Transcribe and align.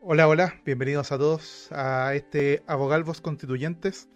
Hola, 0.00 0.28
hola, 0.28 0.54
bienvenidos 0.64 1.12
a 1.12 1.18
todos 1.18 1.68
a 1.72 2.14
este 2.14 2.62
Abogalvos 2.66 3.20
Constituyentes. 3.20 4.08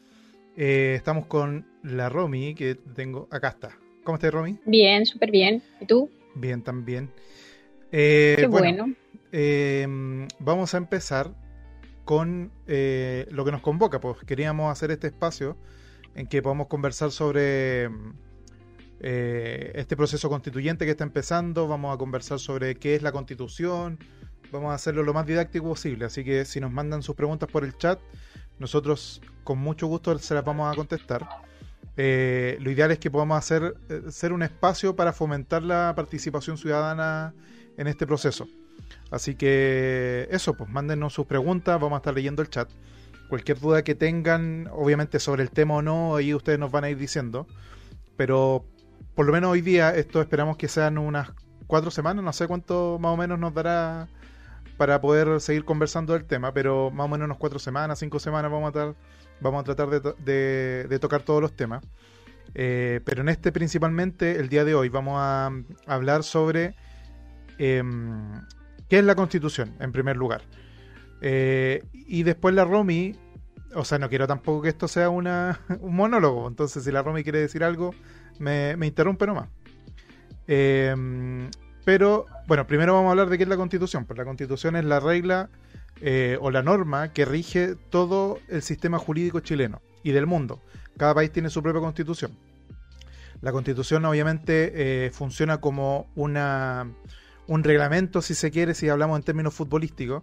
Eh, 0.56 0.94
estamos 0.96 1.26
con 1.26 1.66
la 1.82 2.08
Romy, 2.08 2.55
que 2.55 2.75
tengo 2.75 3.28
acá 3.31 3.49
está. 3.49 3.78
¿Cómo 4.05 4.17
estás, 4.17 4.33
Romy? 4.33 4.58
Bien, 4.65 5.05
súper 5.07 5.31
bien. 5.31 5.63
¿Y 5.81 5.87
tú? 5.87 6.10
Bien, 6.34 6.63
también. 6.63 7.10
Eh, 7.91 8.37
Qué 8.39 8.46
bueno. 8.46 8.95
eh, 9.32 9.87
vamos 10.39 10.75
a 10.75 10.79
empezar 10.79 11.34
con 12.05 12.51
eh, 12.67 13.27
lo 13.30 13.45
que 13.45 13.53
nos 13.53 13.61
convoca, 13.61 14.01
pues 14.01 14.19
queríamos 14.27 14.73
hacer 14.73 14.91
este 14.91 15.09
espacio 15.09 15.57
en 16.14 16.27
que 16.27 16.43
podamos 16.43 16.67
conversar 16.67 17.11
sobre 17.11 17.91
eh, 19.01 19.73
este 19.75 19.96
proceso 19.96 20.29
constituyente 20.29 20.85
que 20.85 20.93
está 20.93 21.05
empezando, 21.05 21.69
vamos 21.69 21.95
a 21.95 21.99
conversar 21.99 22.39
sobre 22.39 22.75
qué 22.77 22.96
es 22.96 23.03
la 23.03 23.12
constitución, 23.12 23.99
vamos 24.53 24.71
a 24.71 24.75
hacerlo 24.75 25.03
lo 25.03 25.14
más 25.14 25.27
didáctico 25.27 25.66
posible, 25.66 26.05
así 26.05 26.23
que 26.23 26.45
si 26.45 26.61
nos 26.61 26.70
mandan 26.70 27.02
sus 27.02 27.16
preguntas 27.16 27.48
por 27.51 27.65
el 27.65 27.77
chat, 27.77 27.98
nosotros 28.59 29.23
con 29.42 29.59
mucho 29.59 29.87
gusto 29.87 30.16
se 30.19 30.34
las 30.34 30.45
vamos 30.45 30.70
a 30.70 30.77
contestar. 30.77 31.27
Eh, 31.97 32.56
lo 32.61 32.70
ideal 32.70 32.91
es 32.91 32.98
que 32.98 33.11
podamos 33.11 33.37
hacer 33.38 33.75
eh, 33.88 34.02
ser 34.11 34.33
un 34.33 34.42
espacio 34.42 34.95
para 34.95 35.12
fomentar 35.12 35.62
la 35.62 35.92
participación 35.97 36.56
ciudadana 36.56 37.34
en 37.77 37.87
este 37.87 38.06
proceso. 38.06 38.47
Así 39.11 39.34
que 39.34 40.28
eso, 40.30 40.55
pues 40.55 40.70
mándenos 40.70 41.12
sus 41.12 41.27
preguntas, 41.27 41.80
vamos 41.80 41.97
a 41.97 41.98
estar 41.98 42.14
leyendo 42.14 42.42
el 42.42 42.48
chat. 42.48 42.70
Cualquier 43.28 43.59
duda 43.59 43.83
que 43.83 43.95
tengan, 43.95 44.69
obviamente 44.73 45.19
sobre 45.19 45.42
el 45.42 45.50
tema 45.50 45.75
o 45.75 45.83
no, 45.83 46.16
ahí 46.16 46.34
ustedes 46.34 46.59
nos 46.59 46.70
van 46.70 46.84
a 46.84 46.91
ir 46.91 46.98
diciendo. 46.98 47.47
Pero 48.16 48.64
por 49.14 49.27
lo 49.27 49.33
menos 49.33 49.50
hoy 49.50 49.61
día, 49.61 49.95
esto 49.95 50.20
esperamos 50.20 50.56
que 50.56 50.69
sean 50.69 50.98
unas 50.98 51.30
cuatro 51.66 51.91
semanas, 51.91 52.25
no 52.25 52.33
sé 52.33 52.47
cuánto 52.47 52.98
más 53.00 53.12
o 53.12 53.16
menos 53.16 53.39
nos 53.39 53.53
dará 53.55 54.09
para 54.82 55.00
poder 55.00 55.41
seguir 55.41 55.64
conversando 55.64 56.12
del 56.12 56.24
tema, 56.24 56.52
pero 56.52 56.91
más 56.91 57.04
o 57.04 57.09
menos 57.09 57.27
unas 57.27 57.38
cuatro 57.38 57.60
semanas, 57.60 58.00
cinco 58.00 58.18
semanas 58.18 58.50
vamos 58.50 58.70
a, 58.70 59.62
tratar, 59.62 59.91
de, 59.91 60.00
to- 60.00 60.16
de- 60.19 60.86
de 60.89 60.98
tocar 60.98 61.22
todos 61.22 61.41
los 61.41 61.55
temas. 61.55 61.84
Eh, 62.56 63.00
pero 63.05 63.22
en 63.22 63.28
este 63.28 63.52
principalmente, 63.52 64.41
el 64.41 64.48
día 64.48 64.64
de 64.64 64.74
hoy, 64.74 64.89
vamos 64.89 65.14
a, 65.19 65.47
a 65.86 65.94
hablar 65.94 66.24
sobre 66.24 66.74
em, 67.58 68.33
qué 68.89 68.98
es 68.98 69.05
la 69.05 69.14
constitución, 69.14 69.72
en 69.78 69.92
primer 69.92 70.16
lugar. 70.16 70.42
Eh, 71.20 71.84
y 71.92 72.24
después 72.24 72.52
la 72.52 72.64
Romy, 72.64 73.14
o 73.77 73.84
sea, 73.84 74.00
no 74.00 74.08
quiero 74.08 74.27
tampoco 74.27 74.62
que 74.62 74.69
esto 74.70 74.89
sea 74.89 75.11
un 75.11 75.28
monólogo, 75.94 76.48
entonces 76.48 76.83
si 76.83 76.91
la 76.91 77.05
Romy 77.05 77.22
quiere 77.22 77.39
decir 77.39 77.62
algo, 77.62 77.94
me, 78.41 78.77
me 78.77 78.89
interrumpe 78.89 79.28
nomás. 79.28 79.48
Em, 80.48 81.48
pero, 81.84 82.27
bueno, 82.47 82.66
primero 82.66 82.94
vamos 82.94 83.08
a 83.08 83.11
hablar 83.12 83.28
de 83.28 83.36
qué 83.36 83.44
es 83.44 83.48
la 83.48 83.56
constitución. 83.56 84.05
Pues 84.05 84.19
la 84.19 84.25
constitución 84.25 84.77
es 84.77 84.84
la 84.84 85.00
regla 85.00 85.50
eh, 86.00 86.39
o 86.41 86.50
la 86.50 86.62
norma 86.62 87.12
que 87.12 87.24
rige 87.24 87.74
todo 87.91 88.39
el 88.48 88.62
sistema 88.62 88.98
jurídico 88.98 89.41
chileno 89.41 89.83
y 90.02 90.12
del 90.12 90.27
mundo. 90.27 90.61
Cada 90.97 91.14
país 91.14 91.33
tiene 91.33 91.50
su 91.50 91.62
propia 91.62 91.80
constitución. 91.80 92.36
La 93.41 93.50
constitución 93.50 94.05
obviamente 94.05 95.06
eh, 95.06 95.11
funciona 95.11 95.61
como 95.61 96.11
una, 96.14 96.92
un 97.48 97.64
reglamento, 97.64 98.22
si 98.22 98.34
se 98.34 98.50
quiere, 98.50 98.74
si 98.74 98.89
hablamos 98.89 99.19
en 99.19 99.24
términos 99.24 99.55
futbolísticos, 99.55 100.22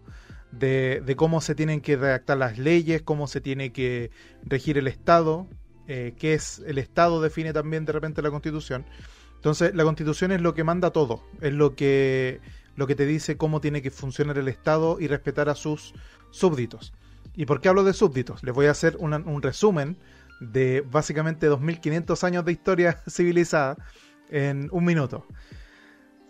de, 0.51 1.13
cómo 1.17 1.41
se 1.41 1.53
tienen 1.53 1.81
que 1.81 1.97
redactar 1.97 2.38
las 2.38 2.57
leyes, 2.57 3.01
cómo 3.01 3.27
se 3.27 3.41
tiene 3.41 3.71
que 3.71 4.11
regir 4.44 4.77
el 4.77 4.88
Estado, 4.88 5.47
eh, 5.88 6.13
qué 6.17 6.33
es 6.33 6.63
el 6.66 6.77
Estado 6.77 7.21
define 7.21 7.53
también 7.53 7.85
de 7.85 7.91
repente 7.91 8.21
la 8.21 8.31
constitución. 8.31 8.85
Entonces, 9.39 9.73
la 9.73 9.85
constitución 9.85 10.33
es 10.33 10.41
lo 10.41 10.53
que 10.53 10.65
manda 10.65 10.91
todo, 10.91 11.23
es 11.39 11.53
lo 11.53 11.73
que, 11.73 12.41
lo 12.75 12.87
que 12.87 12.95
te 12.95 13.05
dice 13.05 13.37
cómo 13.37 13.61
tiene 13.61 13.81
que 13.81 13.89
funcionar 13.89 14.37
el 14.37 14.49
Estado 14.49 14.97
y 14.99 15.07
respetar 15.07 15.47
a 15.47 15.55
sus 15.55 15.93
súbditos. 16.29 16.91
¿Y 17.35 17.45
por 17.45 17.61
qué 17.61 17.69
hablo 17.69 17.85
de 17.85 17.93
súbditos? 17.93 18.43
Les 18.43 18.53
voy 18.53 18.65
a 18.65 18.71
hacer 18.71 18.97
una- 18.99 19.17
un 19.17 19.41
resumen 19.41 19.95
de 20.41 20.81
básicamente 20.81 21.45
2500 21.47 22.23
años 22.25 22.44
de 22.44 22.51
historia 22.51 23.01
civilizada 23.09 23.78
en 24.29 24.67
un 24.73 24.83
minuto. 24.83 25.25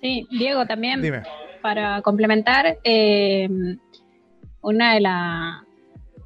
Sí, 0.01 0.27
Diego, 0.29 0.67
también 0.67 1.01
Dime. 1.01 1.23
para 1.63 2.03
complementar, 2.03 2.77
eh, 2.83 3.49
una 4.61 4.93
de, 4.93 4.99
la- 5.01 5.65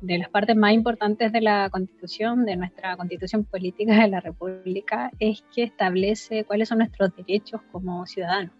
de 0.03 0.17
las 0.17 0.29
partes 0.29 0.55
más 0.57 0.73
importantes 0.73 1.31
de 1.31 1.39
la 1.39 1.69
constitución, 1.69 2.45
de 2.45 2.57
nuestra 2.57 2.97
constitución 2.97 3.45
política 3.45 4.01
de 4.01 4.09
la 4.09 4.19
República, 4.19 5.09
es 5.17 5.43
que 5.55 5.63
establece 5.63 6.43
cuáles 6.43 6.67
son 6.67 6.79
nuestros 6.79 7.15
derechos 7.15 7.61
como 7.71 8.05
ciudadanos. 8.05 8.53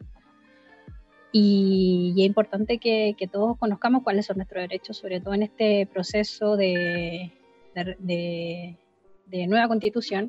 Y, 1.34 2.14
y 2.16 2.22
es 2.22 2.28
importante 2.28 2.78
que, 2.78 3.16
que 3.18 3.28
todos 3.28 3.58
conozcamos 3.58 4.04
cuáles 4.04 4.26
son 4.28 4.38
nuestros 4.38 4.62
derechos, 4.64 4.98
sobre 4.98 5.20
todo 5.20 5.34
en 5.34 5.44
este 5.44 5.86
proceso 5.88 6.56
de, 6.56 7.32
de- 7.76 7.96
de- 8.00 8.78
de 9.26 9.48
nueva 9.48 9.68
constitución, 9.68 10.28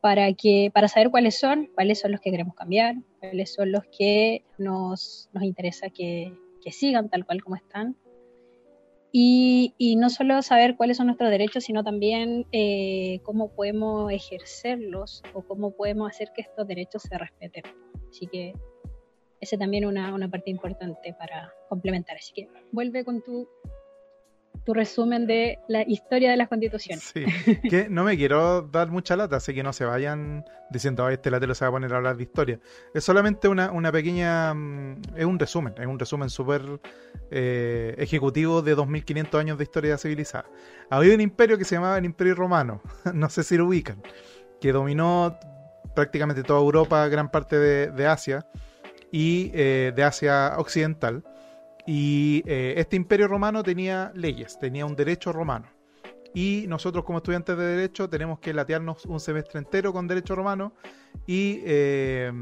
para 0.00 0.32
que 0.34 0.70
para 0.72 0.88
saber 0.88 1.10
cuáles 1.10 1.38
son, 1.38 1.68
cuáles 1.74 2.00
son 2.00 2.12
los 2.12 2.20
que 2.20 2.30
queremos 2.30 2.54
cambiar, 2.54 2.94
cuáles 3.20 3.52
son 3.52 3.72
los 3.72 3.82
que 3.96 4.42
nos, 4.56 5.28
nos 5.32 5.42
interesa 5.42 5.90
que, 5.90 6.32
que 6.62 6.70
sigan 6.72 7.08
tal 7.10 7.26
cual 7.26 7.42
como 7.42 7.56
están. 7.56 7.96
Y, 9.16 9.74
y 9.78 9.94
no 9.94 10.10
solo 10.10 10.42
saber 10.42 10.76
cuáles 10.76 10.96
son 10.96 11.06
nuestros 11.06 11.30
derechos, 11.30 11.62
sino 11.62 11.84
también 11.84 12.48
eh, 12.50 13.20
cómo 13.22 13.54
podemos 13.54 14.10
ejercerlos 14.10 15.22
o 15.34 15.42
cómo 15.42 15.70
podemos 15.76 16.10
hacer 16.10 16.32
que 16.34 16.42
estos 16.42 16.66
derechos 16.66 17.02
se 17.02 17.16
respeten. 17.16 17.62
Así 18.10 18.26
que 18.26 18.54
ese 19.40 19.56
también 19.56 19.84
es 19.84 19.90
una, 19.90 20.12
una 20.12 20.28
parte 20.28 20.50
importante 20.50 21.14
para 21.16 21.52
complementar. 21.68 22.16
Así 22.16 22.32
que 22.32 22.48
vuelve 22.72 23.04
con 23.04 23.22
tu, 23.22 23.48
tu 24.64 24.72
resumen 24.72 25.26
de 25.26 25.58
la 25.68 25.82
historia 25.86 26.30
de 26.30 26.36
las 26.36 26.48
constituciones. 26.48 27.04
Sí, 27.04 27.24
que 27.68 27.88
no 27.88 28.04
me 28.04 28.16
quiero 28.16 28.62
dar 28.62 28.88
mucha 28.90 29.14
lata, 29.16 29.36
así 29.36 29.54
que 29.54 29.62
no 29.62 29.72
se 29.72 29.84
vayan 29.84 30.44
diciendo, 30.70 31.04
"Ay, 31.04 31.14
este 31.14 31.30
latero 31.30 31.54
se 31.54 31.64
va 31.64 31.68
a 31.68 31.72
poner 31.72 31.92
a 31.92 31.96
hablar 31.96 32.16
de 32.16 32.22
historia. 32.22 32.60
Es 32.94 33.04
solamente 33.04 33.48
una, 33.48 33.70
una 33.70 33.92
pequeña, 33.92 34.54
mm, 34.54 35.02
es 35.16 35.24
un 35.24 35.38
resumen, 35.38 35.74
es 35.78 35.86
un 35.86 35.98
resumen 35.98 36.30
súper 36.30 36.62
eh, 37.30 37.94
ejecutivo 37.98 38.62
de 38.62 38.74
2500 38.74 39.40
años 39.40 39.58
de 39.58 39.64
historia 39.64 39.98
civilizada. 39.98 40.46
Había 40.90 41.14
un 41.14 41.20
imperio 41.20 41.58
que 41.58 41.64
se 41.64 41.74
llamaba 41.74 41.98
el 41.98 42.04
Imperio 42.04 42.34
Romano, 42.34 42.82
no 43.14 43.28
sé 43.28 43.42
si 43.42 43.56
lo 43.56 43.66
ubican, 43.66 44.02
que 44.60 44.72
dominó 44.72 45.38
prácticamente 45.94 46.42
toda 46.42 46.60
Europa, 46.60 47.06
gran 47.08 47.30
parte 47.30 47.58
de, 47.58 47.90
de 47.90 48.06
Asia 48.06 48.46
y 49.12 49.50
eh, 49.54 49.92
de 49.94 50.02
Asia 50.02 50.54
Occidental. 50.58 51.22
Y 51.86 52.42
eh, 52.46 52.74
este 52.76 52.96
imperio 52.96 53.28
romano 53.28 53.62
tenía 53.62 54.12
leyes, 54.14 54.58
tenía 54.58 54.86
un 54.86 54.96
derecho 54.96 55.32
romano. 55.32 55.68
Y 56.34 56.64
nosotros 56.68 57.04
como 57.04 57.18
estudiantes 57.18 57.56
de 57.56 57.64
derecho 57.64 58.08
tenemos 58.08 58.40
que 58.40 58.52
latearnos 58.52 59.06
un 59.06 59.20
semestre 59.20 59.58
entero 59.60 59.92
con 59.92 60.08
derecho 60.08 60.34
romano 60.34 60.72
y 61.26 61.60
eh, 61.64 62.32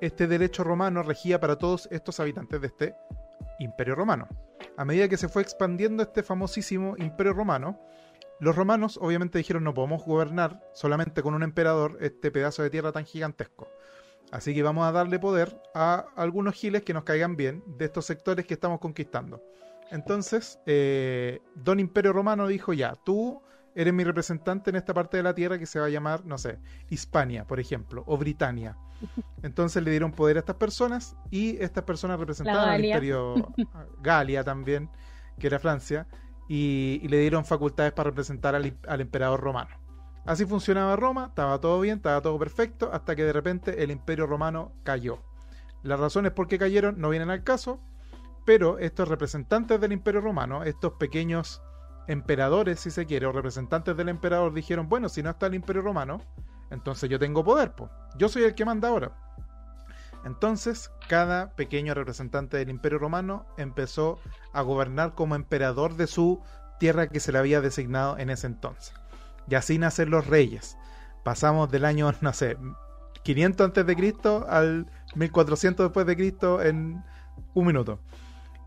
este 0.00 0.26
derecho 0.26 0.64
romano 0.64 1.02
regía 1.02 1.38
para 1.38 1.56
todos 1.56 1.88
estos 1.92 2.18
habitantes 2.18 2.60
de 2.60 2.66
este 2.66 2.94
imperio 3.60 3.94
romano. 3.94 4.26
A 4.76 4.84
medida 4.84 5.08
que 5.08 5.16
se 5.16 5.28
fue 5.28 5.42
expandiendo 5.42 6.02
este 6.02 6.24
famosísimo 6.24 6.96
imperio 6.98 7.32
romano, 7.32 7.78
los 8.40 8.56
romanos 8.56 8.98
obviamente 9.00 9.38
dijeron 9.38 9.62
no 9.62 9.74
podemos 9.74 10.04
gobernar 10.04 10.60
solamente 10.72 11.22
con 11.22 11.34
un 11.34 11.42
emperador 11.42 11.98
este 12.00 12.30
pedazo 12.30 12.62
de 12.62 12.70
tierra 12.70 12.90
tan 12.90 13.04
gigantesco. 13.04 13.68
Así 14.30 14.54
que 14.54 14.62
vamos 14.62 14.86
a 14.86 14.92
darle 14.92 15.18
poder 15.18 15.60
a 15.74 16.06
algunos 16.16 16.54
giles 16.54 16.82
que 16.82 16.94
nos 16.94 17.04
caigan 17.04 17.36
bien 17.36 17.64
de 17.66 17.86
estos 17.86 18.06
sectores 18.06 18.46
que 18.46 18.54
estamos 18.54 18.78
conquistando. 18.78 19.42
Entonces, 19.90 20.60
eh, 20.66 21.40
Don 21.56 21.80
Imperio 21.80 22.12
Romano 22.12 22.46
dijo 22.46 22.72
ya, 22.72 22.94
tú 22.94 23.42
eres 23.74 23.92
mi 23.92 24.04
representante 24.04 24.70
en 24.70 24.76
esta 24.76 24.94
parte 24.94 25.16
de 25.16 25.22
la 25.24 25.34
tierra 25.34 25.58
que 25.58 25.66
se 25.66 25.80
va 25.80 25.86
a 25.86 25.90
llamar, 25.90 26.24
no 26.24 26.38
sé, 26.38 26.58
Hispania, 26.88 27.44
por 27.46 27.58
ejemplo, 27.58 28.04
o 28.06 28.16
Britania. 28.16 28.76
Entonces 29.42 29.82
le 29.82 29.90
dieron 29.90 30.12
poder 30.12 30.36
a 30.36 30.40
estas 30.40 30.56
personas 30.56 31.16
y 31.30 31.56
estas 31.62 31.84
personas 31.84 32.20
representaban 32.20 32.68
al 32.68 32.84
imperio 32.84 33.52
Galia 34.00 34.44
también, 34.44 34.90
que 35.38 35.48
era 35.48 35.58
Francia, 35.58 36.06
y, 36.48 37.00
y 37.02 37.08
le 37.08 37.18
dieron 37.18 37.44
facultades 37.44 37.92
para 37.92 38.10
representar 38.10 38.54
al, 38.54 38.76
al 38.86 39.00
emperador 39.00 39.40
romano. 39.40 39.79
Así 40.26 40.44
funcionaba 40.44 40.96
Roma, 40.96 41.26
estaba 41.28 41.60
todo 41.60 41.80
bien, 41.80 41.96
estaba 41.96 42.20
todo 42.20 42.38
perfecto, 42.38 42.90
hasta 42.92 43.16
que 43.16 43.24
de 43.24 43.32
repente 43.32 43.82
el 43.82 43.90
imperio 43.90 44.26
romano 44.26 44.72
cayó. 44.82 45.22
Las 45.82 45.98
razones 45.98 46.32
por 46.32 46.46
qué 46.46 46.58
cayeron 46.58 47.00
no 47.00 47.08
vienen 47.08 47.30
al 47.30 47.42
caso, 47.42 47.80
pero 48.44 48.78
estos 48.78 49.08
representantes 49.08 49.80
del 49.80 49.92
imperio 49.92 50.20
romano, 50.20 50.62
estos 50.62 50.92
pequeños 50.94 51.62
emperadores, 52.06 52.80
si 52.80 52.90
se 52.90 53.06
quiere, 53.06 53.26
o 53.26 53.32
representantes 53.32 53.96
del 53.96 54.08
emperador, 54.08 54.52
dijeron, 54.52 54.88
bueno, 54.88 55.08
si 55.08 55.22
no 55.22 55.30
está 55.30 55.46
el 55.46 55.54
imperio 55.54 55.82
romano, 55.82 56.20
entonces 56.70 57.08
yo 57.08 57.18
tengo 57.18 57.44
poder, 57.44 57.72
pues. 57.72 57.90
Yo 58.16 58.28
soy 58.28 58.44
el 58.44 58.54
que 58.54 58.64
manda 58.64 58.88
ahora. 58.88 59.12
Entonces, 60.24 60.90
cada 61.08 61.50
pequeño 61.52 61.94
representante 61.94 62.58
del 62.58 62.68
imperio 62.68 62.98
romano 62.98 63.46
empezó 63.56 64.18
a 64.52 64.60
gobernar 64.62 65.14
como 65.14 65.34
emperador 65.34 65.96
de 65.96 66.06
su 66.06 66.42
tierra 66.78 67.08
que 67.08 67.20
se 67.20 67.32
le 67.32 67.38
había 67.38 67.60
designado 67.60 68.18
en 68.18 68.30
ese 68.30 68.46
entonces. 68.46 68.92
Y 69.48 69.54
así 69.54 69.78
nacen 69.78 70.10
los 70.10 70.26
reyes. 70.26 70.76
Pasamos 71.24 71.70
del 71.70 71.84
año, 71.84 72.12
no 72.20 72.32
sé, 72.32 72.56
500 73.22 73.64
antes 73.66 73.86
de 73.86 73.96
Cristo 73.96 74.46
al 74.48 74.86
1400 75.14 75.86
después 75.86 76.06
de 76.06 76.16
Cristo 76.16 76.62
en 76.62 77.02
un 77.54 77.66
minuto. 77.66 78.00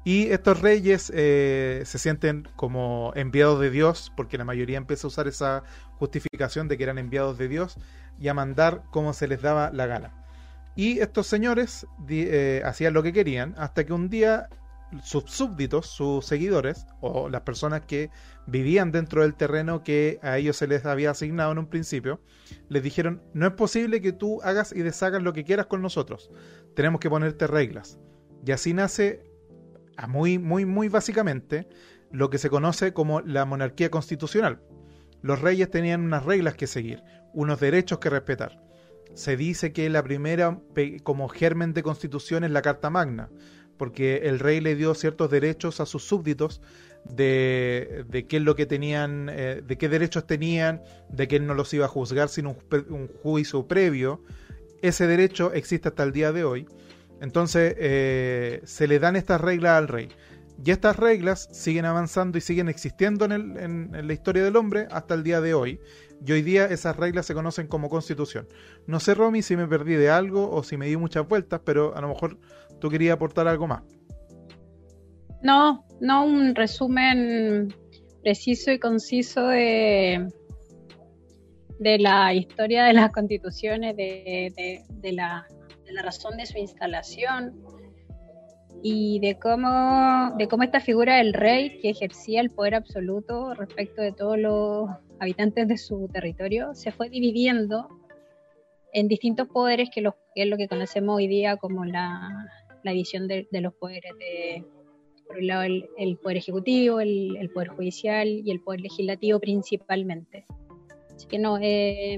Y 0.06 0.32
estos 0.32 0.60
reyes 0.60 1.12
eh, 1.16 1.84
se 1.86 1.98
sienten 1.98 2.48
como 2.58 3.14
enviados 3.16 3.62
de 3.62 3.70
Dios, 3.70 4.12
porque 4.18 4.38
la 4.38 4.44
mayoría 4.44 4.78
empieza 4.78 5.08
a 5.08 5.10
usar 5.10 5.28
esa 5.28 5.64
justificación 5.98 6.68
de 6.68 6.78
que 6.78 6.84
eran 6.84 6.98
enviados 6.98 7.38
de 7.38 7.48
Dios 7.48 7.78
y 8.20 8.28
a 8.28 8.34
mandar 8.34 8.84
como 8.92 9.14
se 9.14 9.28
les 9.28 9.42
daba 9.42 9.72
la 9.72 9.86
gana. 9.86 10.14
Y 10.76 11.00
estos 11.00 11.28
señores 11.28 11.88
eh, 12.10 12.62
hacían 12.66 12.94
lo 12.94 13.02
que 13.02 13.14
querían, 13.14 13.56
hasta 13.58 13.86
que 13.86 13.94
un 13.94 14.10
día 14.10 14.50
sus 15.02 15.24
súbditos, 15.26 15.88
sus 15.88 16.26
seguidores, 16.26 16.86
o 17.02 17.30
las 17.30 17.42
personas 17.42 17.82
que 17.82 18.10
vivían 18.46 18.92
dentro 18.92 19.22
del 19.22 19.36
terreno 19.36 19.84
que 19.84 20.20
a 20.22 20.38
ellos 20.38 20.58
se 20.58 20.68
les 20.68 20.86
había 20.86 21.12
asignado 21.12 21.52
en 21.52 21.58
un 21.58 21.68
principio, 21.68 22.22
les 22.70 22.84
dijeron, 22.84 23.22
no 23.34 23.48
es 23.48 23.54
posible 23.54 24.02
que 24.02 24.12
tú 24.12 24.42
hagas 24.44 24.74
y 24.76 24.82
deshagas 24.82 25.24
lo 25.24 25.34
que 25.34 25.44
quieras 25.44 25.68
con 25.68 25.82
nosotros, 25.82 26.30
tenemos 26.76 27.00
que 27.00 27.10
ponerte 27.10 27.48
reglas. 27.48 28.00
Y 28.46 28.52
así 28.52 28.74
nace, 28.74 29.24
a 29.98 30.08
muy, 30.08 30.38
muy, 30.38 30.66
muy 30.66 30.90
básicamente, 30.90 31.68
lo 32.12 32.30
que 32.30 32.38
se 32.38 32.50
conoce 32.50 32.94
como 32.94 33.22
la 33.22 33.46
monarquía 33.46 33.90
constitucional. 33.90 34.62
Los 35.22 35.42
reyes 35.42 35.70
tenían 35.72 36.02
unas 36.02 36.26
reglas 36.26 36.56
que 36.56 36.68
seguir, 36.68 37.02
unos 37.34 37.60
derechos 37.60 38.00
que 38.00 38.10
respetar. 38.10 38.62
Se 39.16 39.38
dice 39.38 39.74
que 39.74 39.90
la 39.90 40.04
primera 40.04 40.60
como 41.04 41.30
germen 41.30 41.74
de 41.74 41.84
constitución 41.84 42.44
es 42.44 42.52
la 42.52 42.62
Carta 42.62 42.90
Magna, 42.90 43.30
porque 43.78 44.22
el 44.24 44.40
rey 44.40 44.60
le 44.60 44.76
dio 44.76 44.94
ciertos 44.94 45.30
derechos 45.30 45.80
a 45.80 45.86
sus 45.86 46.04
súbditos 46.04 46.62
de, 47.06 48.26
qué 48.30 48.38
es 48.38 48.44
lo 48.44 48.56
que 48.56 48.66
tenían, 48.66 49.30
eh, 49.30 49.62
de 49.66 49.78
qué 49.78 49.90
derechos 49.90 50.26
tenían, 50.26 50.82
de 51.10 51.28
que 51.28 51.38
él 51.38 51.46
no 51.46 51.54
los 51.54 51.74
iba 51.74 51.86
a 51.86 51.90
juzgar 51.90 52.30
sin 52.30 52.48
un, 52.48 52.56
juicio 53.22 53.68
previo. 53.68 54.22
Ese 54.82 55.08
derecho 55.08 55.54
existe 55.54 55.90
hasta 55.90 56.04
el 56.04 56.12
día 56.12 56.32
de 56.32 56.44
hoy. 56.44 56.68
Entonces 57.22 57.76
eh, 57.78 58.62
se 58.66 58.88
le 58.88 59.00
dan 59.00 59.16
estas 59.16 59.40
reglas 59.40 59.78
al 59.78 59.88
rey. 59.88 60.10
Y 60.64 60.72
estas 60.72 60.98
reglas 60.98 61.50
siguen 61.52 61.86
avanzando 61.86 62.38
y 62.38 62.42
siguen 62.42 62.70
existiendo 62.70 63.26
en, 63.26 63.58
en, 63.58 64.08
la 64.08 64.14
historia 64.14 64.44
del 64.44 64.56
hombre 64.56 64.88
hasta 64.92 65.14
el 65.14 65.24
día 65.24 65.42
de 65.42 65.54
hoy. 65.54 65.80
Y 66.26 66.32
hoy 66.32 66.42
día 66.42 66.66
esas 66.66 66.96
reglas 66.96 67.26
se 67.26 67.34
conocen 67.34 67.68
como 67.68 67.90
constitución. 67.90 68.48
No 68.88 69.00
sé, 69.00 69.14
Romy, 69.14 69.42
si 69.42 69.58
me 69.58 69.68
perdí 69.68 69.96
de 69.96 70.10
algo 70.10 70.52
o 70.52 70.64
si 70.64 70.78
me 70.78 70.86
di 70.86 70.96
muchas 70.96 71.28
vueltas, 71.28 71.62
pero 71.66 71.96
a 71.98 72.02
lo 72.02 72.08
mejor 72.08 72.38
tú 72.84 72.90
querías 72.90 73.14
aportar 73.14 73.48
algo 73.48 73.66
más. 73.66 73.82
No, 75.42 75.86
no 76.02 76.26
un 76.26 76.54
resumen 76.54 77.74
preciso 78.22 78.74
y 78.74 78.80
conciso 78.80 79.48
de, 79.48 80.28
de 81.80 82.00
la 82.00 82.34
historia 82.34 82.84
de 82.84 82.92
las 82.92 83.14
constituciones, 83.14 83.96
de, 83.96 84.84
la, 85.14 85.48
de 85.86 85.94
la 85.94 86.02
razón 86.02 86.36
de 86.36 86.46
su 86.46 86.58
instalación 86.58 87.54
y 88.84 89.22
de 89.22 89.40
cómo, 89.40 90.36
de 90.38 90.50
cómo 90.50 90.64
esta 90.64 90.82
figura 90.82 91.20
del 91.20 91.34
rey 91.34 91.80
que 91.80 91.92
ejercía 91.92 92.42
el 92.42 92.50
poder 92.50 92.76
absoluto 92.76 93.54
respecto 93.54 94.02
de 94.02 94.12
todos 94.12 94.38
los 94.38 94.90
habitantes 95.22 95.70
de 95.70 95.78
su 95.78 96.10
territorio 96.12 96.76
se 96.76 96.92
fue 96.92 97.08
dividiendo 97.08 97.88
en 98.92 99.08
distintos 99.08 99.48
poderes 99.48 99.90
que, 99.90 100.02
los, 100.02 100.16
que 100.36 100.44
es 100.44 100.50
lo 100.50 100.58
que 100.58 100.68
conocemos 100.68 101.16
hoy 101.16 101.28
día 101.28 101.56
como 101.56 101.86
la, 101.86 102.30
la 102.84 102.92
división 102.92 103.28
de, 103.28 103.48
los 103.52 103.74
poderes 103.74 104.14
de, 104.20 104.64
por 105.28 105.38
un 105.38 105.48
lado, 105.48 105.64
el, 105.64 106.18
poder 106.18 106.38
ejecutivo, 106.38 107.00
el, 107.00 107.50
poder 107.54 107.70
judicial 107.70 108.28
y 108.28 108.52
el 108.52 108.60
poder 108.62 108.82
legislativo 108.82 109.40
principalmente. 109.40 110.46
Así 111.16 111.28
que 111.28 111.40
no, 111.40 111.58
eh, 111.62 112.18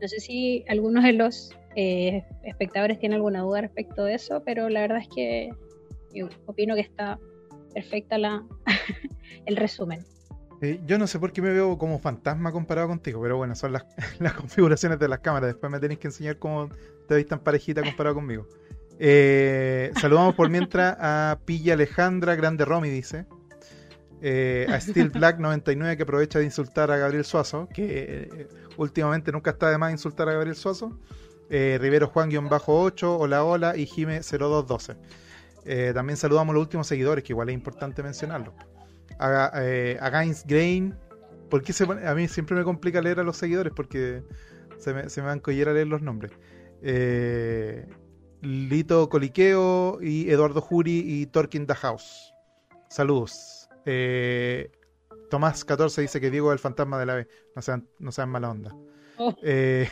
no 0.00 0.08
sé 0.08 0.20
si 0.20 0.64
algunos 0.68 1.04
de 1.04 1.12
los 1.12 1.52
eh, 1.76 2.24
espectadores 2.44 2.98
tienen 2.98 3.16
alguna 3.16 3.42
duda 3.42 3.62
respecto 3.62 4.04
de 4.04 4.14
eso, 4.14 4.42
pero 4.44 4.68
la 4.68 4.82
verdad 4.82 4.98
es 4.98 5.08
que 5.08 5.50
yo 6.14 6.28
opino 6.46 6.74
que 6.74 6.82
está 6.82 7.18
perfecta 7.72 8.18
la, 8.18 8.44
el 9.46 9.56
resumen. 9.56 10.04
yo 10.86 10.98
no 10.98 11.06
sé 11.06 11.18
por 11.18 11.32
qué 11.32 11.42
me 11.42 11.52
veo 11.52 11.76
como 11.76 11.98
fantasma 11.98 12.52
comparado 12.52 12.88
contigo, 12.88 13.20
pero 13.20 13.36
bueno, 13.36 13.54
son 13.56 13.72
las, 13.72 13.84
las 14.20 14.34
configuraciones 14.34 14.98
de 14.98 15.08
las 15.08 15.18
cámaras. 15.18 15.48
Después 15.48 15.70
me 15.70 15.80
tenéis 15.80 15.98
que 15.98 16.08
enseñar 16.08 16.38
cómo 16.38 16.68
te 17.08 17.14
veis 17.14 17.26
tan 17.26 17.40
parejita 17.40 17.82
comparado 17.82 18.14
conmigo. 18.14 18.46
Eh, 18.98 19.92
saludamos 20.00 20.34
por 20.34 20.48
mientras 20.50 20.96
a 20.98 21.38
Pilla 21.44 21.74
Alejandra, 21.74 22.34
Grande 22.34 22.64
Romy, 22.64 22.90
dice. 22.90 23.26
Eh, 24.22 24.66
a 24.70 24.80
Steel 24.80 25.10
Black 25.10 25.38
99 25.38 25.96
que 25.96 26.02
aprovecha 26.02 26.38
de 26.38 26.46
insultar 26.46 26.90
a 26.90 26.96
Gabriel 26.96 27.24
Suazo, 27.24 27.68
que 27.68 28.28
eh, 28.32 28.48
últimamente 28.76 29.32
nunca 29.32 29.50
está 29.50 29.70
de 29.70 29.78
más 29.78 29.92
insultar 29.92 30.28
a 30.28 30.32
Gabriel 30.32 30.56
Suazo. 30.56 30.98
Rivero 31.50 32.08
Juan-8, 32.08 33.16
hola 33.20 33.44
hola, 33.44 33.76
y 33.76 33.86
Jime 33.86 34.22
0212. 34.22 34.96
también 35.92 36.16
saludamos 36.16 36.52
a 36.52 36.54
los 36.54 36.62
últimos 36.62 36.86
seguidores, 36.86 37.22
que 37.22 37.32
igual 37.32 37.50
es 37.50 37.54
importante 37.54 38.02
mencionarlo. 38.02 38.54
A, 39.18 39.52
a 40.00 40.10
Grain, 40.46 40.96
porque 41.50 41.72
a 42.04 42.14
mí 42.14 42.26
siempre 42.26 42.56
me 42.56 42.64
complica 42.64 43.00
leer 43.00 43.20
a 43.20 43.22
los 43.22 43.36
seguidores 43.36 43.72
porque 43.76 44.24
se 44.78 44.92
me, 44.92 45.08
se 45.08 45.22
me 45.22 45.30
a 45.30 45.36
leer 45.72 45.86
los 45.86 46.02
nombres. 46.02 46.32
Eh, 46.82 47.86
Lito 48.44 49.08
Coliqueo 49.08 49.98
y 50.02 50.30
Eduardo 50.30 50.60
Juri 50.60 51.02
y 51.04 51.26
Torkin 51.26 51.66
the 51.66 51.74
House. 51.74 52.32
Saludos. 52.88 53.68
Eh, 53.86 54.70
Tomás 55.30 55.64
14 55.64 56.02
dice 56.02 56.20
que 56.20 56.30
Diego 56.30 56.50
es 56.50 56.54
el 56.54 56.58
fantasma 56.58 56.98
de 56.98 57.06
la 57.06 57.14
B. 57.14 57.28
No 57.56 57.62
sean, 57.62 57.88
no 57.98 58.12
sean 58.12 58.28
mala 58.28 58.50
onda. 58.50 58.74
Oh. 59.18 59.34
Eh, 59.42 59.88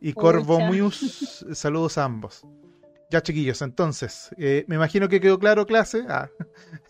y 0.00 0.12
Corvo 0.12 0.60
Muse, 0.60 1.54
saludos 1.54 1.98
a 1.98 2.04
ambos. 2.04 2.46
Ya 3.08 3.22
chiquillos, 3.22 3.62
entonces, 3.62 4.30
eh, 4.36 4.64
me 4.66 4.74
imagino 4.74 5.08
que 5.08 5.20
quedó 5.20 5.38
claro 5.38 5.64
clase, 5.64 6.04
ah, 6.08 6.28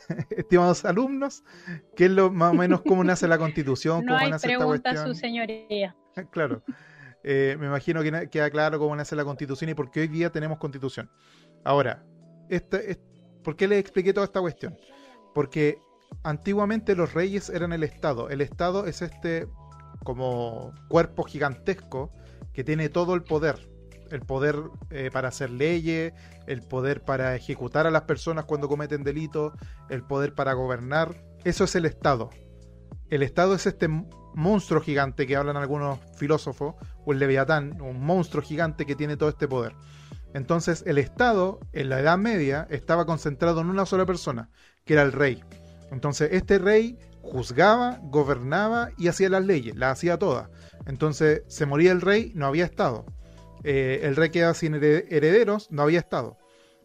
estimados 0.30 0.86
alumnos, 0.86 1.44
qué 1.94 2.06
es 2.06 2.10
lo 2.10 2.30
más 2.30 2.52
o 2.52 2.54
menos 2.54 2.80
cómo 2.80 3.04
nace 3.04 3.28
la 3.28 3.36
constitución, 3.36 3.98
no 4.06 4.14
cómo 4.14 4.24
hay 4.24 4.30
nace 4.30 4.46
pregunta 4.46 4.90
esta 4.90 5.06
su 5.06 5.14
señoría. 5.14 5.94
claro. 6.30 6.62
Eh, 7.28 7.56
me 7.58 7.66
imagino 7.66 8.04
que 8.04 8.30
queda 8.30 8.48
claro 8.50 8.78
cómo 8.78 8.94
nace 8.94 9.16
la 9.16 9.24
constitución 9.24 9.68
y 9.68 9.74
por 9.74 9.90
qué 9.90 10.02
hoy 10.02 10.06
día 10.06 10.30
tenemos 10.30 10.58
constitución. 10.58 11.10
Ahora, 11.64 12.04
¿por 13.42 13.56
qué 13.56 13.66
les 13.66 13.80
expliqué 13.80 14.12
toda 14.12 14.26
esta 14.26 14.40
cuestión? 14.40 14.76
Porque 15.34 15.80
antiguamente 16.22 16.94
los 16.94 17.14
reyes 17.14 17.50
eran 17.50 17.72
el 17.72 17.82
Estado. 17.82 18.30
El 18.30 18.40
Estado 18.42 18.86
es 18.86 19.02
este 19.02 19.48
como 20.04 20.72
cuerpo 20.88 21.24
gigantesco 21.24 22.12
que 22.52 22.62
tiene 22.62 22.90
todo 22.90 23.14
el 23.14 23.24
poder. 23.24 23.68
El 24.12 24.20
poder 24.20 24.54
eh, 24.90 25.10
para 25.12 25.26
hacer 25.26 25.50
leyes, 25.50 26.12
el 26.46 26.62
poder 26.62 27.02
para 27.02 27.34
ejecutar 27.34 27.88
a 27.88 27.90
las 27.90 28.02
personas 28.02 28.44
cuando 28.44 28.68
cometen 28.68 29.02
delitos, 29.02 29.52
el 29.90 30.04
poder 30.04 30.32
para 30.32 30.52
gobernar. 30.52 31.24
Eso 31.42 31.64
es 31.64 31.74
el 31.74 31.86
Estado. 31.86 32.30
El 33.10 33.24
Estado 33.24 33.56
es 33.56 33.66
este 33.66 33.88
monstruo 33.88 34.80
gigante 34.80 35.26
que 35.26 35.34
hablan 35.34 35.56
algunos 35.56 35.98
filósofos, 36.16 36.76
o 37.06 37.12
el 37.12 37.18
Leviatán, 37.18 37.80
un 37.80 38.04
monstruo 38.04 38.42
gigante 38.42 38.84
que 38.84 38.94
tiene 38.94 39.16
todo 39.16 39.30
este 39.30 39.48
poder. 39.48 39.72
Entonces 40.34 40.84
el 40.86 40.98
Estado, 40.98 41.60
en 41.72 41.88
la 41.88 42.00
Edad 42.00 42.18
Media, 42.18 42.66
estaba 42.68 43.06
concentrado 43.06 43.62
en 43.62 43.70
una 43.70 43.86
sola 43.86 44.04
persona, 44.04 44.50
que 44.84 44.92
era 44.92 45.02
el 45.02 45.12
rey. 45.12 45.42
Entonces 45.90 46.28
este 46.32 46.58
rey 46.58 46.98
juzgaba, 47.22 48.00
gobernaba 48.02 48.90
y 48.98 49.08
hacía 49.08 49.30
las 49.30 49.46
leyes, 49.46 49.76
las 49.76 49.92
hacía 49.92 50.18
todas. 50.18 50.50
Entonces 50.84 51.42
se 51.46 51.64
moría 51.64 51.92
el 51.92 52.02
rey, 52.02 52.32
no 52.34 52.46
había 52.46 52.66
Estado. 52.66 53.06
Eh, 53.64 54.00
el 54.02 54.14
rey 54.14 54.28
quedaba 54.28 54.52
sin 54.52 54.74
herederos, 54.74 55.70
no 55.70 55.82
había 55.82 56.00
Estado. 56.00 56.36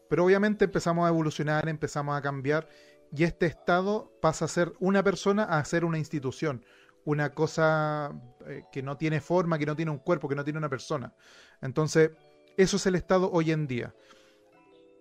Pero 0.10 0.26
obviamente 0.26 0.66
empezamos 0.66 1.06
a 1.06 1.10
evolucionar, 1.10 1.68
empezamos 1.68 2.18
a 2.18 2.22
cambiar 2.22 2.68
y 3.14 3.24
este 3.24 3.46
Estado 3.46 4.12
pasa 4.22 4.46
a 4.46 4.48
ser 4.48 4.74
una 4.80 5.04
persona 5.04 5.44
a 5.44 5.64
ser 5.66 5.84
una 5.84 5.98
institución, 5.98 6.66
una 7.06 7.34
cosa 7.34 8.12
eh, 8.48 8.64
que 8.72 8.84
no 8.84 8.98
tiene 8.98 9.22
forma, 9.22 9.58
que 9.58 9.66
no 9.66 9.76
tiene 9.76 9.92
un 9.92 10.00
cuerpo, 10.00 10.28
que 10.28 10.36
no 10.36 10.44
tiene 10.44 10.60
una 10.60 10.70
persona. 10.70 11.14
Entonces, 11.62 12.12
eso 12.58 12.78
es 12.78 12.86
el 12.86 12.96
Estado 12.96 13.32
hoy 13.32 13.52
en 13.52 13.68
día. 13.68 13.94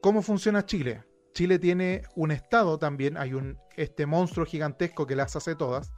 ¿Cómo 0.01 0.23
funciona 0.23 0.65
Chile? 0.65 1.05
Chile 1.35 1.59
tiene 1.59 2.03
un 2.17 2.31
Estado 2.31 2.79
también, 2.79 3.17
hay 3.17 3.35
un 3.35 3.59
este 3.77 4.07
monstruo 4.07 4.47
gigantesco 4.47 5.07
que 5.07 5.17
las 5.17 5.37
hace 5.37 5.55
todas, 5.55 5.93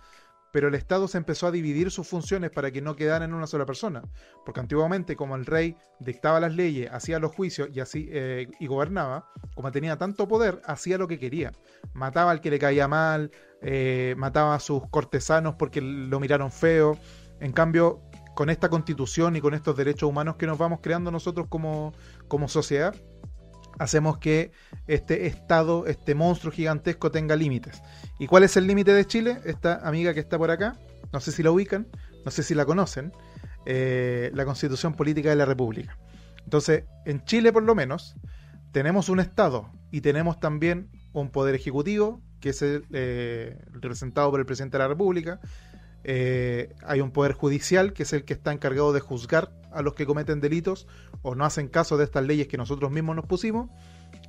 pero 0.53 0.69
el 0.69 0.75
Estado 0.75 1.09
se 1.09 1.19
empezó 1.19 1.47
a 1.47 1.51
dividir 1.51 1.91
sus 1.91 2.07
funciones 2.07 2.51
para 2.51 2.71
que 2.71 2.83
no 2.83 2.95
quedaran 2.95 3.31
en 3.31 3.35
una 3.35 3.47
sola 3.47 3.67
persona. 3.67 4.03
Porque 4.45 4.61
antiguamente, 4.61 5.17
como 5.17 5.35
el 5.35 5.47
rey 5.47 5.77
dictaba 5.99 6.39
las 6.39 6.55
leyes, 6.55 6.91
hacía 6.93 7.19
los 7.19 7.35
juicios 7.35 7.71
y 7.73 7.81
así 7.81 8.09
eh, 8.13 8.49
y 8.61 8.67
gobernaba, 8.67 9.31
como 9.55 9.73
tenía 9.73 9.97
tanto 9.97 10.29
poder, 10.29 10.61
hacía 10.67 10.99
lo 10.99 11.09
que 11.09 11.19
quería. 11.19 11.53
Mataba 11.95 12.31
al 12.31 12.41
que 12.41 12.51
le 12.51 12.59
caía 12.59 12.87
mal, 12.87 13.31
eh, 13.63 14.15
mataba 14.19 14.55
a 14.55 14.61
sus 14.61 14.87
cortesanos 14.91 15.57
porque 15.59 15.81
lo 15.81 16.21
miraron 16.21 16.53
feo. 16.53 16.99
En 17.41 17.53
cambio, 17.53 18.03
con 18.35 18.51
esta 18.51 18.69
constitución 18.69 19.37
y 19.37 19.41
con 19.41 19.55
estos 19.55 19.77
derechos 19.77 20.09
humanos 20.09 20.37
que 20.37 20.47
nos 20.47 20.59
vamos 20.59 20.81
creando 20.83 21.11
nosotros 21.11 21.47
como, 21.49 21.93
como 22.29 22.47
sociedad, 22.47 22.95
hacemos 23.79 24.19
que 24.19 24.53
este 24.87 25.27
Estado, 25.27 25.87
este 25.87 26.15
monstruo 26.15 26.53
gigantesco 26.53 27.11
tenga 27.11 27.37
límites. 27.37 27.83
¿Y 28.19 28.27
cuál 28.27 28.45
es 28.45 28.57
el 28.57 28.67
límite 28.67 28.93
de 28.93 29.07
Chile? 29.07 29.41
Esta 29.45 29.87
amiga 29.87 30.15
que 30.15 30.21
está 30.21 30.39
por 30.39 30.51
acá, 30.51 30.77
no 31.13 31.21
sé 31.21 31.33
si 31.33 31.43
la 31.43 31.51
ubican, 31.51 31.87
no 32.25 32.31
sé 32.31 32.43
si 32.43 32.55
la 32.55 32.65
conocen, 32.65 33.13
eh, 33.67 34.31
la 34.35 34.45
Constitución 34.45 34.95
Política 34.95 35.31
de 35.31 35.37
la 35.37 35.45
República. 35.45 35.99
Entonces, 36.45 36.85
en 37.05 37.25
Chile 37.25 37.53
por 37.53 37.63
lo 37.63 37.75
menos, 37.75 38.17
tenemos 38.73 39.09
un 39.09 39.21
Estado 39.21 39.71
y 39.91 40.01
tenemos 40.01 40.41
también 40.41 40.91
un 41.13 41.31
poder 41.31 41.55
ejecutivo, 41.55 42.21
que 42.41 42.51
es 42.51 42.63
el, 42.63 42.85
eh, 42.93 43.59
representado 43.73 44.31
por 44.31 44.41
el 44.41 44.47
presidente 44.47 44.79
de 44.79 44.85
la 44.85 44.89
República. 44.89 45.41
Eh, 46.05 46.75
hay 46.85 47.01
un 47.01 47.11
poder 47.11 47.33
judicial, 47.33 47.93
que 47.93 48.03
es 48.03 48.13
el 48.13 48.25
que 48.25 48.33
está 48.33 48.53
encargado 48.53 48.93
de 48.93 49.01
juzgar 49.01 49.53
a 49.71 49.83
los 49.83 49.95
que 49.95 50.07
cometen 50.07 50.41
delitos 50.41 50.87
o 51.23 51.35
no 51.35 51.45
hacen 51.45 51.69
caso 51.69 51.97
de 51.97 52.05
estas 52.05 52.25
leyes 52.25 52.49
que 52.49 52.57
nosotros 52.57 52.91
mismos 52.91 53.17
nos 53.17 53.27
pusimos. 53.27 53.71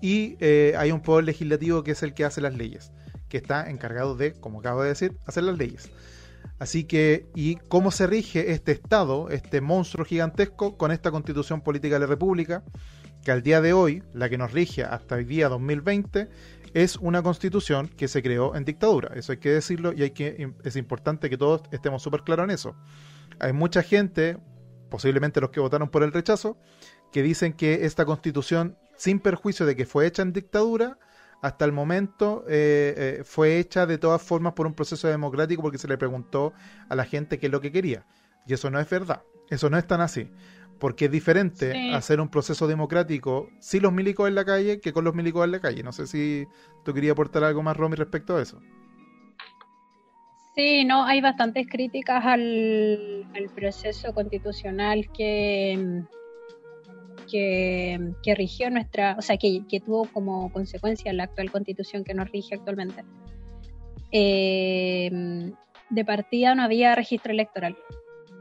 Y 0.02 0.38
eh, 0.40 0.74
hay 0.78 0.92
un 0.92 1.02
poder 1.02 1.26
legislativo, 1.26 1.84
que 1.84 1.92
es 1.92 2.04
el 2.04 2.14
que 2.14 2.26
hace 2.26 2.42
las 2.42 2.56
leyes, 2.56 2.92
que 3.30 3.38
está 3.38 3.70
encargado 3.70 4.16
de, 4.16 4.34
como 4.34 4.60
acabo 4.60 4.84
de 4.84 4.90
decir, 4.90 5.18
hacer 5.26 5.44
las 5.44 5.58
leyes. 5.58 5.90
Así 6.60 6.84
que, 6.84 7.28
¿y 7.36 7.56
cómo 7.56 7.92
se 7.92 8.08
rige 8.08 8.52
este 8.52 8.72
Estado, 8.74 9.30
este 9.30 9.62
monstruo 9.62 10.06
gigantesco, 10.06 10.78
con 10.78 10.92
esta 10.92 11.12
constitución 11.12 11.62
política 11.62 11.96
de 11.96 12.02
la 12.02 12.08
República? 12.08 12.64
Que 13.24 13.32
al 13.32 13.42
día 13.42 13.62
de 13.62 13.74
hoy, 13.74 14.04
la 14.14 14.30
que 14.30 14.38
nos 14.38 14.52
rige 14.52 14.84
hasta 14.84 15.18
el 15.18 15.28
día 15.28 15.50
2020, 15.50 16.30
es 16.74 16.98
una 16.98 17.22
constitución 17.22 17.88
que 17.88 18.08
se 18.08 18.24
creó 18.24 18.56
en 18.56 18.66
dictadura. 18.66 19.14
Eso 19.16 19.32
hay 19.32 19.38
que 19.38 19.52
decirlo 19.52 19.94
y 19.94 20.04
hay 20.04 20.12
que, 20.12 20.54
es 20.64 20.76
importante 20.76 21.30
que 21.30 21.38
todos 21.38 21.62
estemos 21.72 22.02
súper 22.02 22.24
claros 22.24 22.46
en 22.46 22.52
eso. 22.52 22.76
Hay 23.40 23.54
mucha 23.54 23.84
gente, 23.84 24.38
posiblemente 24.90 25.40
los 25.40 25.52
que 25.52 25.60
votaron 25.60 25.90
por 25.90 26.04
el 26.04 26.12
rechazo, 26.12 26.58
que 27.12 27.22
dicen 27.22 27.54
que 27.54 27.86
esta 27.86 28.06
constitución, 28.06 28.78
sin 28.98 29.20
perjuicio 29.20 29.66
de 29.66 29.76
que 29.76 29.86
fue 29.86 30.08
hecha 30.08 30.24
en 30.24 30.34
dictadura, 30.34 30.98
hasta 31.42 31.66
el 31.66 31.74
momento 31.74 32.46
eh, 32.48 32.94
eh, 33.20 33.24
fue 33.26 33.60
hecha 33.60 33.86
de 33.86 33.98
todas 33.98 34.22
formas 34.22 34.54
por 34.54 34.66
un 34.66 34.74
proceso 34.74 35.08
democrático 35.10 35.62
porque 35.62 35.78
se 35.78 35.90
le 35.90 35.98
preguntó 35.98 36.54
a 36.88 36.96
la 36.96 37.04
gente 37.04 37.38
qué 37.38 37.48
es 37.48 37.52
lo 37.52 37.62
que 37.62 37.72
quería. 37.72 38.06
Y 38.48 38.54
eso 38.54 38.70
no 38.70 38.80
es 38.80 38.90
verdad. 38.90 39.24
Eso 39.50 39.70
no 39.70 39.78
es 39.78 39.86
tan 39.86 40.02
así 40.02 40.32
porque 40.80 41.06
es 41.06 41.12
diferente 41.12 41.92
hacer 41.94 42.20
un 42.20 42.30
proceso 42.30 42.68
democrático 42.68 43.50
sin 43.60 43.84
los 43.84 43.94
milicos 43.94 44.28
en 44.28 44.36
la 44.36 44.46
calle 44.46 44.80
que 44.80 44.94
con 44.94 45.04
los 45.04 45.16
milicos 45.16 45.46
en 45.46 45.52
la 45.52 45.60
calle. 45.60 45.84
No 45.84 45.92
sé 45.92 46.08
si 46.08 46.46
tú 46.84 46.94
querías 46.94 47.14
aportar 47.14 47.44
algo 47.44 47.64
más, 47.64 47.78
Romy, 47.78 47.96
respecto 47.96 48.36
a 48.36 48.42
eso. 48.42 48.60
Sí, 50.56 50.86
no, 50.86 51.04
hay 51.04 51.20
bastantes 51.20 51.68
críticas 51.68 52.24
al, 52.26 53.26
proceso 53.56 54.14
constitucional 54.14 55.10
que, 55.12 56.04
que, 57.32 58.36
rigió 58.36 58.70
nuestra, 58.70 59.16
o 59.18 59.22
sea, 59.22 59.38
que, 59.38 59.64
tuvo 59.84 60.06
como 60.06 60.52
consecuencia 60.52 61.12
la 61.12 61.24
actual 61.24 61.50
constitución 61.50 62.04
que 62.04 62.14
nos 62.14 62.30
rige 62.32 62.56
actualmente. 62.56 63.04
Eh, 64.12 65.10
de 65.90 66.06
partida 66.06 66.54
no 66.54 66.62
había 66.62 66.94
registro 66.94 67.32
electoral, 67.32 67.76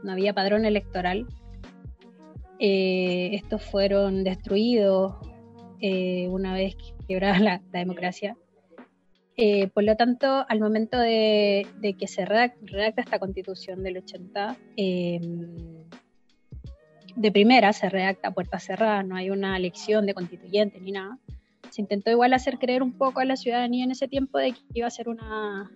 no 0.03 0.11
había 0.11 0.33
padrón 0.33 0.65
electoral 0.65 1.25
eh, 2.59 3.31
estos 3.33 3.63
fueron 3.63 4.23
destruidos 4.23 5.15
eh, 5.79 6.27
una 6.29 6.53
vez 6.53 6.75
quebrada 7.07 7.39
la, 7.39 7.61
democracia. 7.71 8.37
Eh, 9.35 9.67
por 9.69 9.83
lo 9.83 9.95
tanto, 9.95 10.45
al 10.47 10.59
momento 10.59 10.99
de, 10.99 11.65
que 11.99 12.07
se 12.07 12.25
redacta, 12.25 13.01
esta 13.01 13.19
constitución 13.19 13.83
del 13.83 13.97
80, 13.97 14.57
em, 14.77 15.83
de 17.15 17.31
primera 17.31 17.73
se 17.73 17.89
redacta 17.89 18.31
puerta 18.31 18.59
cerrada, 18.59 19.03
no 19.03 19.15
hay 19.15 19.29
una 19.29 19.57
elección 19.57 20.05
de 20.05 20.13
constituyente 20.13 20.79
ni 20.79 20.91
nada. 20.91 21.17
Se 21.69 21.81
intentó 21.81 22.11
igual 22.11 22.33
hacer 22.33 22.59
creer 22.59 22.83
un 22.83 22.93
poco 22.93 23.19
a 23.19 23.25
la 23.25 23.35
ciudadanía 23.35 23.83
en 23.83 23.91
ese 23.91 24.07
tiempo 24.07 24.37
de 24.37 24.51
que 24.51 24.61
iba 24.73 24.87
a 24.87 24.91
ser 24.91 25.09
una, 25.09 25.71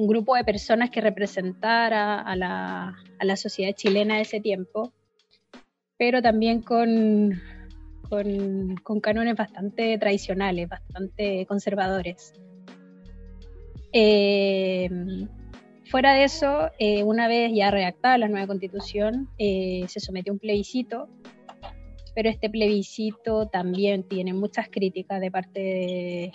un 0.00 0.06
grupo 0.06 0.34
de 0.34 0.44
personas 0.44 0.90
que 0.90 1.00
representara 1.00 2.20
a 2.20 2.36
la, 2.36 2.96
a 3.18 3.24
la 3.24 3.36
sociedad 3.36 3.72
chilena 3.74 4.16
de 4.16 4.22
ese 4.22 4.40
tiempo 4.40 4.92
pero 6.00 6.22
también 6.22 6.62
con, 6.62 7.38
con, 8.08 9.00
cánones 9.02 9.36
bastante 9.36 9.98
tradicionales, 9.98 10.66
bastante 10.66 11.44
conservadores. 11.44 12.32
Eh, 13.92 14.88
fuera 15.90 16.14
de 16.14 16.24
eso, 16.24 16.70
eh, 16.78 17.02
una 17.02 17.28
vez 17.28 17.52
ya 17.54 17.70
redactada 17.70 18.16
la 18.16 18.28
nueva 18.28 18.46
constitución, 18.46 19.28
eh, 19.36 19.84
se 19.88 20.00
sometió 20.00 20.32
a 20.32 20.36
un 20.36 20.38
plebiscito, 20.38 21.10
pero 22.14 22.30
este 22.30 22.48
plebiscito 22.48 23.48
también 23.48 24.02
tiene 24.04 24.32
muchas 24.32 24.70
críticas 24.70 25.20
de 25.20 25.30
parte 25.30 25.60
de, 25.60 26.32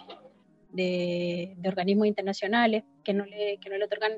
organismos 1.66 2.08
internacionales 2.08 2.84
que 3.04 3.14
no 3.14 3.26
le, 3.26 3.58
que 3.60 3.70
no 3.70 3.78
le 3.78 3.86
otorgan 3.86 4.14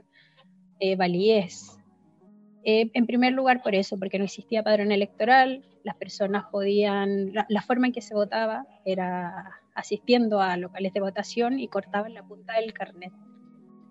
validez 0.98 1.78
eh, 2.70 2.92
en 2.94 3.08
primer 3.08 3.32
lugar 3.32 3.62
por 3.64 3.76
eso, 3.76 3.98
porque 3.98 4.20
no 4.20 4.26
existía 4.26 4.62
padrón 4.62 4.92
electoral, 4.92 5.64
las 5.86 5.96
personas 5.96 6.48
podían, 6.52 7.32
la, 7.34 7.62
forma 7.62 7.88
en 7.88 7.94
que 7.94 8.02
se 8.02 8.14
votaba 8.14 8.68
era 8.84 9.62
asistiendo 9.74 10.42
a 10.42 10.58
locales 10.58 10.92
de 10.92 11.00
votación 11.00 11.62
y 11.62 11.70
cortaban 11.70 12.14
la 12.14 12.24
punta 12.24 12.60
del 12.60 12.74
carnet. 12.74 13.14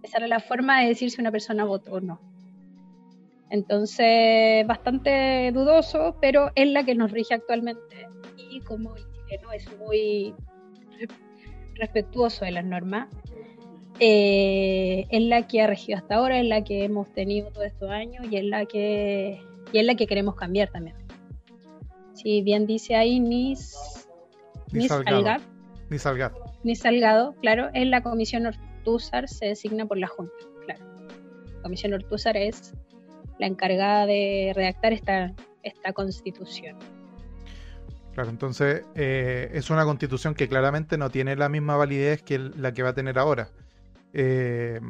Esa 0.03 0.19
era 0.19 0.27
la 0.27 0.41
forma 0.41 0.83
de 0.83 0.89
decir 0.89 1.11
si 1.11 1.23
una 1.23 1.33
persona 1.33 1.65
votó 1.65 1.95
o 1.95 2.01
no. 2.03 2.21
Entonces, 3.49 4.67
bastante 4.67 5.53
dudoso, 5.55 6.19
pero 6.21 6.51
es 6.55 6.69
la 6.69 6.85
que 6.85 6.95
nos 6.95 7.13
rige 7.13 7.33
actualmente. 7.33 8.07
Y 8.37 8.61
como 8.61 8.95
el 8.95 9.05
chileno 9.11 9.53
es 9.53 9.79
muy 9.79 10.35
respetuoso 11.77 12.45
de 12.45 12.51
las 12.51 12.65
normas, 12.65 13.09
eh, 13.99 15.07
es 15.11 15.23
la 15.23 15.47
que 15.47 15.63
ha 15.63 15.67
regido 15.67 15.99
hasta 15.99 16.17
ahora, 16.17 16.39
es 16.39 16.47
la 16.47 16.63
que 16.65 16.85
hemos 16.85 17.13
tenido 17.13 17.51
todos 17.51 17.67
estos 17.67 17.91
años 17.91 18.27
y 18.31 18.37
es 18.37 18.45
la 18.45 18.67
que, 18.67 19.41
y 19.73 19.79
es 19.79 19.87
la 19.87 19.95
que 19.95 20.07
queremos 20.07 20.35
cambiar 20.35 20.71
también. 20.71 20.97
Si 22.15 22.43
bien 22.43 22.67
dice 22.67 22.95
ahí 22.95 23.21
Nis, 23.21 23.77
ni 24.73 24.89
Salgado, 24.89 25.43
ni 25.91 25.99
Salgado. 25.99 26.45
Ni 26.63 26.77
Salgado, 26.77 27.35
claro, 27.41 27.71
es 27.73 27.87
la 27.87 28.03
Comisión 28.03 28.47
Ortúzar, 28.47 29.29
se 29.29 29.47
designa 29.47 29.87
por 29.87 29.99
la 29.99 30.09
Junta, 30.09 30.33
claro. 30.65 30.85
La 31.57 31.63
Comisión 31.63 31.95
Ortúzar 31.95 32.37
es 32.37 32.75
la 33.39 33.47
encargada 33.47 34.07
de 34.07 34.53
redactar 34.55 34.93
esta, 34.93 35.35
esta 35.63 35.93
constitución. 35.93 36.77
Claro, 38.17 38.31
entonces 38.31 38.83
eh, 38.95 39.51
es 39.53 39.69
una 39.69 39.85
constitución 39.85 40.35
que 40.35 40.49
claramente 40.49 40.97
no 40.97 41.11
tiene 41.11 41.37
la 41.37 41.51
misma 41.51 41.77
validez 41.77 42.23
que 42.23 42.39
la 42.39 42.73
que 42.73 42.83
va 42.83 42.89
a 42.89 42.95
tener 42.95 43.19
ahora. 43.19 43.51
Eh, 44.15 44.81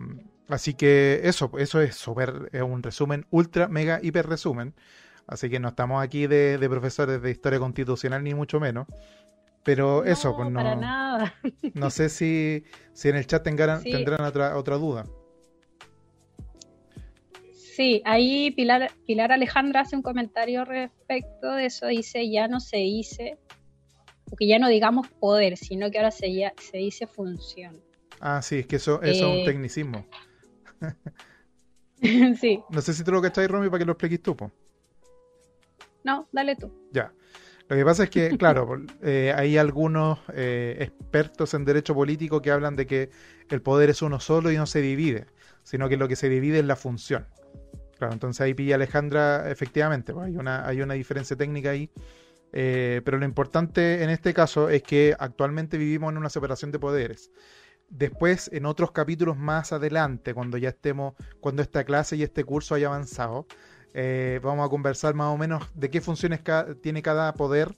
así 0.49 0.75
que 0.75 1.23
eso, 1.25 1.51
eso 1.59 1.81
es 1.81 1.97
super, 1.97 2.49
un 2.63 2.85
resumen 2.85 3.27
ultra, 3.31 3.67
mega, 3.67 3.99
hiper 4.01 4.29
resumen. 4.29 4.75
Así 5.27 5.51
que 5.51 5.59
no 5.59 5.71
estamos 5.71 6.05
aquí 6.05 6.29
de, 6.29 6.65
profesores 6.71 7.21
de 7.21 7.33
historia 7.33 7.59
constitucional 7.59 8.23
ni 8.23 8.33
mucho 8.33 8.61
menos. 8.61 8.87
Pero 9.65 10.05
eso, 10.05 10.37
pues 10.37 10.49
no. 10.49 10.63
No 11.75 11.91
sé 11.91 12.11
si, 12.11 12.63
si 12.93 13.09
en 13.09 13.17
el 13.17 13.27
chat 13.27 13.43
tendrán 13.43 13.83
otra, 14.21 14.57
otra 14.57 14.77
duda. 14.77 15.05
Sí, 17.77 18.01
ahí 18.07 18.53
Pilar, 18.53 18.91
Pilar 19.07 19.33
Alejandra 19.33 19.83
hace 19.83 19.97
un 19.97 20.01
comentario 20.01 20.65
respecto 20.65 21.51
de 21.53 21.67
eso. 21.67 21.87
Dice: 21.87 22.31
Ya 22.31 22.49
no 22.49 22.59
se 22.59 22.79
dice, 22.79 23.39
porque 24.25 24.47
ya 24.47 24.59
no 24.59 24.69
digamos 24.69 25.09
poder, 25.09 25.59
sino 25.59 25.91
que 25.91 25.99
ahora 25.99 26.11
se, 26.11 26.33
ya, 26.33 26.55
se 26.57 26.79
dice 26.79 27.07
función. 27.07 27.79
Ah, 28.19 28.41
sí, 28.41 28.61
es 28.61 28.67
que 28.67 28.77
eso, 28.77 29.03
es 29.03 29.21
un 29.21 29.29
eh, 29.29 29.43
tecnicismo. 29.45 30.07
sí. 32.41 32.63
No 32.71 32.81
sé 32.81 32.95
si 32.95 33.05
tú 33.05 33.13
lo 33.13 33.21
cacháis, 33.21 33.51
Romy, 33.51 33.69
para 33.69 33.81
que 33.81 33.85
lo 33.85 33.93
expliques 33.93 34.23
tú, 34.23 34.35
No, 36.03 36.27
dale 36.33 36.57
tú. 36.57 36.73
Ya. 36.93 37.13
Lo 37.69 37.77
que 37.77 37.85
pasa 37.85 38.05
es 38.05 38.11
que, 38.11 38.39
claro, 38.39 38.87
eh, 39.03 39.35
hay 39.37 39.59
algunos 39.59 40.21
eh, 40.33 40.79
expertos 40.81 41.53
en 41.53 41.67
derecho 41.67 41.95
político 41.95 42.41
que 42.41 42.53
hablan 42.53 42.75
de 42.75 42.87
que 42.87 43.11
el 43.51 43.61
poder 43.61 43.91
es 43.91 44.01
uno 44.01 44.19
solo 44.19 44.51
y 44.51 44.57
no 44.57 44.65
se 44.65 44.81
divide, 44.81 45.27
sino 45.63 45.91
que 45.91 45.99
lo 45.99 46.09
que 46.09 46.17
se 46.17 46.31
divide 46.31 46.61
es 46.61 46.65
la 46.65 46.77
función. 46.77 47.27
Claro, 47.99 48.13
entonces 48.13 48.41
ahí 48.43 48.55
pilla 48.55 48.75
Alejandra, 48.75 49.51
efectivamente, 49.51 50.13
pues 50.13 50.27
hay, 50.27 50.37
una, 50.37 50.67
hay 50.67 50.83
una 50.83 50.95
diferencia 50.95 51.37
técnica 51.37 51.71
ahí. 51.71 51.91
pero 52.53 53.19
lo 53.19 53.25
importante 53.25 54.03
en 54.03 54.11
este 54.11 54.35
caso 54.35 54.69
es 54.71 54.83
que 54.83 55.15
actualmente 55.19 55.79
vivimos 55.79 56.13
en 56.13 56.19
una 56.19 56.29
separación 56.31 56.73
de 56.73 56.79
poderes. 56.79 57.31
Después, 57.89 58.51
en 58.53 58.67
otros 58.67 58.91
capítulos 58.93 59.37
más 59.37 59.73
adelante, 59.73 60.35
cuando 60.35 60.59
ya 60.59 60.71
estemos, 60.71 61.15
cuando 61.41 61.63
esta 61.63 61.85
clase 61.85 62.17
y 62.17 62.23
este 62.23 62.45
curso 62.45 62.75
haya 62.75 62.89
avanzado, 62.89 63.47
eh, 63.95 64.41
vamos 64.43 64.67
a 64.67 64.71
conversar 64.71 65.15
más 65.15 65.29
o 65.33 65.39
menos 65.39 65.71
de 65.75 65.89
qué 65.91 66.01
funciones 66.01 66.41
tiene 66.83 67.03
cada 67.03 67.33
poder 67.35 67.77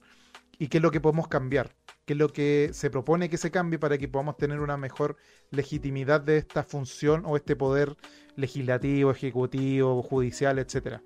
y 0.57 0.67
qué 0.67 0.77
es 0.77 0.83
lo 0.83 0.91
que 0.91 0.99
podemos 0.99 1.27
cambiar, 1.27 1.75
qué 2.09 2.13
es 2.13 2.19
lo 2.19 2.29
que 2.29 2.71
se 2.73 2.89
propone 2.89 3.29
que 3.29 3.37
se 3.37 3.51
cambie 3.51 3.77
para 3.77 3.99
que 3.99 4.07
podamos 4.07 4.35
tener 4.35 4.61
una 4.61 4.77
mejor 4.77 5.15
legitimidad 5.51 6.21
de 6.21 6.37
esta 6.37 6.63
función 6.63 7.21
o 7.23 7.37
este 7.37 7.55
poder 7.55 7.95
legislativo, 8.35 9.11
ejecutivo, 9.11 10.01
judicial, 10.01 10.57
etcétera. 10.57 11.03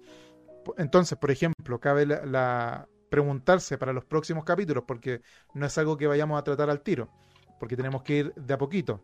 Entonces, 0.78 1.18
por 1.18 1.30
ejemplo, 1.30 1.82
cabe 1.82 2.06
la 2.06 2.88
preguntarse 3.10 3.78
para 3.78 3.92
los 3.92 4.06
próximos 4.06 4.46
capítulos, 4.46 4.86
porque 4.88 5.20
no 5.54 5.66
es 5.66 5.78
algo 5.78 5.98
que 5.98 6.08
vayamos 6.08 6.40
a 6.40 6.44
tratar 6.46 6.70
al 6.70 6.82
tiro 6.82 7.10
porque 7.60 7.78
tenemos 7.78 8.04
que 8.04 8.18
ir 8.18 8.34
de 8.36 8.54
a 8.54 8.58
poquito. 8.58 9.02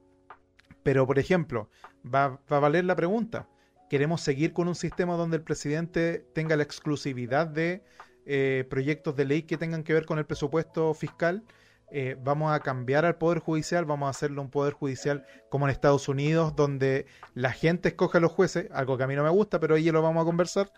Pero, 0.83 1.07
por 1.07 1.17
ejemplo, 1.17 1.69
va, 2.03 2.41
a 2.49 2.59
valer 2.59 2.83
la 2.83 2.95
pregunta. 2.95 3.47
¿Queremos 3.89 4.19
seguir 4.19 4.51
con 4.51 4.67
un 4.67 4.75
sistema 4.75 5.15
donde 5.15 5.37
el 5.37 5.43
presidente 5.43 6.25
tenga 6.33 6.57
la 6.57 6.63
exclusividad 6.63 7.47
de 7.47 7.83
eh, 8.25 8.65
proyectos 8.69 9.15
de 9.15 9.23
ley 9.23 9.43
que 9.43 9.57
tengan 9.57 9.83
que 9.83 9.93
ver 9.93 10.05
con 10.05 10.19
el 10.19 10.25
presupuesto 10.25 10.93
fiscal? 10.93 11.45
Eh, 11.91 12.15
vamos 12.23 12.51
a 12.51 12.59
cambiar 12.59 13.05
al 13.05 13.15
Poder 13.15 13.39
Judicial, 13.39 13.85
vamos 13.85 14.07
a 14.07 14.09
hacerlo 14.11 14.41
un 14.41 14.49
Poder 14.49 14.73
Judicial 14.73 15.25
como 15.49 15.65
en 15.65 15.71
Estados 15.71 16.07
Unidos, 16.07 16.55
donde 16.55 17.07
la 17.33 17.51
gente 17.51 17.89
escoge 17.89 18.19
a 18.19 18.21
los 18.21 18.31
jueces, 18.31 18.67
algo 18.71 18.97
que 18.97 19.03
a 19.03 19.07
mí 19.07 19.15
no 19.15 19.23
me 19.23 19.29
gusta, 19.29 19.59
pero 19.59 19.75
ahí 19.75 19.89
lo 19.91 20.01
vamos 20.01 20.21
a 20.21 20.25
conversar. 20.25 20.71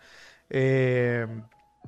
Eh, 0.50 1.26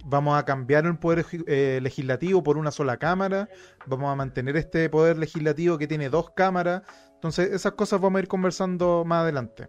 vamos 0.04 0.38
a 0.38 0.44
cambiar 0.44 0.84
el 0.86 0.98
Poder 0.98 1.24
eh, 1.46 1.78
Legislativo 1.82 2.42
por 2.42 2.58
una 2.58 2.70
sola 2.70 2.98
Cámara, 2.98 3.48
vamos 3.86 4.12
a 4.12 4.14
mantener 4.14 4.56
este 4.56 4.88
Poder 4.90 5.16
Legislativo 5.16 5.78
que 5.78 5.86
tiene 5.86 6.10
dos 6.10 6.30
cámaras. 6.30 6.82
Entonces, 7.14 7.50
esas 7.52 7.72
cosas 7.72 8.00
vamos 8.00 8.18
a 8.18 8.22
ir 8.22 8.28
conversando 8.28 9.04
más 9.06 9.22
adelante. 9.22 9.68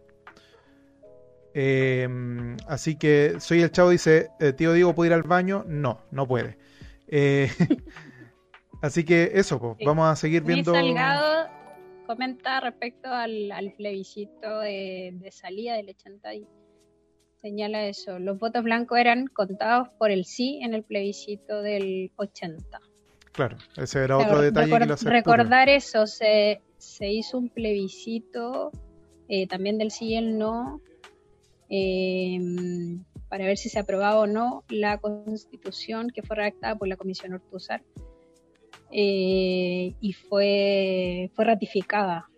así 2.67 2.97
que 2.97 3.38
soy 3.39 3.62
el 3.62 3.71
chavo, 3.71 3.91
dice, 3.91 4.29
tío 4.57 4.74
Diego, 4.74 4.93
¿puede 4.93 5.09
ir 5.09 5.13
al 5.13 5.24
baño? 5.24 5.63
No, 5.67 6.01
no 6.12 6.27
puede. 6.27 6.57
Así 8.86 9.04
que 9.04 9.32
eso, 9.34 9.75
vamos 9.84 10.08
a 10.08 10.15
seguir 10.15 10.44
viendo. 10.44 10.72
Salgado 10.72 11.50
comenta 12.06 12.60
respecto 12.60 13.10
al, 13.10 13.74
plebiscito 13.75 14.60
de, 14.60 15.27
salida 15.32 15.74
del 15.74 15.89
80 15.89 16.36
y 16.36 16.48
señala 17.42 17.88
eso. 17.88 18.20
Los 18.20 18.38
votos 18.38 18.63
blancos 18.63 19.00
eran 19.00 19.25
contados 19.25 19.89
por 19.98 20.12
el 20.12 20.24
sí 20.25 20.60
en 20.62 20.75
el 20.75 20.84
plebiscito 20.84 21.63
del 21.63 22.12
80. 22.18 22.80
Claro, 23.32 23.58
ese 23.75 24.04
era 24.04 24.20
otro 24.20 24.39
detalle 24.39 24.72
que 24.77 24.86
lo 24.86 24.96
Recordar 24.96 25.68
eso, 25.68 26.06
se, 26.06 26.62
se, 26.77 27.12
hizo 27.12 27.39
un 27.39 27.50
plebiscito 27.50 28.72
eh, 29.27 29.48
también 29.48 29.80
del 29.80 29.89
sí 29.89 30.10
y 30.10 30.15
el 30.15 30.38
no 30.38 30.80
eh, 31.70 32.39
para 33.30 33.46
ver 33.46 33.58
si 33.58 33.70
se 33.70 33.80
aprobaba 33.80 34.20
o 34.20 34.27
no 34.27 34.63
la 34.70 35.00
constitución 35.00 36.12
que 36.12 36.22
fue 36.22 36.36
redactada 36.36 36.75
por 36.75 36.88
la 36.88 36.98
Comisión 36.98 37.34
Ortúzar 37.34 37.82
eh, 38.92 39.94
y 40.00 40.13
fue, 40.13 41.32
fue 41.34 41.46
ratificada, 41.46 42.30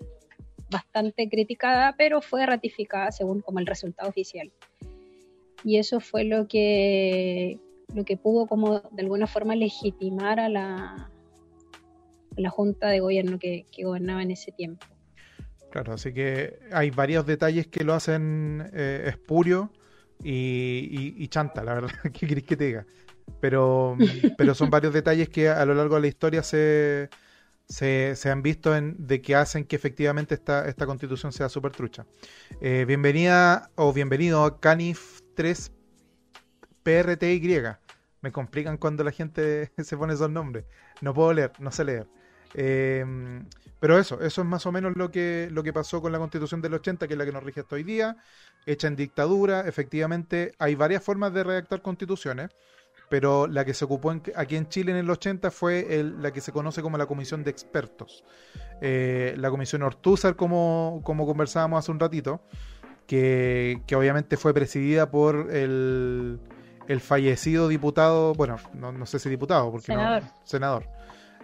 bastante 0.69 1.29
criticada, 1.29 1.95
pero 1.97 2.21
fue 2.21 2.45
ratificada 2.45 3.11
según 3.11 3.41
como 3.41 3.59
el 3.59 3.65
resultado 3.65 4.09
oficial. 4.09 4.51
Y 5.63 5.77
eso 5.77 5.99
fue 5.99 6.23
lo 6.23 6.47
que, 6.47 7.59
lo 7.93 8.05
que 8.05 8.17
pudo 8.17 8.47
como 8.47 8.79
de 8.79 9.01
alguna 9.01 9.27
forma 9.27 9.55
legitimar 9.55 10.39
a 10.39 10.49
la, 10.49 11.11
la 12.35 12.49
junta 12.49 12.89
de 12.89 12.99
gobierno 12.99 13.39
que, 13.39 13.65
gobernaba 13.83 14.21
en 14.21 14.31
ese 14.31 14.51
tiempo. 14.51 14.85
Claro, 15.71 15.93
así 15.93 16.13
que 16.13 16.59
hay 16.71 16.91
varios 16.91 17.25
detalles 17.25 17.67
que 17.67 17.83
lo 17.83 17.93
hacen 17.93 18.69
eh, 18.73 19.05
espurio 19.07 19.71
y, 20.23 21.13
y, 21.17 21.27
chanta, 21.27 21.63
la 21.63 21.75
verdad. 21.75 21.91
¿Qué 22.13 22.27
querés 22.27 22.45
que 22.45 22.55
te 22.55 22.65
diga? 22.65 22.85
Pero, 23.39 23.97
pero 24.37 24.55
son 24.55 24.69
varios 24.69 24.93
detalles 24.93 25.29
que 25.29 25.49
a 25.49 25.65
lo 25.65 25.73
largo 25.73 25.95
de 25.95 26.01
la 26.01 26.07
historia 26.07 26.43
se, 26.43 27.09
se, 27.67 28.29
han 28.29 28.41
visto 28.41 28.75
en, 28.75 28.95
de 28.97 29.21
que 29.21 29.35
hacen 29.35 29.65
que 29.65 29.75
efectivamente 29.75 30.35
esta, 30.35 30.67
esta 30.67 30.85
constitución 30.85 31.31
sea 31.31 31.49
súper 31.49 31.71
trucha. 31.71 32.05
Eh, 32.61 32.85
bienvenida 32.87 33.71
o 33.75 33.93
bienvenido 33.93 34.43
a 34.43 34.59
Canif 34.59 35.21
3 35.35 35.71
PRTY. 36.83 37.63
Me 38.21 38.31
complican 38.31 38.77
cuando 38.77 39.03
la 39.03 39.11
gente 39.11 39.71
se 39.83 39.97
pone 39.97 40.13
esos 40.13 40.29
nombres. 40.29 40.65
No 41.01 41.13
puedo 41.13 41.33
leer, 41.33 41.51
no 41.59 41.71
sé 41.71 41.83
leer. 41.83 42.07
Em, 42.53 43.45
pero 43.79 43.99
eso, 43.99 44.21
eso 44.21 44.41
es 44.41 44.47
más 44.47 44.65
o 44.65 44.71
menos 44.71 44.95
lo 44.95 45.11
que, 45.11 45.49
lo 45.51 45.61
que 45.61 45.73
pasó 45.73 46.01
con 46.01 46.11
la 46.11 46.17
constitución 46.17 46.61
del 46.61 46.73
80, 46.73 47.07
que 47.07 47.13
es 47.13 47.17
la 47.17 47.25
que 47.25 47.31
nos 47.31 47.43
rige 47.43 47.59
hasta 47.59 47.75
hoy 47.75 47.83
día, 47.83 48.17
hecha 48.65 48.87
en 48.87 48.95
dictadura. 48.95 49.67
Efectivamente, 49.67 50.53
hay 50.57 50.75
varias 50.75 51.03
formas 51.03 51.33
de 51.33 51.43
redactar 51.43 51.81
constituciones 51.81 52.49
pero 53.09 53.47
la 53.47 53.63
que 53.63 53.73
se 53.73 53.85
ocupó 53.85 54.13
aquí 54.35 54.55
en 54.55 54.67
Chile 54.67 54.91
en 54.91 54.97
el 54.97 55.09
80 55.09 55.51
fue 55.51 56.03
la 56.19 56.31
que 56.31 56.41
se 56.41 56.51
conoce 56.51 56.81
como 56.81 56.97
la 56.97 57.05
Comisión 57.05 57.43
de 57.43 57.51
Expertos. 57.51 58.23
Eh, 58.81 59.35
la 59.37 59.49
Comisión 59.49 59.81
Ortúzar, 59.83 60.35
como, 60.35 61.01
como 61.03 61.25
conversábamos 61.25 61.79
hace 61.79 61.91
un 61.91 61.99
ratito, 61.99 62.41
que, 63.05 63.81
obviamente 63.95 64.35
fue 64.37 64.53
presidida 64.53 65.09
por 65.09 65.49
el, 65.51 66.39
fallecido 66.99 67.67
diputado, 67.67 68.33
bueno, 68.33 68.57
no, 68.73 69.05
sé 69.05 69.19
si 69.19 69.29
diputado, 69.29 69.71
porque 69.71 69.87
senador. 69.87 70.23
no, 70.23 70.31
senador. 70.43 70.89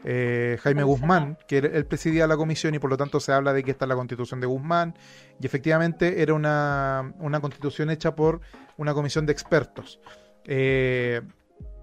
Eh, 0.06 0.58
Jaime 0.62 0.84
Guzmán, 0.84 1.38
que 1.48 1.60
él 1.60 1.86
presidía 1.86 2.28
la 2.28 2.36
comisión 2.36 2.76
y 2.76 2.80
por 2.80 2.90
lo 2.90 2.98
tanto 2.98 3.22
se 3.22 3.32
habla 3.32 3.54
de 3.54 3.64
que 3.64 3.72
está 3.72 3.88
la 3.88 3.96
constitución 3.96 4.42
de 4.42 4.48
Guzmán 4.48 4.96
y 5.40 5.46
efectivamente 5.46 6.22
era 6.22 6.34
una, 6.34 7.14
una 7.20 7.40
constitución 7.40 7.90
hecha 7.90 8.14
por 8.14 8.42
una 8.76 8.94
comisión 8.94 9.26
de 9.26 9.32
expertos. 9.32 10.02
Eh, 10.46 11.22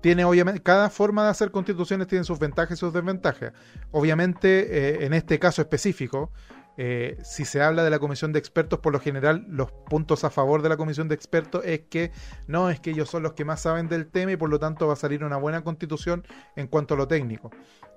tiene 0.01 0.25
obviamente, 0.25 0.63
cada 0.63 0.91
forma 0.91 1.25
de 1.25 1.31
hacer 1.31 1.51
constituciones 1.51 2.07
tiene 2.07 2.25
sus 2.25 2.39
ventajas 2.39 2.79
y 2.79 2.81
sus 2.81 2.93
desventajas. 2.93 3.53
Obviamente, 3.91 5.03
eh, 5.03 5.05
en 5.05 5.13
este 5.13 5.39
caso 5.39 5.63
específico, 5.63 6.31
eh, 6.77 7.19
si 7.23 7.45
se 7.45 7.61
habla 7.61 7.85
de 7.85 7.91
la 7.91 7.99
comisión 7.99 8.33
de 8.33 8.39
expertos, 8.39 8.79
por 8.79 8.93
lo 8.93 9.01
general, 9.01 9.45
los 9.49 9.71
puntos 9.71 10.25
a 10.25 10.31
favor 10.31 10.63
de 10.63 10.71
la 10.71 10.79
comisión 10.79 11.09
de 11.09 11.15
expertos 11.15 11.63
es 11.65 11.81
que 11.91 12.13
no, 12.47 12.71
es 12.71 12.81
que 12.81 12.91
ellos 12.91 13.11
son 13.11 13.23
los 13.23 13.35
que 13.35 13.45
más 13.45 13.61
saben 13.61 13.89
del 13.89 14.07
tema 14.07 14.33
y 14.33 14.37
por 14.37 14.49
lo 14.49 14.59
tanto 14.59 14.87
va 14.87 14.95
a 14.95 14.97
salir 14.97 15.23
una 15.23 15.37
buena 15.37 15.63
constitución 15.63 16.25
en 16.57 16.69
cuanto 16.69 16.95
a 16.95 16.97
lo 16.97 17.07
técnico. 17.07 17.51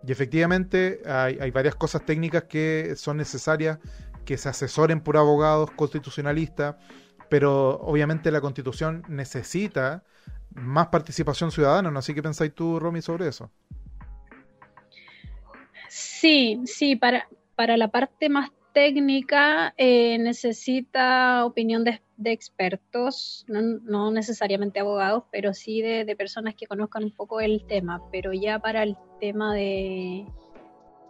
Y 0.05 0.11
efectivamente, 0.11 1.01
hay, 1.05 1.37
hay 1.39 1.51
varias 1.51 1.75
cosas 1.75 2.05
técnicas 2.05 2.43
que 2.43 2.95
son 2.97 3.17
necesarias 3.17 3.79
que 4.25 4.37
se 4.37 4.49
asesoren 4.49 4.99
por 4.99 5.15
abogados 5.15 5.71
constitucionalistas, 5.71 6.75
pero 7.29 7.79
obviamente 7.79 8.31
la 8.31 8.41
constitución 8.41 9.03
necesita 9.07 10.03
más 10.55 10.87
participación 10.87 11.51
ciudadana, 11.51 11.91
¿no? 11.91 11.99
Así 11.99 12.13
que 12.13 12.23
pensáis 12.23 12.53
tú, 12.53 12.79
Romy, 12.79 13.01
sobre 13.01 13.27
eso. 13.27 13.51
Sí, 15.89 16.61
sí, 16.65 16.95
para, 16.95 17.27
para 17.55 17.77
la 17.77 17.89
parte 17.89 18.29
más 18.29 18.51
técnica 18.73 19.73
eh, 19.77 20.17
necesita 20.17 21.45
opinión 21.45 21.83
de, 21.83 22.01
expertos, 22.25 23.45
no, 23.47 24.11
necesariamente 24.11 24.79
abogados, 24.79 25.25
pero 25.31 25.53
sí 25.53 25.81
de, 25.81 26.15
personas 26.15 26.55
que 26.55 26.67
conozcan 26.67 27.03
un 27.03 27.11
poco 27.11 27.41
el 27.41 27.65
tema, 27.65 28.01
pero 28.11 28.31
ya 28.33 28.59
para 28.59 28.83
el 28.83 28.95
tema 29.19 29.53
de, 29.53 30.25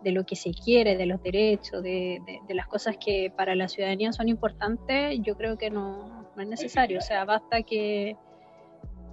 de 0.03 0.11
lo 0.11 0.25
que 0.25 0.35
se 0.35 0.51
quiere, 0.51 0.97
de 0.97 1.05
los 1.05 1.21
derechos, 1.21 1.83
de, 1.83 2.19
de, 2.47 2.53
las 2.55 2.67
cosas 2.67 2.97
que 2.97 3.31
para 3.35 3.55
la 3.55 3.67
ciudadanía 3.67 4.11
son 4.11 4.27
importantes, 4.27 5.19
yo 5.21 5.37
creo 5.37 5.57
que 5.57 5.69
no, 5.69 6.27
no 6.35 6.41
es 6.41 6.47
necesario, 6.47 6.97
o 6.97 7.01
sea, 7.01 7.25
basta 7.25 7.61
que 7.61 8.17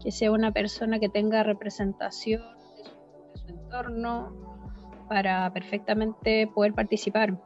que 0.03 0.11
sea 0.11 0.33
una 0.33 0.53
persona 0.53 0.99
que 0.99 1.09
tenga 1.09 1.43
representación 1.43 2.43
de 3.35 3.41
su, 3.41 3.49
entorno 3.49 4.35
para 5.09 5.53
perfectamente 5.53 6.49
poder 6.55 6.73
participar, 6.73 7.37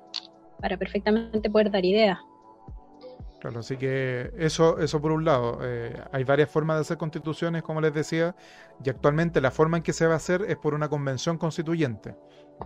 para 0.61 0.77
perfectamente 0.77 1.51
poder 1.51 1.71
dar 1.71 1.85
ideas. 1.85 2.19
Claro, 3.45 3.61
así 3.61 3.77
que 3.77 4.33
eso, 4.38 4.79
eso 4.79 5.03
por 5.03 5.12
un 5.12 5.27
lado. 5.27 5.59
Eh, 5.62 5.95
hay 6.12 6.25
varias 6.25 6.49
formas 6.49 6.79
de 6.79 6.81
hacer 6.81 6.97
constituciones, 6.97 7.62
como 7.62 7.83
les 7.83 7.93
decía, 7.93 8.35
y 8.83 8.88
actualmente 8.88 9.38
la 9.43 9.51
forma 9.51 9.77
en 9.77 9.83
que 9.83 9.93
se 9.93 10.07
va 10.07 10.14
a 10.14 10.17
hacer 10.17 10.47
es 10.49 10.57
por 10.57 10.73
una 10.73 10.88
convención 10.88 11.37
constituyente, 11.37 12.17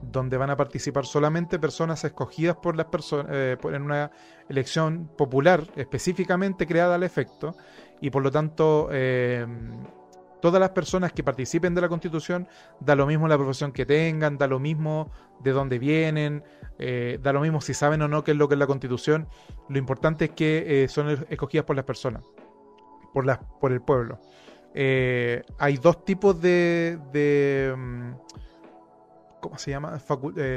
donde 0.03 0.37
van 0.37 0.51
a 0.51 0.57
participar 0.57 1.05
solamente 1.05 1.59
personas 1.59 2.05
escogidas 2.05 2.59
por 2.59 2.77
las 2.77 2.87
personas 2.87 3.27
eh, 3.29 3.57
en 3.61 3.83
una 3.83 4.13
elección 4.49 5.09
popular 5.17 5.65
específicamente 5.75 6.65
creada 6.65 6.95
al 6.95 7.03
efecto, 7.03 7.57
y 8.01 8.11
por 8.11 8.23
lo 8.23 8.31
tanto 8.31 8.89
eh, 8.93 9.47
todas 10.41 10.61
las 10.61 10.71
personas 10.71 11.13
que 11.13 11.25
participen 11.25 11.75
de 11.75 11.81
la 11.81 11.89
constitución, 11.89 12.47
da 12.81 12.95
lo 12.95 13.07
mismo 13.07 13.27
la 13.27 13.37
profesión 13.37 13.73
que 13.73 13.87
tengan, 13.87 14.39
da 14.39 14.47
lo 14.47 14.59
mismo 14.59 15.11
de 15.41 15.53
dónde 15.53 15.79
vienen, 15.79 16.45
eh, 16.79 17.19
da 17.23 17.33
lo 17.33 17.41
mismo 17.41 17.61
si 17.61 17.75
saben 17.75 18.03
o 18.03 18.09
no 18.09 18.23
qué 18.23 18.33
es 18.33 18.37
lo 18.37 18.49
que 18.49 18.55
es 18.55 18.59
la 18.59 18.67
constitución, 18.67 19.29
lo 19.69 19.79
importante 19.79 20.27
es 20.27 20.31
que 20.33 20.85
eh, 20.85 20.89
son 20.89 21.27
escogidas 21.29 21.65
por 21.65 21.77
las 21.77 21.85
personas, 21.85 22.23
por, 23.13 23.27
las, 23.27 23.39
por 23.61 23.73
el 23.73 23.81
pueblo. 23.81 24.19
hay 24.75 25.77
dos 25.83 26.05
tipos 26.05 26.41
de, 26.41 26.99
de 27.13 27.75
mm, 27.77 28.13
¿cómo 29.41 29.59
se 29.59 29.73
llama? 29.73 30.01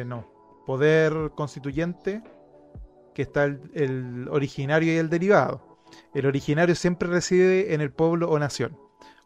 no, 0.06 0.28
poder 0.66 1.32
constituyente, 1.36 2.22
que 3.16 3.24
está 3.24 3.44
el 3.44 4.28
originario 4.30 4.94
y 4.94 4.98
el 4.98 5.10
derivado 5.10 5.71
el 6.14 6.26
originario 6.26 6.76
siempre 6.76 7.10
reside 7.10 7.74
en 7.74 7.82
el 7.82 7.92
pueblo 7.92 8.30
o 8.30 8.40
nación. 8.40 8.78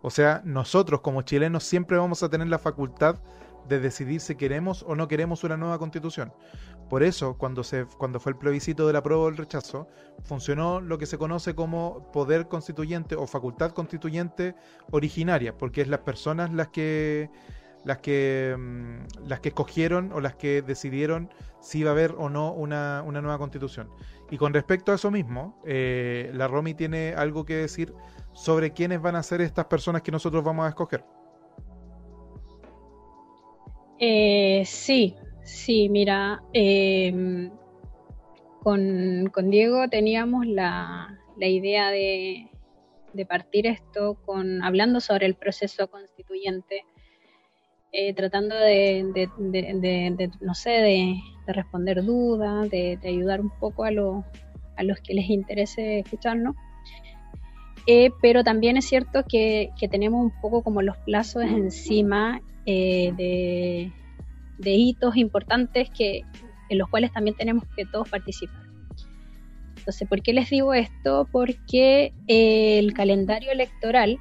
O 0.02 0.10
sea, 0.10 0.42
nosotros 0.46 1.02
como 1.02 1.24
chilenos 1.24 1.64
siempre 1.64 1.98
vamos 1.98 2.22
a 2.24 2.30
tener 2.30 2.48
la 2.48 2.60
facultad 2.60 3.22
de 3.68 3.80
decidir 3.80 4.22
si 4.22 4.36
queremos 4.36 4.84
o 4.84 4.96
no 4.96 5.08
queremos 5.08 5.44
una 5.44 5.58
nueva 5.58 5.80
constitución. 5.80 6.32
Por 6.90 7.02
eso, 7.02 7.38
cuando, 7.38 7.64
se, 7.64 7.86
cuando 7.98 8.20
fue 8.20 8.34
el 8.34 8.38
plebiscito 8.38 8.86
del 8.86 8.96
apruebo 8.96 9.24
o 9.24 9.30
el 9.30 9.38
rechazo, 9.38 9.88
funcionó 10.24 10.82
lo 10.82 11.00
que 11.00 11.08
se 11.08 11.18
conoce 11.18 11.56
como 11.56 12.12
poder 12.12 12.48
constituyente 12.48 13.16
o 13.16 13.26
facultad 13.26 13.72
constituyente 13.72 14.56
originaria, 14.92 15.58
porque 15.58 15.82
es 15.82 15.88
las 15.88 16.02
personas 16.02 16.54
las 16.54 16.68
que 16.68 17.32
las 17.86 18.00
que, 18.00 18.56
mm, 18.58 19.28
las 19.28 19.40
que 19.40 19.50
escogieron 19.50 20.12
o 20.12 20.20
las 20.20 20.36
que 20.36 20.62
decidieron 20.62 21.30
si 21.62 21.80
iba 21.80 21.92
a 21.92 21.94
haber 21.94 22.16
o 22.18 22.30
no 22.30 22.52
una, 22.52 23.04
nueva 23.04 23.38
constitución. 23.38 23.90
Y 24.32 24.38
con 24.38 24.54
respecto 24.54 24.92
a 24.92 24.96
eso 24.96 25.12
mismo, 25.12 25.62
eh, 25.66 26.32
la 26.34 26.48
Romy 26.48 26.74
tiene 26.74 27.14
algo 27.16 27.46
que 27.46 27.56
decir 27.56 27.94
sobre 28.34 28.72
quiénes 28.72 29.02
van 29.02 29.16
a 29.16 29.24
ser 29.24 29.42
estas 29.42 29.66
personas 29.66 30.02
que 30.02 30.12
nosotros 30.12 30.44
vamos 30.44 30.66
a 30.66 30.70
escoger. 30.70 31.04
Eh, 34.00 34.64
sí, 34.66 35.16
Sí, 35.46 35.90
mira, 35.90 36.42
em, 36.54 37.52
con, 38.64 39.32
Diego 39.52 39.88
teníamos 39.90 40.48
la, 40.48 41.20
idea 41.40 41.92
de, 41.92 42.50
partir 43.30 43.68
esto 43.68 44.16
con 44.26 44.64
hablando 44.64 45.00
sobre 45.00 45.28
el 45.28 45.36
proceso 45.36 45.88
constituyente, 45.88 46.84
eh, 47.92 48.14
tratando 48.14 48.56
de, 48.56 49.30
no 50.42 50.56
sé, 50.56 50.70
de, 50.70 51.22
responder 51.48 52.04
dudas, 52.04 52.70
de, 52.70 53.00
ayudar 53.04 53.42
un 53.42 53.52
poco 53.52 53.84
a, 53.84 53.90
a 53.90 54.84
los 54.84 55.00
que 55.02 55.14
les 55.14 55.30
interese 55.30 56.00
escucharnos. 56.00 56.56
Eh, 57.88 58.10
pero 58.22 58.44
también 58.44 58.78
es 58.78 58.86
cierto 58.86 59.24
que, 59.28 59.72
tenemos 59.92 60.24
un 60.24 60.42
poco 60.42 60.64
como 60.64 60.82
los 60.82 60.98
plazos 60.98 61.44
encima 61.44 62.42
eh, 62.66 63.92
de, 64.58 64.72
hitos 64.72 65.18
importantes 65.18 65.90
que, 65.96 66.24
en 66.70 66.78
los 66.78 66.90
cuales 66.90 67.12
también 67.12 67.36
tenemos 67.36 67.64
que 67.76 67.86
todos 67.86 68.10
participar. 68.10 68.66
Entonces, 69.78 70.08
¿por 70.08 70.24
qué 70.24 70.34
les 70.34 70.50
digo 70.50 70.74
esto? 70.74 71.28
Porque 71.32 72.12
eh, 72.28 72.80
el 72.80 72.94
calendario 72.94 73.52
electoral 73.52 74.18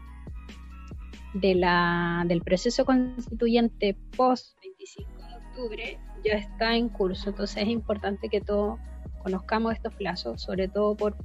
de 1.35 1.55
la, 1.55 2.25
del 2.27 2.43
proceso 2.43 2.85
constituyente 2.85 3.97
post 4.17 4.57
25 4.63 5.11
de 5.19 5.35
octubre 5.35 5.99
ya 6.25 6.35
está 6.35 6.77
en 6.77 6.89
curso. 6.89 7.31
Entonces 7.31 7.63
es 7.63 7.69
importante 7.69 8.29
que 8.29 8.41
todos 8.41 8.79
conozcamos 9.23 9.75
estos 9.75 9.95
plazos, 9.95 10.41
sobre 10.41 10.69
todo 10.69 10.97
por, 10.97 11.17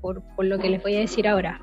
por, 0.00 0.22
por 0.34 0.44
lo 0.44 0.58
que 0.58 0.70
les 0.70 0.82
voy 0.82 0.96
a 0.96 1.00
decir 1.00 1.26
ahora. 1.26 1.60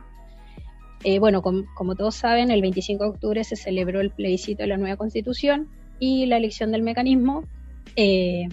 Eh, 1.03 1.19
bueno, 1.19 1.41
como 1.41 1.95
todos 1.95 2.15
saben, 2.15 2.49
el 2.49 2.61
25 2.61 3.03
de 3.03 3.09
octubre 3.09 3.43
se 3.43 3.55
celebró 3.55 3.99
el 3.99 4.11
plebiscito 4.11 4.63
de 4.63 4.67
la 4.67 4.77
nueva 4.77 4.95
constitución 4.95 5.69
y 5.99 6.25
la 6.25 6.37
elección 6.37 6.71
del 6.71 6.81
mecanismo. 6.81 7.43
Eh, 7.95 8.47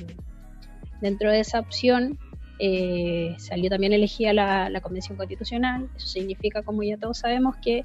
dentro 1.01 1.31
de 1.31 1.41
esa 1.41 1.61
opción 1.61 2.19
eh, 2.59 3.37
salió 3.39 3.71
también 3.71 3.93
elegida 3.93 4.33
la, 4.33 4.69
la, 4.69 4.81
Convención 4.81 5.17
Constitucional. 5.17 5.89
Eso 5.97 6.09
significa, 6.09 6.63
como 6.63 6.83
ya 6.83 6.97
todos 6.97 7.19
sabemos, 7.19 7.57
que 7.63 7.85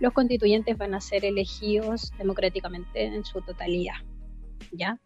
los 0.00 0.12
constituyentes 0.12 0.76
van 0.76 0.94
a 0.94 1.00
ser 1.00 1.24
elegidos 1.24 2.12
democráticamente 2.18 3.04
en 3.04 3.24
su 3.24 3.40
totalidad. 3.40 3.94
¿Ya? 4.72 4.98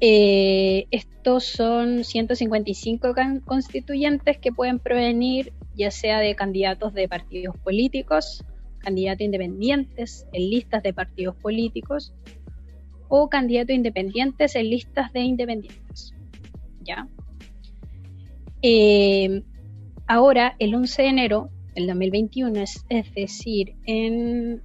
Eh, 0.00 0.86
estos 0.90 1.44
son 1.44 2.04
155 2.04 3.14
constituyentes 3.44 4.38
que 4.38 4.50
pueden 4.50 4.78
provenir 4.78 5.52
ya 5.74 5.90
sea 5.90 6.20
de 6.20 6.34
candidatos 6.34 6.94
de 6.94 7.06
partidos 7.06 7.56
políticos, 7.58 8.42
candidatos 8.78 9.26
independientes 9.26 10.26
en 10.32 10.50
listas 10.50 10.82
de 10.82 10.94
partidos 10.94 11.36
políticos 11.36 12.14
o 13.08 13.28
candidatos 13.28 13.76
independientes 13.76 14.56
en 14.56 14.70
listas 14.70 15.12
de 15.12 15.20
independientes. 15.20 16.14
¿Ya? 16.80 17.06
Eh, 18.62 19.42
ahora, 20.06 20.54
el 20.58 20.74
11 20.74 21.02
de 21.02 21.08
enero 21.08 21.50
del 21.74 21.86
2021, 21.86 22.60
es, 22.60 23.14
decir, 23.14 23.74
en... 23.86 24.62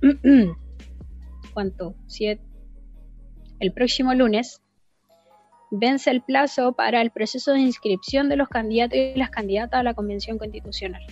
¿Cuánto? 1.54 1.94
Siete, 2.06 2.42
el 3.60 3.72
próximo 3.72 4.14
lunes 4.14 4.62
vence 5.70 6.10
el 6.10 6.22
plazo 6.22 6.72
para 6.72 7.00
el 7.00 7.10
proceso 7.10 7.52
de 7.52 7.60
inscripción 7.60 8.28
de 8.28 8.36
los 8.36 8.48
candidatos 8.48 8.98
y 8.98 9.14
las 9.16 9.30
candidatas 9.30 9.80
a 9.80 9.82
la 9.82 9.94
Convención 9.94 10.38
Constitucional. 10.38 11.02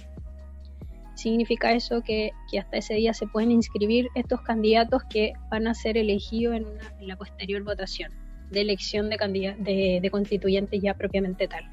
Significa 1.14 1.72
eso 1.72 2.02
que, 2.02 2.32
hasta 2.58 2.78
ese 2.78 2.94
día 2.94 3.14
se 3.14 3.26
pueden 3.26 3.50
inscribir 3.50 4.08
estos 4.14 4.40
candidatos 4.42 5.02
que 5.10 5.32
van 5.50 5.66
a 5.66 5.74
ser 5.74 5.96
elegidos 5.96 6.56
en, 6.56 6.66
la 7.06 7.16
posterior 7.16 7.62
votación 7.62 8.12
de 8.50 8.62
elección 8.62 9.08
de, 9.10 10.00
de, 10.02 10.10
constituyentes 10.10 10.82
ya 10.82 10.94
propiamente 10.94 11.46
tal. 11.46 11.70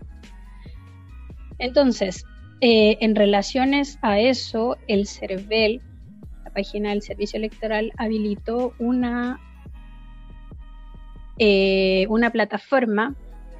Entonces, 1.59 2.23
eh, 2.61 2.97
en 3.01 3.15
relaciones 3.15 3.99
a 4.01 4.19
eso, 4.19 4.77
el 4.87 5.07
CERVEL, 5.07 5.81
la 6.43 6.51
página 6.51 6.89
del 6.89 7.01
Servicio 7.01 7.37
Electoral, 7.37 7.91
habilitó 7.97 8.73
una 8.79 9.39
eh, 11.39 12.07
una 12.09 12.31
plataforma 12.31 13.15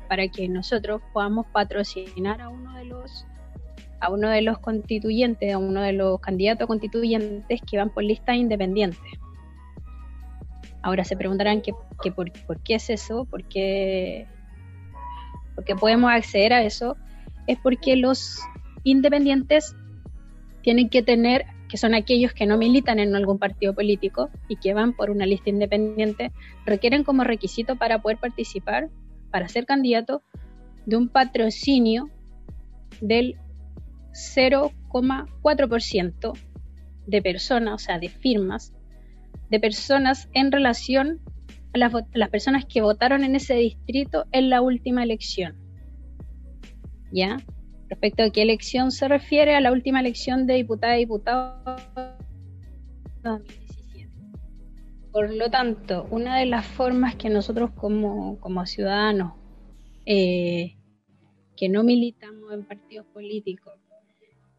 para 0.10 0.28
que 0.30 0.50
nosotros 0.50 1.02
podamos 1.14 1.46
patrocinar 1.48 2.42
a 2.42 2.50
uno 2.50 2.76
de 2.76 2.86
los 2.86 3.28
a 4.00 4.12
uno 4.12 4.30
de 4.30 4.42
los 4.42 4.60
constituyentes, 4.60 5.54
a 5.54 5.58
uno 5.58 5.82
de 5.82 5.94
los 5.94 6.20
candidatos 6.20 6.68
constituyentes 6.68 7.62
que 7.70 7.78
van 7.78 7.90
por 7.90 8.04
lista 8.04 8.36
independiente. 8.36 8.98
Ahora 10.82 11.04
se 11.04 11.18
preguntarán 11.18 11.62
que, 11.62 11.74
por, 12.12 12.32
qué 12.62 12.76
es 12.76 12.90
eso, 12.90 13.26
por 13.26 13.44
qué, 13.46 14.28
porque 15.56 15.76
podemos 15.76 16.12
acceder 16.12 16.54
a 16.54 16.64
eso. 16.64 16.96
Es 17.48 17.58
porque 17.60 17.96
los 17.96 18.40
independientes 18.84 19.76
tienen 20.62 20.90
que 20.90 21.02
tener 21.02 21.46
que 21.68 21.78
son 21.78 21.94
aquellos 21.94 22.34
que 22.34 22.46
no 22.46 22.58
militan 22.58 23.00
en 23.00 23.16
algún 23.16 23.40
partido 23.40 23.74
político 23.74 24.30
y 24.48 24.58
que 24.58 24.74
van 24.74 24.94
por 24.94 25.10
una 25.10 25.26
lista 25.26 25.50
independiente, 25.50 26.32
requieren 26.66 27.04
como 27.04 27.24
requisito 27.24 27.76
para 27.76 28.02
poder 28.02 28.18
participar, 28.18 28.90
para 29.32 29.48
ser 29.48 29.66
candidato, 29.66 30.22
de 30.86 30.96
un 30.96 31.10
patrocinio 31.10 32.12
del 33.02 33.38
0,4% 34.14 36.34
de 37.06 37.22
personas, 37.22 37.74
o 37.74 37.80
sea, 37.80 38.00
de 38.00 38.08
firmas, 38.10 38.74
de 39.50 39.60
personas 39.60 40.30
en 40.34 40.52
relación 40.52 41.20
a 41.74 41.78
las, 41.78 41.94
las, 42.14 42.30
personas 42.30 42.66
que 42.66 42.82
votaron 42.82 43.24
en 43.24 43.36
ese 43.36 43.54
distrito 43.56 44.26
en 44.32 44.50
la 44.50 44.62
última 44.62 45.04
elección. 45.04 45.56
¿Ya? 47.12 47.38
Respecto 47.90 48.24
a 48.24 48.30
qué 48.30 48.42
elección 48.42 48.92
se 48.92 49.08
refiere, 49.08 49.56
a 49.56 49.62
la 49.62 49.72
última 49.72 50.02
elección 50.02 50.46
de 50.46 50.56
diputada 50.56 50.98
y 50.98 51.02
diputado 51.02 51.64
2017. 53.24 54.12
Por 55.12 55.34
lo 55.34 55.50
tanto, 55.50 56.06
una 56.12 56.38
de 56.38 56.46
las 56.46 56.66
formas 56.66 57.16
que 57.16 57.30
nosotros 57.30 57.72
como, 57.72 58.38
ciudadanos 58.66 59.34
eh, 60.06 60.76
que 61.56 61.70
no 61.70 61.84
militamos 61.84 62.54
en 62.54 62.66
partidos 62.66 63.06
políticos 63.08 63.74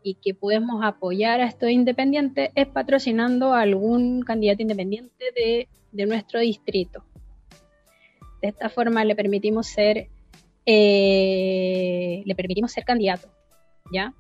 y 0.03 0.15
que 0.15 0.35
podemos 0.35 0.83
apoyar 0.83 1.41
a 1.41 1.47
estos 1.47 1.71
independientes 1.71 2.51
es 2.55 2.67
patrocinando 2.67 3.53
a 3.53 3.61
algún 3.61 4.23
candidato 4.23 4.63
independiente 4.63 5.27
de, 5.37 5.69
de 5.93 6.07
nuestro 6.07 6.41
distrito. 6.41 7.05
De 8.41 8.49
esta 8.49 8.69
forma 8.69 9.05
le 9.05 9.15
permitimos 9.15 9.67
ser 9.67 10.09
eh, 10.71 12.23
le 12.27 12.35
permitimos 12.35 12.71
ser 12.71 12.85
candidato, 12.85 13.31
¿ya? 13.91 14.13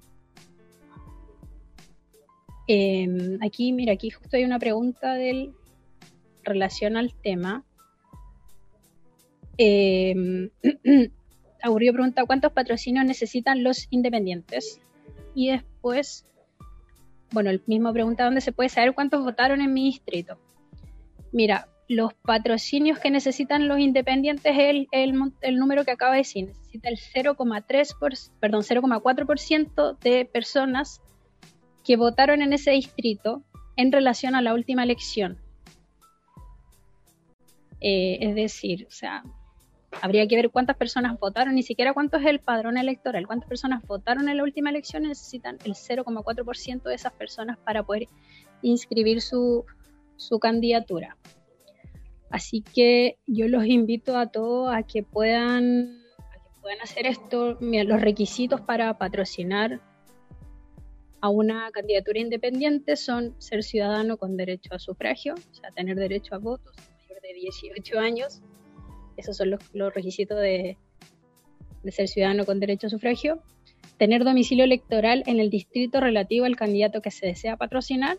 Em, 2.67 3.39
aquí, 3.43 3.71
mira, 3.75 3.93
aquí 3.93 4.09
justo 4.09 4.39
hay 4.39 4.45
una 4.45 4.59
pregunta 4.59 5.13
del 5.13 5.53
relación 6.43 6.97
al 6.97 7.13
tema. 7.15 7.65
Eh, 11.61 11.93
pregunta 11.93 12.25
cuántos 12.25 12.53
patrocinios 12.53 13.05
necesitan 13.05 13.65
los 13.65 13.89
independientes. 13.91 14.81
Y 15.35 15.51
después, 15.51 16.25
bueno, 17.33 17.51
el 17.51 17.61
mismo 17.67 17.93
pregunta 17.93 18.25
dónde 18.25 18.41
se 18.41 18.53
puede 18.53 18.69
saber 18.69 18.95
cuántos 18.95 19.25
votaron 19.25 19.61
en 19.61 19.75
mi 19.75 19.87
distrito. 19.87 20.39
Mira, 21.33 21.69
los 21.89 22.13
patrocinios 22.13 22.99
que 22.99 23.11
necesitan 23.11 23.67
los 23.67 23.79
independientes 23.79 24.55
es 24.55 24.87
el, 24.93 25.59
número 25.59 25.85
que 25.85 25.91
acaba 25.91 26.13
de 26.13 26.19
decir. 26.19 26.47
Necesita 26.47 26.91
el 26.91 26.99
0,3%, 26.99 28.31
perdón, 28.39 28.63
0,4% 28.63 29.99
de 29.99 30.27
personas 30.27 31.01
que 31.83 31.97
votaron 31.97 32.43
en 32.43 32.53
ese 32.53 32.73
distrito 32.73 33.43
en 33.77 33.91
relación 33.91 34.35
a 34.35 34.43
la 34.43 34.53
última 34.53 34.83
elección. 34.83 35.39
Eh, 37.81 38.19
es 38.21 38.35
decir, 38.35 38.87
o 38.87 38.91
sea, 38.91 39.23
habría 40.03 40.27
que 40.29 40.37
ver 40.37 40.51
cuántas 40.51 40.77
personas 40.77 41.19
votaron, 41.19 41.55
ni 41.55 41.63
siquiera 41.63 41.95
cuánto 41.95 42.19
es 42.19 42.27
el 42.27 42.41
padrón 42.41 42.77
electoral, 42.77 43.27
cuántas 43.27 43.49
personas 43.49 43.83
votaron 43.87 44.29
en 44.29 44.37
la 44.37 44.43
última 44.43 44.69
elección 44.69 45.05
necesitan 45.05 45.57
el 45.65 45.73
0,4% 45.73 46.83
de 46.83 46.95
esas 46.95 47.13
personas 47.15 47.57
para 47.59 47.83
poder 47.83 48.09
inscribir 48.61 49.23
su, 49.23 49.65
su 50.17 50.39
candidatura. 50.39 51.17
Así 52.31 52.63
que 52.63 53.19
yo 53.27 53.49
los 53.49 53.65
invito 53.67 54.17
a 54.17 54.27
todos 54.27 54.75
a 54.75 54.83
que 54.83 55.03
puedan, 55.03 56.03
hacer 56.83 57.07
esto. 57.07 57.57
los 57.61 58.01
requisitos 58.01 58.61
para 58.61 58.99
patrocinar 58.99 59.81
a 61.21 61.31
una 61.31 61.71
candidatura 61.71 62.21
independiente 62.21 62.97
son 62.97 63.35
ser 63.39 63.65
ciudadano 63.65 64.19
con 64.19 64.37
derecho 64.37 64.75
a 64.75 64.79
sufragio, 64.79 65.35
o 65.35 65.55
sea, 65.55 65.71
tener 65.71 65.97
derecho 65.97 66.35
a 66.35 66.39
votos, 66.39 66.77
mayor 66.77 67.23
de 67.23 67.33
18 67.35 67.99
años. 67.99 68.43
Esos 69.17 69.37
son 69.37 69.51
los, 69.51 69.95
requisitos 69.95 70.39
de, 70.39 70.77
de 71.83 71.93
ser 71.93 72.07
ciudadano 72.07 72.45
con 72.45 72.61
derecho 72.61 72.87
a 72.87 72.91
sufragio. 72.91 73.43
Tener 73.97 74.23
domicilio 74.23 74.65
electoral 74.65 75.25
en 75.27 75.41
el 75.41 75.51
distrito 75.51 75.99
relativo 76.01 76.45
al 76.45 76.55
candidato 76.55 77.01
que 77.03 77.11
se 77.11 77.27
desea 77.27 77.57
patrocinar 77.57 78.19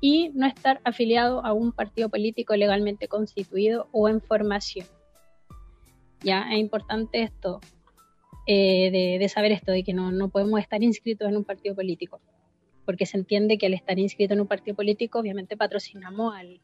y 0.00 0.30
no 0.34 0.46
estar 0.46 0.80
afiliado 0.84 1.44
a 1.44 1.52
un 1.52 1.72
partido 1.72 2.08
político 2.08 2.54
legalmente 2.54 3.08
constituido 3.08 3.88
o 3.92 4.08
en 4.08 4.20
formación. 4.20 4.86
Ya 6.20 6.52
es 6.52 6.58
importante 6.58 7.22
esto, 7.22 7.60
eh, 8.46 9.18
de, 9.20 9.28
saber 9.28 9.52
esto, 9.52 9.72
de 9.72 9.82
que 9.82 9.94
no, 9.94 10.12
no 10.12 10.28
podemos 10.28 10.60
estar 10.60 10.82
inscritos 10.82 11.28
en 11.28 11.36
un 11.36 11.44
partido 11.44 11.74
político, 11.74 12.20
porque 12.84 13.06
se 13.06 13.16
entiende 13.16 13.58
que 13.58 13.66
al 13.66 13.74
estar 13.74 13.98
inscrito 13.98 14.34
en 14.34 14.40
un 14.40 14.46
partido 14.46 14.76
político, 14.76 15.18
obviamente 15.18 15.56
patrocinamos 15.56 16.34
al, 16.34 16.60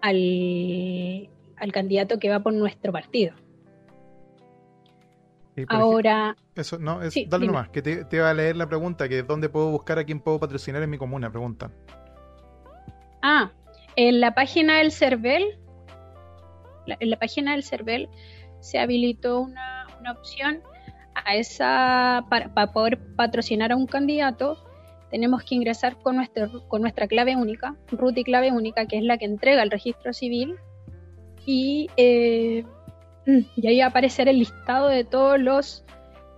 al, 0.00 1.28
al 1.56 1.72
candidato 1.72 2.18
que 2.18 2.30
va 2.30 2.40
por 2.40 2.52
nuestro 2.52 2.92
partido. 2.92 3.34
Ahora. 5.68 6.36
eso, 6.56 6.78
no, 6.78 7.00
es, 7.00 7.14
dale 7.28 7.46
nomás, 7.46 7.68
que 7.68 7.80
te, 7.80 8.04
te, 8.04 8.18
va 8.18 8.30
a 8.30 8.34
leer 8.34 8.56
la 8.56 8.68
pregunta, 8.68 9.08
que 9.08 9.22
dónde 9.22 9.48
puedo 9.48 9.70
buscar 9.70 10.00
a 10.00 10.04
quién 10.04 10.18
puedo 10.18 10.40
patrocinar 10.40 10.82
en 10.82 10.90
mi 10.90 10.98
comuna, 10.98 11.30
pregunta. 11.30 11.70
Ah, 13.26 13.52
en 13.96 14.20
la 14.20 14.34
página 14.34 14.78
del 14.78 14.92
CERVEL, 14.92 15.58
en 16.86 17.10
la 17.10 17.18
página 17.18 17.52
del 17.52 17.64
CERVEL 17.64 18.10
se 18.60 18.78
habilitó 18.78 19.40
una, 19.40 19.86
una 19.98 20.12
opción 20.12 20.60
a 21.14 21.36
esa 21.36 22.26
para, 22.28 22.72
poder 22.72 22.98
patrocinar 23.16 23.72
a 23.72 23.76
un 23.76 23.86
candidato 23.86 24.58
tenemos 25.10 25.42
que 25.44 25.54
ingresar 25.54 25.96
con, 26.02 26.16
nuestro, 26.16 26.68
con 26.68 26.82
nuestra 26.82 27.06
clave 27.06 27.36
única, 27.36 27.76
root 27.92 28.18
y 28.18 28.24
clave 28.24 28.50
única, 28.50 28.86
que 28.86 28.98
es 28.98 29.04
la 29.04 29.16
que 29.16 29.24
entrega 29.24 29.62
el 29.62 29.70
registro 29.70 30.12
civil, 30.12 30.56
y 31.46 31.88
eh, 31.96 32.64
Mm, 33.26 33.66
ahí 33.66 33.78
va 33.78 33.86
a 33.86 33.88
aparecer 33.88 34.28
el 34.28 34.38
listado 34.38 34.88
de 34.88 35.04
todos 35.04 35.40
los 35.40 35.84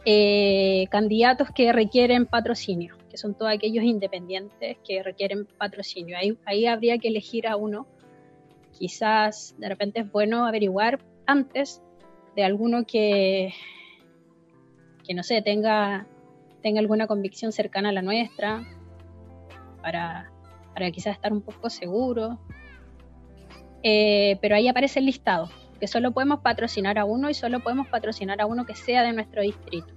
eh, 0.04 0.86
candidatos 0.90 1.48
que 1.50 1.72
requieren 1.72 2.26
patrocinio, 2.26 2.95
son 3.16 3.34
todos 3.34 3.52
aquellos 3.52 3.84
independientes 3.84 4.76
que 4.86 5.02
requieren 5.02 5.46
patrocinio. 5.58 6.16
Ahí, 6.16 6.38
ahí 6.44 6.66
habría 6.66 6.98
que 6.98 7.08
elegir 7.08 7.46
a 7.46 7.56
uno. 7.56 7.86
Quizás 8.72 9.54
de 9.58 9.68
repente 9.68 10.00
es 10.00 10.12
bueno 10.12 10.46
averiguar 10.46 11.00
antes 11.26 11.82
de 12.34 12.44
alguno 12.44 12.84
que, 12.86 13.54
que 15.06 15.14
no 15.14 15.22
sé, 15.22 15.40
tenga, 15.42 16.06
tenga 16.62 16.80
alguna 16.80 17.06
convicción 17.06 17.52
cercana 17.52 17.88
a 17.88 17.92
la 17.92 18.02
nuestra, 18.02 18.64
para, 19.80 20.30
para 20.74 20.90
quizás 20.90 21.14
estar 21.14 21.32
un 21.32 21.42
poco 21.42 21.70
seguro. 21.70 22.38
Eh, 23.82 24.38
pero 24.40 24.56
ahí 24.56 24.68
aparece 24.68 24.98
el 24.98 25.06
listado 25.06 25.48
que 25.78 25.86
solo 25.86 26.12
podemos 26.12 26.40
patrocinar 26.40 26.98
a 26.98 27.04
uno 27.04 27.30
y 27.30 27.34
solo 27.34 27.60
podemos 27.60 27.88
patrocinar 27.88 28.40
a 28.40 28.46
uno 28.46 28.64
que 28.64 28.74
sea 28.74 29.02
de 29.02 29.12
nuestro 29.12 29.42
distrito. 29.42 29.95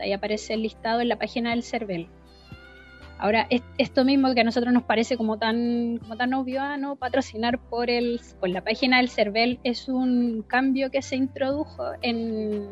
Ahí 0.00 0.12
aparece 0.12 0.54
el 0.54 0.62
listado 0.62 1.00
en 1.00 1.08
la 1.08 1.18
página 1.18 1.50
del 1.50 1.62
CERVEL. 1.62 2.08
Ahora, 3.20 3.48
esto 3.78 4.04
mismo 4.04 4.32
que 4.32 4.42
a 4.42 4.44
nosotros 4.44 4.72
nos 4.72 4.84
parece 4.84 5.16
como 5.16 5.38
tan, 5.38 5.98
como 5.98 6.16
tan 6.16 6.34
obvio, 6.34 6.62
ah, 6.62 6.76
¿no? 6.76 6.94
patrocinar 6.94 7.58
por, 7.58 7.90
el, 7.90 8.20
por 8.38 8.48
la 8.48 8.62
página 8.62 8.98
del 8.98 9.08
CERVEL 9.08 9.58
es 9.64 9.88
un 9.88 10.44
cambio 10.46 10.90
que 10.92 11.02
se 11.02 11.16
introdujo 11.16 11.84
en, 12.00 12.68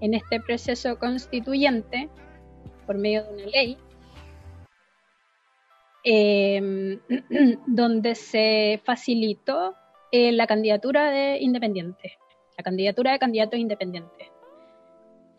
en 0.00 0.14
este 0.14 0.40
proceso 0.40 0.98
constituyente 0.98 2.08
por 2.86 2.96
medio 2.96 3.22
de 3.24 3.34
una 3.34 3.46
ley 3.46 3.78
eh, 6.04 6.98
donde 7.66 8.14
se 8.14 8.80
facilitó 8.82 9.74
eh, 10.10 10.32
la 10.32 10.46
candidatura 10.46 11.10
de 11.10 11.38
independientes, 11.38 12.12
la 12.56 12.64
candidatura 12.64 13.12
de 13.12 13.18
candidatos 13.18 13.58
independientes. 13.58 14.31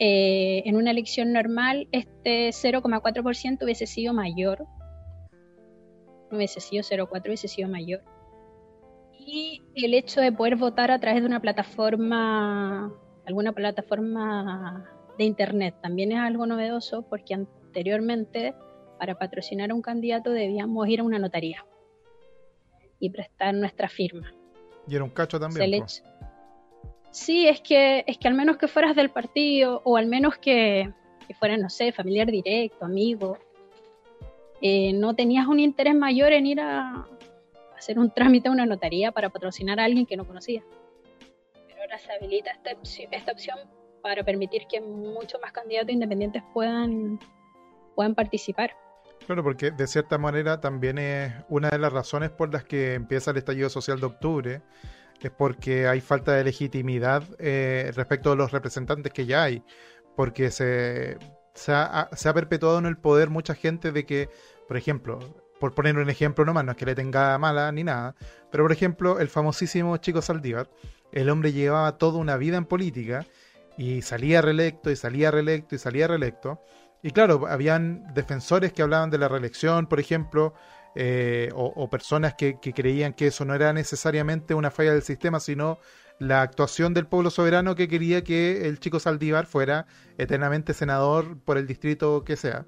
Eh, 0.05 0.63
en 0.65 0.75
una 0.75 0.91
elección 0.91 1.31
normal, 1.31 1.87
este 1.93 2.49
0,4% 2.49 3.63
hubiese 3.63 3.87
sido 3.87 4.13
mayor. 4.13 4.65
No 6.29 6.35
hubiese 6.35 6.59
sido 6.59 6.83
0,4, 6.83 7.25
hubiese 7.27 7.47
sido 7.47 7.69
mayor. 7.69 8.01
Y 9.17 9.61
el 9.75 9.93
hecho 9.93 10.19
de 10.19 10.33
poder 10.33 10.57
votar 10.57 10.91
a 10.91 10.99
través 10.99 11.21
de 11.21 11.27
una 11.27 11.39
plataforma, 11.39 12.93
alguna 13.25 13.53
plataforma 13.53 14.91
de 15.17 15.23
internet, 15.23 15.75
también 15.81 16.11
es 16.11 16.19
algo 16.19 16.45
novedoso 16.47 17.03
porque 17.03 17.35
anteriormente 17.35 18.53
para 18.99 19.17
patrocinar 19.17 19.71
a 19.71 19.73
un 19.73 19.81
candidato 19.81 20.31
debíamos 20.31 20.85
ir 20.89 20.99
a 20.99 21.03
una 21.03 21.17
notaría 21.17 21.65
y 22.99 23.09
prestar 23.09 23.53
nuestra 23.55 23.87
firma. 23.87 24.33
Y 24.85 24.95
era 24.95 25.05
un 25.05 25.11
cacho 25.11 25.39
también. 25.39 25.85
Sí, 27.13 27.47
es 27.47 27.61
que, 27.61 28.03
es 28.07 28.17
que 28.17 28.27
al 28.27 28.33
menos 28.33 28.57
que 28.57 28.67
fueras 28.67 28.95
del 28.95 29.11
partido, 29.11 29.83
o 29.85 29.97
al 29.97 30.07
menos 30.07 30.39
que, 30.39 30.91
que 31.27 31.35
fueras, 31.35 31.59
no 31.59 31.69
sé, 31.69 31.91
familiar 31.91 32.31
directo, 32.31 32.85
amigo, 32.85 33.37
eh, 34.61 34.93
no 34.93 35.13
tenías 35.13 35.45
un 35.45 35.59
interés 35.59 35.93
mayor 35.93 36.31
en 36.33 36.47
ir 36.47 36.59
a 36.59 37.05
hacer 37.77 37.99
un 37.99 38.09
trámite 38.09 38.49
a 38.49 38.51
una 38.51 38.65
notaría 38.65 39.11
para 39.11 39.29
patrocinar 39.29 39.79
a 39.79 39.83
alguien 39.83 40.07
que 40.07 40.17
no 40.17 40.25
conocía. 40.25 40.63
Pero 41.67 41.81
ahora 41.81 41.99
se 41.99 42.11
habilita 42.13 42.49
esta, 42.49 42.71
esta 43.11 43.31
opción 43.31 43.59
para 44.01 44.23
permitir 44.23 44.63
que 44.67 44.81
muchos 44.81 45.39
más 45.39 45.51
candidatos 45.51 45.91
independientes 45.91 46.41
puedan, 46.51 47.19
puedan 47.93 48.15
participar. 48.15 48.71
Claro, 49.27 49.43
porque 49.43 49.69
de 49.69 49.85
cierta 49.85 50.17
manera 50.17 50.59
también 50.59 50.97
es 50.97 51.31
una 51.47 51.69
de 51.69 51.77
las 51.77 51.93
razones 51.93 52.31
por 52.31 52.51
las 52.51 52.63
que 52.63 52.95
empieza 52.95 53.29
el 53.29 53.37
estallido 53.37 53.69
social 53.69 53.99
de 53.99 54.07
octubre, 54.07 54.61
es 55.27 55.33
porque 55.33 55.87
hay 55.87 56.01
falta 56.01 56.33
de 56.33 56.43
legitimidad 56.43 57.23
eh, 57.39 57.91
respecto 57.95 58.31
a 58.31 58.35
los 58.35 58.51
representantes 58.51 59.13
que 59.13 59.25
ya 59.25 59.43
hay, 59.43 59.63
porque 60.15 60.51
se, 60.51 61.17
se, 61.53 61.71
ha, 61.71 62.33
perpetuado 62.33 62.79
en 62.79 62.85
el 62.85 62.97
poder 62.97 63.29
mucha 63.29 63.55
gente 63.55 63.91
de 63.91 64.05
que, 64.05 64.29
por 64.67 64.77
ejemplo, 64.77 65.19
por 65.59 65.73
poner 65.73 65.97
un 65.97 66.09
ejemplo 66.09 66.45
nomás, 66.45 66.65
no 66.65 66.71
es 66.71 66.77
que 66.77 66.85
le 66.85 66.95
tenga 66.95 67.37
mala 67.37 67.71
ni 67.71 67.83
nada, 67.83 68.15
pero 68.51 68.63
por 68.63 68.71
ejemplo, 68.71 69.19
el 69.19 69.29
famosísimo 69.29 69.97
Chico 69.97 70.21
Saldívar, 70.21 70.69
el 71.11 71.29
hombre 71.29 71.53
llevaba 71.53 71.97
toda 71.97 72.19
una 72.19 72.37
vida 72.37 72.57
en 72.57 72.65
política 72.65 73.25
y 73.77 74.01
salía 74.01 74.41
reelecto 74.41 74.91
y 74.91 74.95
salía 74.95 75.31
reelecto 75.31 75.75
y 75.75 75.77
salía 75.77 76.07
reelecto. 76.07 76.61
Y 77.01 77.11
claro, 77.11 77.47
habían 77.47 78.13
defensores 78.13 78.71
que 78.71 78.81
hablaban 78.81 79.09
de 79.09 79.17
la 79.17 79.27
reelección, 79.27 79.87
por 79.87 79.99
ejemplo, 79.99 80.53
eh, 80.95 81.49
o, 81.55 81.89
personas 81.89 82.35
que, 82.35 82.59
creían 82.59 83.13
que 83.13 83.27
eso 83.27 83.45
no 83.45 83.55
era 83.55 83.73
necesariamente 83.73 84.53
una 84.53 84.71
falla 84.71 84.93
del 84.93 85.01
sistema, 85.01 85.39
sino 85.39 85.79
la 86.19 86.41
actuación 86.41 86.93
del 86.93 87.07
pueblo 87.07 87.29
soberano 87.29 87.75
que 87.75 87.87
quería 87.87 88.23
que 88.23 88.67
el 88.67 88.79
chico 88.79 88.99
Saldívar 88.99 89.45
fuera 89.45 89.87
eternamente 90.17 90.73
senador 90.73 91.37
por 91.39 91.57
el 91.57 91.67
distrito 91.67 92.23
que 92.23 92.35
sea. 92.35 92.65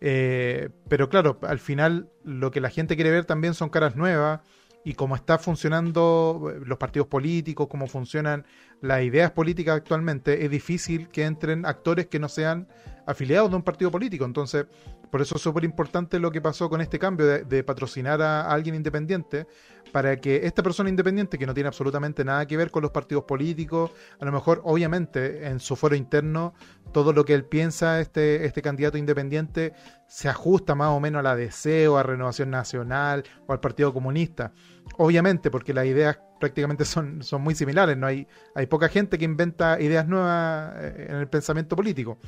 Eh, 0.00 0.68
pero 0.88 1.08
claro, 1.08 1.38
al 1.42 1.58
final 1.58 2.08
lo 2.22 2.50
que 2.50 2.60
la 2.60 2.70
gente 2.70 2.94
quiere 2.94 3.10
ver 3.10 3.24
también 3.24 3.54
son 3.54 3.68
caras 3.68 3.96
nuevas 3.96 4.40
y 4.88 4.94
cómo 4.94 5.16
está 5.16 5.36
funcionando 5.36 6.50
los 6.64 6.78
partidos 6.78 7.08
políticos, 7.08 7.68
cómo 7.68 7.86
funcionan 7.88 8.46
las 8.80 9.02
ideas 9.02 9.30
políticas 9.32 9.76
actualmente, 9.76 10.46
es 10.46 10.50
difícil 10.50 11.08
que 11.08 11.26
entren 11.26 11.66
actores 11.66 12.06
que 12.06 12.18
no 12.18 12.30
sean 12.30 12.66
afiliados 13.06 13.50
de 13.50 13.56
un 13.56 13.62
partido 13.62 13.90
político. 13.90 14.24
Entonces, 14.24 14.64
por 15.10 15.20
eso 15.22 15.36
es 15.36 15.42
súper 15.42 15.64
importante 15.64 16.18
lo 16.18 16.30
que 16.30 16.40
pasó 16.40 16.68
con 16.68 16.80
este 16.80 16.98
cambio 16.98 17.26
de, 17.26 17.64
patrocinar 17.64 18.20
a, 18.22 18.50
alguien 18.50 18.74
independiente, 18.74 19.46
para 19.92 20.16
que 20.16 20.46
esta 20.46 20.62
persona 20.62 20.90
independiente, 20.90 21.38
que 21.38 21.46
no 21.46 21.54
tiene 21.54 21.68
absolutamente 21.68 22.24
nada 22.24 22.46
que 22.46 22.56
ver 22.56 22.70
con 22.70 22.82
los 22.82 22.90
partidos 22.90 23.24
políticos, 23.24 23.90
a 24.20 24.24
lo 24.24 24.32
mejor, 24.32 24.60
obviamente, 24.64 25.46
en 25.46 25.60
su 25.60 25.76
foro 25.76 25.96
interno, 25.96 26.52
todo 26.92 27.12
lo 27.12 27.24
que 27.24 27.34
él 27.34 27.44
piensa, 27.44 28.00
este, 28.00 28.44
este 28.44 28.60
candidato 28.60 28.98
independiente, 28.98 29.72
se 30.06 30.28
ajusta 30.28 30.74
más 30.74 30.90
o 30.90 31.00
menos 31.00 31.20
a 31.20 31.22
la 31.22 31.36
deseo, 31.36 31.96
a 31.96 32.02
Renovación 32.02 32.50
Nacional 32.50 33.24
o 33.46 33.52
al 33.52 33.60
Partido 33.60 33.94
Comunista. 33.94 34.52
Obviamente, 34.96 35.50
porque 35.50 35.72
las 35.72 35.86
ideas 35.86 36.18
prácticamente 36.38 36.84
son, 36.84 37.22
son 37.22 37.42
muy 37.42 37.54
similares, 37.54 37.96
no 37.96 38.06
hay, 38.06 38.26
hay 38.54 38.66
poca 38.66 38.88
gente 38.88 39.18
que 39.18 39.24
inventa 39.24 39.80
ideas 39.80 40.06
nuevas 40.06 40.72
eh, 40.76 41.06
en 41.10 41.16
el 41.16 41.28
pensamiento 41.28 41.76
político, 41.76 42.18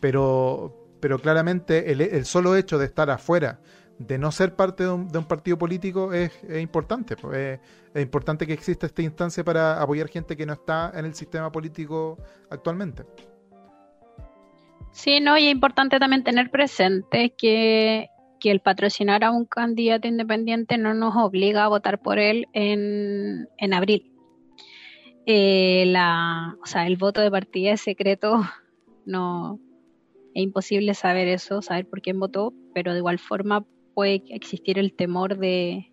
pero, 0.00 0.96
pero 1.00 1.18
claramente 1.18 1.90
el, 1.90 2.24
solo 2.24 2.56
hecho 2.56 2.78
de 2.78 2.86
estar 2.86 3.10
afuera, 3.10 3.60
de 3.98 4.18
no 4.18 4.32
ser 4.32 4.54
parte 4.56 4.84
de 4.84 4.90
un, 4.90 5.08
partido 5.28 5.58
político 5.58 6.12
es, 6.12 6.32
importante, 6.60 7.16
pues, 7.16 7.60
es, 7.94 8.02
importante 8.02 8.46
que 8.46 8.52
exista 8.52 8.86
esta 8.86 9.02
instancia 9.02 9.44
para 9.44 9.80
apoyar 9.80 10.08
gente 10.08 10.36
que 10.36 10.46
no 10.46 10.54
está 10.54 10.92
en 10.94 11.04
el 11.04 11.14
sistema 11.14 11.52
político 11.52 12.18
actualmente. 12.48 13.04
Sí, 14.92 15.20
no, 15.20 15.38
y 15.38 15.46
es 15.46 15.52
importante 15.52 15.98
también 15.98 16.24
tener 16.24 16.50
presente 16.50 17.34
que 17.36 18.08
que 18.40 18.50
el 18.50 18.60
patrocinar 18.60 19.22
a 19.22 19.30
un 19.30 19.44
candidato 19.44 20.08
independiente 20.08 20.78
no 20.78 20.94
nos 20.94 21.14
obliga 21.16 21.64
a 21.64 21.68
votar 21.68 22.00
por 22.00 22.18
él 22.18 22.48
en, 22.52 23.48
en 23.58 23.74
abril. 23.74 24.10
Eh, 25.26 25.94
o 26.62 26.66
sea, 26.66 26.86
el 26.86 26.96
voto 26.96 27.20
de 27.20 27.30
partida 27.30 27.72
es 27.72 27.82
secreto, 27.82 28.42
no 29.06 29.60
es 30.34 30.42
imposible 30.42 30.94
saber 30.94 31.28
eso, 31.28 31.62
saber 31.62 31.86
por 31.86 32.00
quién 32.00 32.18
votó, 32.18 32.54
pero 32.74 32.92
de 32.92 32.98
igual 32.98 33.18
forma 33.18 33.64
puede 33.94 34.22
existir 34.30 34.78
el 34.78 34.92
temor 34.94 35.38
de, 35.38 35.92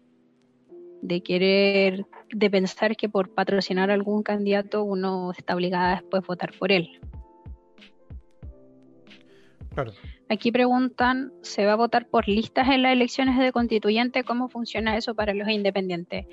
de 1.02 1.22
querer, 1.22 2.06
de 2.32 2.50
pensar 2.50 2.96
que 2.96 3.10
por 3.10 3.34
patrocinar 3.34 3.90
a 3.90 3.94
algún 3.94 4.24
candidato 4.24 4.84
uno 4.84 5.32
está 5.32 5.56
obligado 5.56 5.86
a 5.86 6.02
después 6.02 6.26
votar 6.26 6.54
por 6.58 6.72
él. 6.72 7.00
Aquí 10.30 10.52
preguntan, 10.52 11.32
¿se 11.42 11.66
va 11.66 11.74
a 11.74 11.76
votar 11.76 12.08
por 12.08 12.28
listas 12.28 12.70
en 12.70 12.84
las 12.84 12.94
elecciones 12.94 13.38
de 13.38 13.52
constituyente? 13.52 14.24
¿Cómo 14.24 14.50
funciona 14.50 14.98
eso 14.98 15.16
para 15.16 15.34
los 15.34 15.48
independientes? 15.50 16.26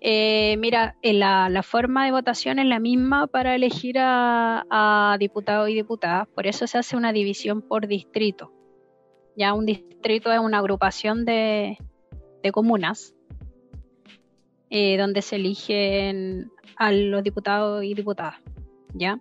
Eh, 0.00 0.56
mira, 0.58 0.96
eh, 1.02 1.12
la, 1.12 1.62
forma 1.62 2.04
de 2.04 2.10
votación 2.10 2.58
es 2.58 2.66
la 2.66 2.80
misma 2.80 3.28
para 3.28 3.54
elegir 3.54 3.98
a, 3.98 4.66
a 4.68 5.16
diputados 5.18 5.68
y 5.68 5.74
diputadas, 5.74 6.26
por 6.28 6.46
eso 6.46 6.66
se 6.66 6.78
hace 6.78 6.96
una 6.96 7.12
división 7.12 7.62
por 7.62 7.86
distrito. 7.86 8.52
Ya 9.36 9.54
un 9.54 9.64
distrito 9.64 10.32
es 10.32 10.40
una 10.40 10.58
agrupación 10.58 11.24
de, 11.24 11.78
de 12.42 12.52
comunas 12.52 13.14
eh, 14.70 14.96
donde 14.96 15.22
se 15.22 15.36
eligen 15.36 16.50
a 16.76 16.92
los 16.92 17.22
diputados 17.22 17.84
y 17.84 17.94
diputadas. 17.94 18.36
¿ya? 18.94 19.18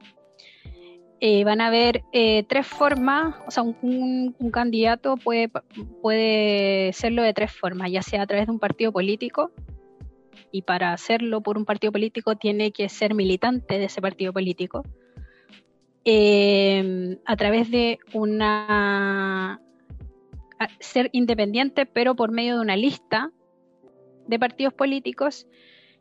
Eh, 1.23 1.43
van 1.43 1.61
a 1.61 1.67
haber 1.67 2.03
eh, 2.13 2.43
tres 2.49 2.65
formas, 2.65 3.35
o 3.45 3.51
sea, 3.51 3.61
un, 3.61 4.35
candidato 4.51 5.17
puede, 5.17 5.51
puede 6.01 6.91
serlo 6.93 7.21
de 7.21 7.31
tres 7.35 7.51
formas, 7.51 7.91
ya 7.91 8.01
sea 8.01 8.23
a 8.23 8.25
través 8.25 8.47
de 8.47 8.51
un 8.51 8.57
partido 8.57 8.91
político, 8.91 9.51
y 10.51 10.63
para 10.63 10.93
hacerlo 10.93 11.41
por 11.41 11.59
un 11.59 11.65
partido 11.65 11.91
político 11.91 12.37
tiene 12.37 12.71
que 12.71 12.89
ser 12.89 13.13
militante 13.13 13.77
de 13.77 13.85
ese 13.85 14.01
partido 14.01 14.33
político, 14.33 14.83
eh, 16.05 17.19
a 17.23 17.35
través 17.35 17.69
de 17.69 17.99
una... 18.13 19.61
ser 20.79 21.11
independiente, 21.11 21.85
pero 21.85 22.15
por 22.15 22.31
medio 22.31 22.55
de 22.55 22.61
una 22.61 22.75
lista 22.75 23.29
de 24.25 24.39
partidos 24.39 24.73
políticos, 24.73 25.45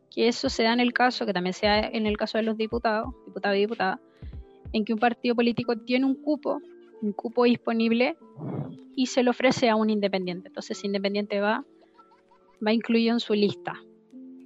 que 0.09 0.27
eso 0.27 0.49
se 0.49 0.63
da 0.63 0.73
en 0.73 0.79
el 0.79 0.93
caso, 0.93 1.27
que 1.27 1.33
también 1.33 1.53
sea 1.53 1.79
en 1.79 2.07
el 2.07 2.17
caso 2.17 2.39
de 2.39 2.43
los 2.43 2.57
diputados, 2.57 3.13
diputados 3.27 3.55
y 3.57 3.59
diputadas, 3.59 3.99
en 4.73 4.85
que 4.85 4.93
un 4.93 4.99
partido 4.99 5.35
político 5.35 5.77
tiene 5.77 6.05
un 6.05 6.15
cupo, 6.15 6.61
un 7.01 7.13
cupo 7.13 7.45
disponible 7.45 8.17
y 8.95 9.07
se 9.07 9.23
lo 9.23 9.31
ofrece 9.31 9.69
a 9.69 9.75
un 9.75 9.89
independiente. 9.89 10.49
Entonces, 10.49 10.83
independiente 10.83 11.39
va, 11.39 11.65
va 12.65 12.73
incluido 12.73 13.13
en 13.13 13.19
su 13.19 13.33
lista. 13.33 13.81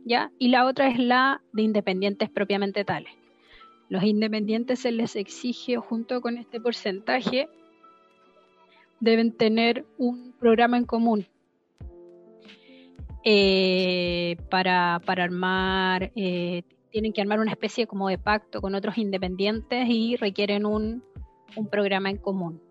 ¿Ya? 0.06 0.32
Y 0.38 0.50
la 0.50 0.66
otra 0.66 0.88
es 0.88 1.00
la 1.00 1.42
de 1.52 1.64
independientes 1.64 2.30
propiamente 2.30 2.86
tales. 2.86 3.12
Los 3.90 4.04
independientes 4.04 4.80
se 4.80 4.92
les 4.92 5.16
exige, 5.16 5.78
junto 5.78 6.22
con 6.22 6.38
este 6.38 6.60
porcentaje, 6.60 7.48
deben 9.00 9.32
tener 9.32 9.86
un 9.98 10.34
programa 10.40 10.78
en 10.78 10.86
común 10.86 11.28
eh, 13.24 14.38
para, 14.50 15.02
para, 15.06 15.24
armar, 15.24 16.12
eh, 16.16 16.64
tienen 16.96 17.12
que 17.12 17.20
armar 17.20 17.42
una 17.42 17.52
especie 17.52 17.88
como 17.88 18.08
de 18.08 18.18
pacto 18.18 18.62
con 18.62 18.74
otros 18.74 18.98
independientes 18.98 19.86
y 19.90 20.16
requieren 20.16 20.66
un, 20.66 21.04
un 21.58 21.68
programa 21.68 22.10
en 22.10 22.16
común. 22.16 22.62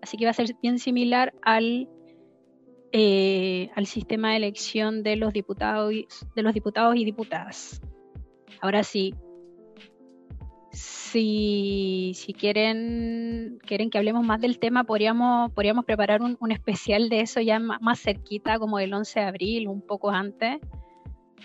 Así 0.00 0.16
que 0.16 0.24
va 0.24 0.32
a 0.32 0.34
ser 0.34 0.56
bien 0.60 0.80
similar 0.80 1.32
al, 1.42 1.88
eh, 2.90 3.70
al 3.76 3.86
sistema 3.86 4.30
de 4.30 4.38
elección 4.38 5.04
de 5.04 5.14
los 5.14 5.32
diputados 5.32 5.92
y, 5.92 6.08
de 6.34 6.42
los 6.42 6.54
diputados 6.54 6.96
y 6.96 7.04
diputadas. 7.04 7.80
Ahora 8.60 8.82
sí, 8.82 9.14
si, 10.72 12.14
si 12.16 12.32
quieren, 12.32 13.60
quieren 13.64 13.90
que 13.90 13.98
hablemos 13.98 14.26
más 14.26 14.40
del 14.40 14.58
tema, 14.58 14.82
podríamos, 14.82 15.52
podríamos 15.52 15.84
preparar 15.84 16.20
un, 16.20 16.50
especial 16.50 17.08
de 17.08 17.20
eso 17.20 17.40
ya 17.40 17.60
más, 17.60 18.00
cerquita, 18.00 18.58
como 18.58 18.80
el 18.80 18.92
11 18.92 19.20
de 19.20 19.26
abril, 19.26 19.68
un 19.68 19.82
poco 19.82 20.10
antes, 20.10 20.58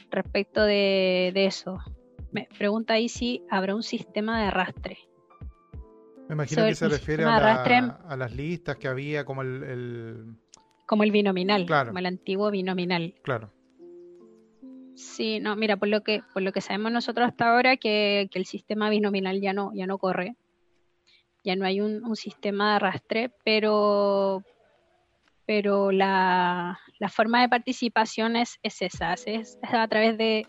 respecto 0.09 0.63
de, 0.63 1.29
de 1.35 1.45
eso. 1.45 1.77
Me 2.31 2.47
pregunta 2.57 2.93
ahí 2.93 3.09
si 3.09 3.43
habrá 3.49 3.75
un 3.75 3.83
sistema 3.83 4.41
de 4.41 4.47
arrastre. 4.47 4.97
Me 6.27 6.33
imagino 6.33 6.65
que 6.65 6.75
se 6.75 6.89
refiere 6.89 7.23
a, 7.23 7.39
la, 7.39 8.01
a, 8.07 8.17
las 8.17 8.35
listas 8.35 8.75
que 8.75 8.87
había, 8.87 9.23
como 9.23 9.41
el, 9.41 9.63
el... 9.63 10.35
Como 10.85 11.03
el 11.03 11.11
binominal, 11.11 11.65
claro. 11.65 11.89
como 11.89 11.99
el 11.99 12.05
antiguo 12.05 12.51
binominal. 12.51 13.15
Claro. 13.23 13.51
Sí, 14.95 15.39
no, 15.39 15.55
mira, 15.55 15.77
por 15.77 15.87
lo 15.87 16.01
que, 16.01 16.23
por 16.33 16.41
lo 16.41 16.51
que 16.51 16.59
sabemos 16.59 16.91
nosotros 16.91 17.27
hasta 17.27 17.49
ahora, 17.49 17.77
que, 17.77 18.27
que 18.31 18.39
el 18.39 18.45
sistema 18.45 18.89
binominal 18.89 19.39
ya 19.39 19.53
no, 19.53 19.71
ya 19.73 19.85
no 19.85 19.99
corre. 19.99 20.35
Ya 21.43 21.55
no 21.55 21.65
hay 21.65 21.79
un, 21.79 22.03
un 22.03 22.15
sistema 22.15 22.71
de 22.71 22.75
arrastre, 22.77 23.31
pero, 23.45 24.43
pero 25.45 25.91
la, 25.91 26.79
la, 26.99 27.09
forma 27.09 27.41
de 27.41 27.47
participación 27.47 28.35
es, 28.35 28.59
es 28.63 28.81
esa, 28.81 29.13
es, 29.13 29.27
es 29.27 29.57
a 29.61 29.87
través 29.87 30.17
de, 30.17 30.45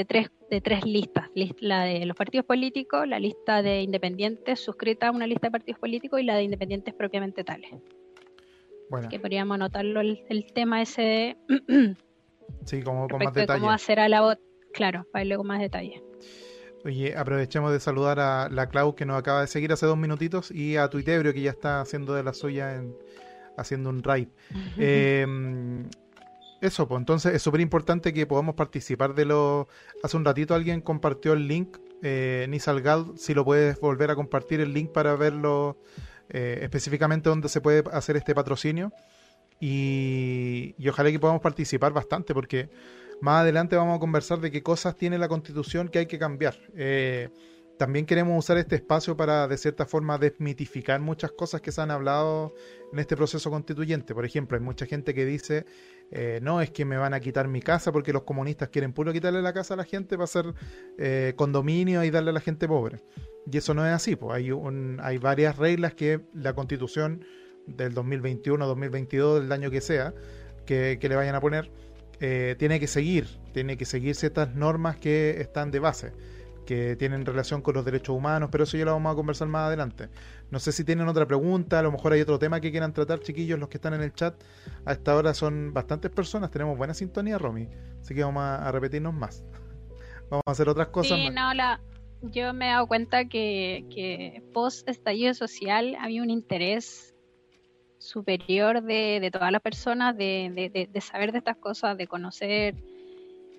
de 0.00 0.04
tres, 0.06 0.30
de 0.50 0.60
tres 0.62 0.86
listas, 0.86 1.28
la 1.60 1.84
de 1.84 2.06
los 2.06 2.16
partidos 2.16 2.46
políticos, 2.46 3.06
la 3.06 3.18
lista 3.18 3.60
de 3.60 3.82
independientes 3.82 4.58
suscrita 4.58 5.08
a 5.08 5.10
una 5.10 5.26
lista 5.26 5.48
de 5.48 5.50
partidos 5.50 5.78
políticos 5.78 6.20
y 6.20 6.24
la 6.24 6.36
de 6.36 6.44
independientes 6.44 6.94
propiamente 6.94 7.44
tales. 7.44 7.70
Bueno. 8.88 9.08
que 9.08 9.20
podríamos 9.20 9.54
anotarlo 9.54 10.00
el, 10.00 10.24
el 10.28 10.52
tema 10.52 10.82
ese 10.82 11.02
de... 11.02 11.36
sí, 12.64 12.82
como 12.82 13.06
con 13.08 13.22
más 13.22 13.32
detalle. 13.32 13.60
cómo 13.60 13.70
hacer 13.70 14.00
a 14.00 14.08
la 14.08 14.22
voz, 14.22 14.38
claro, 14.72 15.06
para 15.12 15.22
irle 15.22 15.36
con 15.36 15.46
más 15.46 15.60
detalle. 15.60 16.02
Oye, 16.84 17.14
aprovechemos 17.14 17.70
de 17.72 17.78
saludar 17.78 18.18
a 18.18 18.48
la 18.48 18.68
Clau 18.68 18.96
que 18.96 19.04
nos 19.04 19.16
acaba 19.16 19.42
de 19.42 19.46
seguir 19.46 19.70
hace 19.70 19.86
dos 19.86 19.98
minutitos 19.98 20.50
y 20.50 20.76
a 20.76 20.88
Tuitebrio 20.88 21.34
que 21.34 21.42
ya 21.42 21.50
está 21.50 21.82
haciendo 21.82 22.14
de 22.14 22.24
la 22.24 22.32
suya 22.32 22.74
en, 22.74 22.96
haciendo 23.56 23.90
un 23.90 24.02
raid. 24.02 24.28
eh, 24.78 25.26
eso, 26.60 26.86
pues 26.86 26.98
entonces 26.98 27.34
es 27.34 27.42
súper 27.42 27.60
importante 27.60 28.12
que 28.12 28.26
podamos 28.26 28.54
participar 28.54 29.14
de 29.14 29.24
lo... 29.24 29.68
Hace 30.02 30.16
un 30.16 30.24
ratito 30.24 30.54
alguien 30.54 30.80
compartió 30.80 31.32
el 31.32 31.48
link, 31.48 31.78
eh, 32.02 32.46
Nisalgal, 32.48 33.12
si 33.16 33.34
lo 33.34 33.44
puedes 33.44 33.80
volver 33.80 34.10
a 34.10 34.14
compartir 34.14 34.60
el 34.60 34.72
link 34.72 34.92
para 34.92 35.16
verlo 35.16 35.78
eh, 36.28 36.58
específicamente 36.62 37.28
dónde 37.28 37.48
se 37.48 37.60
puede 37.60 37.82
hacer 37.92 38.16
este 38.16 38.34
patrocinio. 38.34 38.92
Y, 39.58 40.74
y, 40.78 40.88
ojalá 40.88 41.10
que 41.10 41.18
podamos 41.18 41.42
participar 41.42 41.92
bastante 41.92 42.32
porque 42.32 42.70
más 43.20 43.42
adelante 43.42 43.76
vamos 43.76 43.96
a 43.96 44.00
conversar 44.00 44.40
de 44.40 44.50
qué 44.50 44.62
cosas 44.62 44.96
tiene 44.96 45.18
la 45.18 45.28
constitución 45.28 45.88
que 45.88 46.00
hay 46.00 46.06
que 46.06 46.18
cambiar. 46.18 46.56
Eh, 46.74 47.28
también 47.78 48.04
queremos 48.04 48.38
usar 48.38 48.58
este 48.58 48.76
espacio 48.76 49.16
para, 49.16 49.48
de 49.48 49.56
cierta 49.56 49.86
forma, 49.86 50.18
desmitificar 50.18 51.00
muchas 51.00 51.32
cosas 51.32 51.62
que 51.62 51.72
se 51.72 51.80
han 51.80 51.90
hablado 51.90 52.54
en 52.92 52.98
este 52.98 53.16
proceso 53.16 53.50
constituyente. 53.50 54.14
Por 54.14 54.26
ejemplo, 54.26 54.58
hay 54.58 54.62
mucha 54.62 54.84
gente 54.84 55.14
que 55.14 55.24
dice, 55.24 55.64
eh, 56.10 56.40
no, 56.42 56.60
es 56.60 56.70
que 56.70 56.84
me 56.84 56.96
van 56.96 57.14
a 57.14 57.20
quitar 57.20 57.46
mi 57.48 57.60
casa 57.60 57.92
porque 57.92 58.12
los 58.12 58.22
comunistas 58.22 58.68
quieren 58.68 58.92
puro 58.92 59.12
quitarle 59.12 59.42
la 59.42 59.52
casa 59.52 59.74
a 59.74 59.76
la 59.76 59.84
gente 59.84 60.16
para 60.16 60.24
hacer 60.24 60.54
eh, 60.98 61.34
condominio 61.36 62.02
y 62.04 62.10
darle 62.10 62.30
a 62.30 62.32
la 62.32 62.40
gente 62.40 62.66
pobre. 62.66 63.02
Y 63.50 63.56
eso 63.56 63.74
no 63.74 63.86
es 63.86 63.92
así, 63.92 64.16
pues 64.16 64.36
hay, 64.36 64.50
un, 64.50 64.98
hay 65.02 65.18
varias 65.18 65.56
reglas 65.56 65.94
que 65.94 66.20
la 66.34 66.52
constitución 66.54 67.24
del 67.66 67.94
2021, 67.94 68.66
2022, 68.66 69.42
del 69.42 69.52
año 69.52 69.70
que 69.70 69.80
sea, 69.80 70.14
que, 70.66 70.98
que 71.00 71.08
le 71.08 71.16
vayan 71.16 71.34
a 71.34 71.40
poner, 71.40 71.70
eh, 72.20 72.56
tiene 72.58 72.80
que 72.80 72.86
seguir, 72.86 73.26
tiene 73.52 73.76
que 73.76 73.84
seguir 73.84 74.14
ciertas 74.14 74.54
normas 74.54 74.96
que 74.96 75.40
están 75.40 75.70
de 75.70 75.78
base 75.78 76.12
que 76.70 76.94
tienen 76.94 77.26
relación 77.26 77.62
con 77.62 77.74
los 77.74 77.84
derechos 77.84 78.14
humanos, 78.14 78.48
pero 78.52 78.62
eso 78.62 78.76
ya 78.76 78.84
lo 78.84 78.92
vamos 78.92 79.12
a 79.12 79.16
conversar 79.16 79.48
más 79.48 79.66
adelante. 79.66 80.08
No 80.52 80.60
sé 80.60 80.70
si 80.70 80.84
tienen 80.84 81.08
otra 81.08 81.26
pregunta, 81.26 81.80
a 81.80 81.82
lo 81.82 81.90
mejor 81.90 82.12
hay 82.12 82.20
otro 82.20 82.38
tema 82.38 82.60
que 82.60 82.70
quieran 82.70 82.92
tratar, 82.92 83.18
chiquillos, 83.18 83.58
los 83.58 83.68
que 83.68 83.78
están 83.78 83.92
en 83.94 84.02
el 84.02 84.12
chat. 84.12 84.40
A 84.84 84.92
esta 84.92 85.16
hora 85.16 85.34
son 85.34 85.74
bastantes 85.74 86.12
personas, 86.12 86.48
tenemos 86.52 86.78
buena 86.78 86.94
sintonía, 86.94 87.38
Romy, 87.38 87.66
así 88.00 88.14
que 88.14 88.22
vamos 88.22 88.44
a, 88.44 88.70
repetirnos 88.70 89.12
más. 89.12 89.42
vamos 90.30 90.44
a 90.46 90.50
hacer 90.52 90.68
otras 90.68 90.86
cosas. 90.90 91.18
Sí, 91.18 91.28
no, 91.30 91.52
la, 91.54 91.80
yo 92.22 92.54
me 92.54 92.68
he 92.68 92.70
dado 92.70 92.86
cuenta 92.86 93.24
que, 93.24 93.84
que 93.92 94.40
post 94.54 94.88
estallido 94.88 95.34
social 95.34 95.96
había 95.98 96.22
un 96.22 96.30
interés 96.30 97.16
superior 97.98 98.80
de, 98.80 99.18
de 99.18 99.30
todas 99.32 99.50
las 99.50 99.60
personas 99.60 100.16
de, 100.16 100.70
de, 100.72 100.88
de, 100.88 101.00
saber 101.00 101.32
de 101.32 101.38
estas 101.38 101.56
cosas, 101.56 101.98
de 101.98 102.06
conocer. 102.06 102.76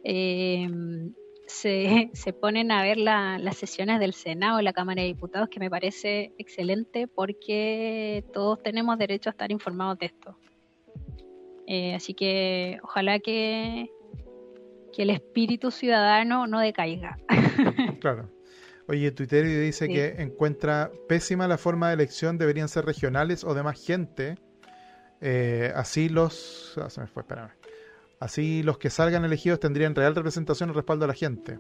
Eh, 0.06 1.12
se, 1.48 2.10
se 2.14 2.34
ponen 2.34 2.72
a 2.72 2.84
ver 2.84 2.98
la, 2.98 3.38
las 3.40 3.58
sesiones 3.58 4.00
del 4.00 4.14
Senado 4.14 4.62
la 4.62 4.74
Cámara 4.74 5.02
de 5.02 5.08
Diputados, 5.08 5.50
que 5.50 5.60
me 5.60 5.70
parece 5.70 6.34
excelente 6.38 7.08
porque 7.08 8.24
todos 8.34 8.62
tenemos 8.62 8.98
derecho 8.98 9.30
a 9.30 9.32
estar 9.32 9.52
informados 9.52 9.98
de 10.00 10.06
esto. 10.08 10.38
Eh, 11.68 11.96
así 11.96 12.14
que 12.14 12.80
ojalá 12.84 13.20
que, 13.20 13.90
que 14.92 15.04
el 15.04 15.10
espíritu 15.10 15.72
ciudadano 15.72 16.48
no 16.48 16.60
decaiga. 16.60 17.18
claro. 18.02 18.30
Oye, 18.88 19.12
Twitter 19.12 19.46
dice 19.46 19.86
sí. 19.86 19.94
que 19.94 20.22
encuentra 20.22 20.92
pésima 21.08 21.48
la 21.48 21.58
forma 21.58 21.88
de 21.88 21.94
elección, 21.94 22.38
deberían 22.38 22.68
ser 22.68 22.86
regionales 22.86 23.44
o 23.44 23.54
de 23.54 23.64
más 23.64 23.82
gente. 23.82 24.36
Eh, 25.22 25.72
así 25.76 26.10
los... 26.10 26.78
Ah, 26.78 26.90
se 26.90 27.00
me 27.00 27.08
fue, 27.08 27.22
espérame. 27.22 27.52
Así 28.22 28.62
los 28.62 28.78
que 28.78 28.92
salgan 28.92 29.26
elegidos 29.26 29.60
tendrían 29.60 29.96
real 29.96 30.16
representación 30.16 30.70
y 30.70 30.74
respaldo 30.74 31.06
a 31.06 31.08
la 31.08 31.16
gente. 31.16 31.60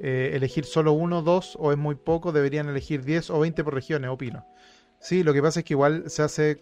Eh, 0.00 0.30
elegir 0.32 0.64
solo 0.64 0.92
uno, 0.92 1.20
dos 1.20 1.58
o 1.60 1.72
es 1.72 1.78
muy 1.78 1.94
poco, 1.94 2.32
deberían 2.32 2.70
elegir 2.70 3.04
10 3.04 3.28
o 3.28 3.40
20 3.40 3.62
por 3.62 3.74
regiones, 3.74 4.10
opino. 4.10 4.46
Sí, 4.98 5.22
lo 5.22 5.34
que 5.34 5.42
pasa 5.42 5.60
es 5.60 5.66
que 5.66 5.74
igual 5.74 6.04
se 6.08 6.22
hace, 6.22 6.58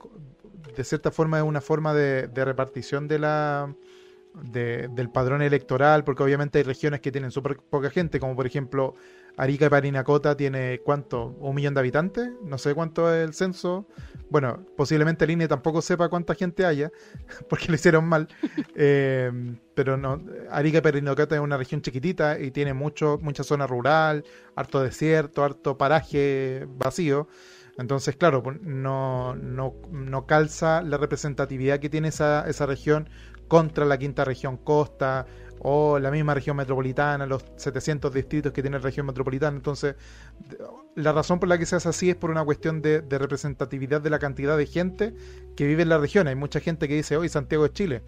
de 0.76 0.82
cierta 0.82 1.12
forma, 1.12 1.38
es 1.38 1.44
una 1.44 1.60
forma 1.60 1.94
de, 1.94 2.26
de 2.26 2.44
repartición 2.44 3.06
de 3.06 3.20
la, 3.20 3.72
de, 4.42 4.88
del 4.88 5.08
padrón 5.08 5.40
electoral, 5.40 6.02
porque 6.02 6.24
obviamente 6.24 6.58
hay 6.58 6.64
regiones 6.64 7.00
que 7.00 7.12
tienen 7.12 7.30
súper 7.30 7.58
poca 7.58 7.90
gente, 7.90 8.18
como 8.18 8.34
por 8.34 8.46
ejemplo 8.46 8.96
Arica 9.36 9.66
y 9.66 9.68
Parinacota 9.68 10.36
tiene 10.36 10.80
cuánto, 10.84 11.36
un 11.40 11.54
millón 11.54 11.74
de 11.74 11.80
habitantes, 11.80 12.30
no 12.42 12.58
sé 12.58 12.74
cuánto 12.74 13.12
es 13.12 13.24
el 13.26 13.34
censo. 13.34 13.86
Bueno, 14.28 14.64
posiblemente 14.76 15.24
el 15.24 15.30
INE 15.32 15.48
tampoco 15.48 15.82
sepa 15.82 16.08
cuánta 16.08 16.34
gente 16.34 16.64
haya, 16.64 16.90
porque 17.48 17.68
lo 17.68 17.74
hicieron 17.74 18.04
mal. 18.06 18.28
Eh, 18.74 19.30
pero 19.74 19.96
no, 19.96 20.20
Arica 20.50 20.78
y 20.78 20.80
Parinacota 20.80 21.34
es 21.34 21.40
una 21.40 21.56
región 21.56 21.82
chiquitita 21.82 22.38
y 22.40 22.50
tiene 22.50 22.74
mucho, 22.74 23.18
mucha 23.22 23.44
zona 23.44 23.66
rural, 23.66 24.24
harto 24.56 24.82
desierto, 24.82 25.44
harto 25.44 25.76
paraje 25.78 26.66
vacío. 26.78 27.28
Entonces, 27.78 28.16
claro, 28.16 28.42
pues, 28.42 28.60
no, 28.62 29.34
no, 29.34 29.74
no 29.90 30.26
calza 30.26 30.82
la 30.82 30.98
representatividad 30.98 31.80
que 31.80 31.88
tiene 31.88 32.08
esa, 32.08 32.48
esa 32.48 32.66
región 32.66 33.08
contra 33.48 33.84
la 33.84 33.98
quinta 33.98 34.24
región 34.24 34.56
costa 34.56 35.26
o 35.64 36.00
la 36.00 36.10
misma 36.10 36.34
región 36.34 36.56
metropolitana, 36.56 37.24
los 37.24 37.44
700 37.56 38.12
distritos 38.12 38.52
que 38.52 38.62
tiene 38.62 38.78
la 38.78 38.82
región 38.82 39.06
metropolitana. 39.06 39.56
Entonces, 39.56 39.94
la 40.96 41.12
razón 41.12 41.38
por 41.38 41.48
la 41.48 41.56
que 41.56 41.66
se 41.66 41.76
hace 41.76 41.88
así 41.88 42.10
es 42.10 42.16
por 42.16 42.30
una 42.30 42.44
cuestión 42.44 42.82
de, 42.82 43.00
representatividad 43.08 44.00
de 44.00 44.10
la 44.10 44.18
cantidad 44.18 44.58
de 44.58 44.66
gente 44.66 45.14
que 45.54 45.64
vive 45.64 45.84
en 45.84 45.88
la 45.88 45.98
región. 45.98 46.26
Hay 46.26 46.34
mucha 46.34 46.58
gente 46.58 46.88
que 46.88 46.94
dice, 46.94 47.16
hoy 47.16 47.28
Santiago 47.28 47.64
es 47.64 47.72
Chile, 47.74 48.02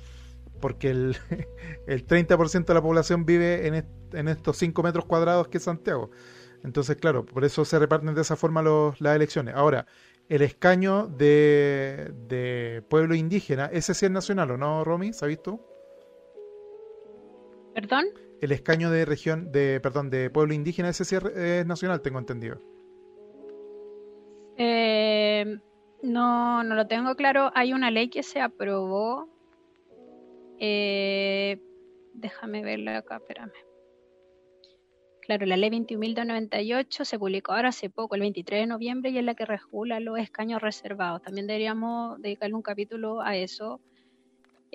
porque 0.61 0.91
el, 0.91 1.17
el 1.87 2.05
30% 2.05 2.65
de 2.65 2.75
la 2.75 2.83
población 2.83 3.25
vive 3.25 3.69
en, 3.69 3.87
en 4.13 4.29
estos 4.29 4.57
5 4.57 4.83
metros 4.83 5.05
cuadrados 5.05 5.47
que 5.47 5.59
es 5.59 5.65
Santiago. 5.65 6.11
Entonces, 6.65 6.97
claro, 6.97 7.25
por 7.25 7.45
eso 7.45 7.65
se 7.65 7.79
reparten 7.79 8.17
de 8.17 8.23
esa 8.23 8.35
forma 8.35 8.63
los, 8.63 9.01
las 9.01 9.15
elecciones. 9.15 9.55
Ahora, 9.55 9.87
el 10.29 10.43
escaño 10.43 11.07
de, 11.07 12.11
de, 12.27 12.83
pueblo 12.89 13.15
indígena, 13.15 13.67
ese 13.67 13.95
sí 13.95 14.07
es 14.07 14.11
nacional, 14.11 14.51
¿o 14.51 14.57
no, 14.57 14.83
Romy? 14.83 15.13
¿Sabes 15.13 15.41
tú? 15.41 15.61
¿Perdón? 17.75 18.05
El 18.41 18.53
escaño 18.53 18.91
de 18.91 19.05
región, 19.05 19.51
de, 19.51 19.81
perdón, 19.81 20.11
de 20.11 20.31
pueblo 20.31 20.55
indígena, 20.55 20.91
ese 20.91 21.05
sí 21.05 21.17
es 21.17 21.67
nacional, 21.67 22.03
tengo 22.03 22.19
entendido. 22.19 22.61
Eh, 24.57 25.59
no, 26.03 26.63
no 26.63 26.75
lo 26.75 26.87
tengo 26.87 27.15
claro. 27.17 27.51
Hay 27.55 27.73
una 27.73 27.91
ley 27.91 28.09
que 28.09 28.23
se 28.23 28.41
aprobó. 28.41 29.29
Eh, 30.59 31.61
déjame 32.13 32.63
verla 32.63 32.99
acá, 32.99 33.17
espérame. 33.17 33.53
Claro, 35.21 35.47
la 35.47 35.57
ley 35.57 35.71
21.298 35.71 37.05
se 37.05 37.19
publicó 37.19 37.53
ahora 37.53 37.71
hace 37.71 37.89
poco, 37.89 38.15
el 38.15 38.21
23 38.21 38.61
de 38.61 38.67
noviembre, 38.67 39.11
y 39.11 39.17
es 39.17 39.25
la 39.25 39.35
que 39.35 39.47
regula 39.47 39.99
los 39.99 40.19
escaños 40.19 40.61
reservados. 40.61 41.23
También 41.23 41.47
deberíamos 41.47 42.21
dedicarle 42.21 42.55
un 42.55 42.63
capítulo 42.63 43.23
a 43.23 43.35
eso, 43.35 43.81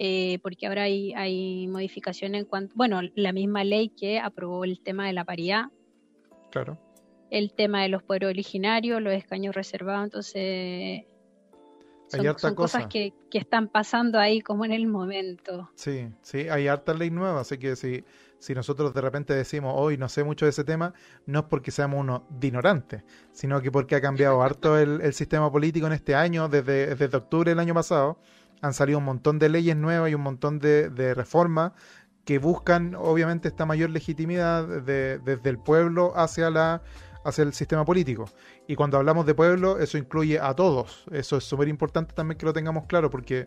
eh, 0.02 0.39
porque 0.41 0.66
ahora 0.66 0.84
hay, 0.84 1.12
hay 1.14 1.68
modificaciones 1.68 2.43
en 2.43 2.47
cuanto, 2.47 2.74
bueno, 2.78 3.02
la 3.16 3.34
misma 3.34 3.66
ley 3.66 3.89
que 3.89 4.18
aprobó 4.18 4.64
el 4.64 4.80
tema 4.80 5.06
de 5.06 5.12
la 5.12 5.26
paridad. 5.26 5.66
Claro. 6.52 6.80
El 7.30 7.52
tema 7.52 7.82
de 7.82 7.89
los 7.89 8.02
pueblos 8.02 8.30
originarios, 8.30 9.02
los 9.02 9.12
escaños 9.12 9.54
reservados, 9.54 10.06
entonces 10.06 11.04
son, 12.08 12.26
hay 12.26 12.56
cosas 12.56 12.88
que, 12.88 13.14
que, 13.30 13.39
están 13.39 13.68
pasando 13.68 14.20
ahí 14.20 14.39
como 14.39 14.64
en 14.64 14.72
el 14.72 14.88
momento. 14.88 15.70
Sí, 15.76 16.08
sí, 16.22 16.47
hay 16.47 16.70
harta 16.70 16.93
ley 16.93 17.10
nueva, 17.10 17.41
así 17.41 17.58
que 17.58 17.76
sí 17.76 18.06
si 18.39 18.56
nosotros 18.56 18.93
de 18.93 19.02
repente 19.02 19.34
decimos 19.34 19.74
hoy 19.76 19.97
no 19.97 20.10
sé 20.10 20.24
mucho 20.24 20.45
de 20.45 20.52
ese 20.52 20.64
tema, 20.64 20.93
no 21.26 21.39
es 21.39 21.45
porque 21.45 21.72
seamos 21.72 22.00
unos 22.00 22.22
ignorantes, 22.41 23.04
sino 23.32 23.62
que 23.62 23.72
porque 23.72 23.95
ha 23.95 24.02
cambiado 24.02 24.41
harto 24.43 24.78
el, 24.78 25.14
sistema 25.14 25.52
político 25.52 25.88
en 25.88 25.93
este 25.93 26.16
año, 26.16 26.47
desde, 26.47 26.95
desde 26.95 27.18
octubre 27.18 27.52
del 27.52 27.60
año 27.60 27.74
pasado, 27.74 28.18
han 28.62 28.74
salido 28.74 28.99
un 28.99 29.05
montón 29.05 29.39
de 29.39 29.49
leyes 29.49 29.76
nuevas 29.76 30.12
y 30.12 30.16
un 30.16 30.22
montón 30.22 30.60
de, 30.60 31.14
reformas 31.16 31.72
que 32.26 32.39
buscan 32.39 32.95
obviamente 32.95 33.47
esta 33.47 33.66
mayor 33.66 33.89
legitimidad 33.89 34.68
desde 34.68 35.49
el 35.49 35.57
pueblo 35.57 36.14
hacia 36.16 36.49
la 36.49 36.82
hacia 37.24 37.43
el 37.43 37.53
sistema 37.53 37.86
político. 37.86 38.26
Y 38.68 38.76
cuando 38.76 38.97
hablamos 38.97 39.26
de 39.26 39.34
pueblo, 39.36 39.80
eso 39.80 39.97
incluye 39.97 40.39
a 40.39 40.53
todos. 40.53 41.05
Eso 41.12 41.38
es 41.38 41.43
súper 41.43 41.68
importante 41.68 42.14
también 42.14 42.38
que 42.38 42.45
lo 42.45 42.53
tengamos 42.53 42.86
claro, 42.86 43.10
porque 43.10 43.45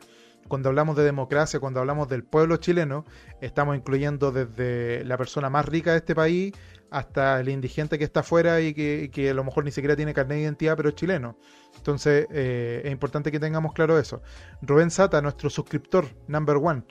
cuando 0.49 0.69
hablamos 0.69 0.97
de 0.97 1.05
democracia, 1.05 1.61
cuando 1.61 1.81
hablamos 1.81 2.09
del 2.09 2.25
pueblo 2.25 2.57
chileno, 2.57 3.05
estamos 3.41 3.77
incluyendo 3.77 4.33
desde 4.33 5.05
la 5.05 5.17
persona 5.17 5.51
más 5.51 5.67
rica 5.67 5.93
de 5.93 5.99
este 5.99 6.15
país 6.15 6.53
hasta 6.91 7.41
el 7.41 7.49
indigente 7.49 7.99
que 7.99 8.05
está 8.05 8.21
afuera 8.21 8.61
y 8.61 8.75
que, 8.75 9.31
a 9.31 9.35
lo 9.35 9.45
mejor 9.45 9.65
ni 9.65 9.71
siquiera 9.71 9.97
tiene 9.97 10.13
carnet 10.13 10.37
de 10.37 10.43
identidad, 10.43 10.77
pero 10.77 10.91
es 10.91 10.95
chileno. 10.95 11.39
Entonces, 11.77 12.27
eh, 12.31 12.83
es 12.85 12.93
importante 12.93 13.33
que 13.33 13.41
tengamos 13.41 13.73
claro 13.73 13.99
eso. 13.99 14.23
Rubén 14.61 14.91
Sata, 14.91 15.23
nuestro 15.23 15.49
suscriptor 15.49 16.07
number 16.29 16.57
one. 16.57 16.85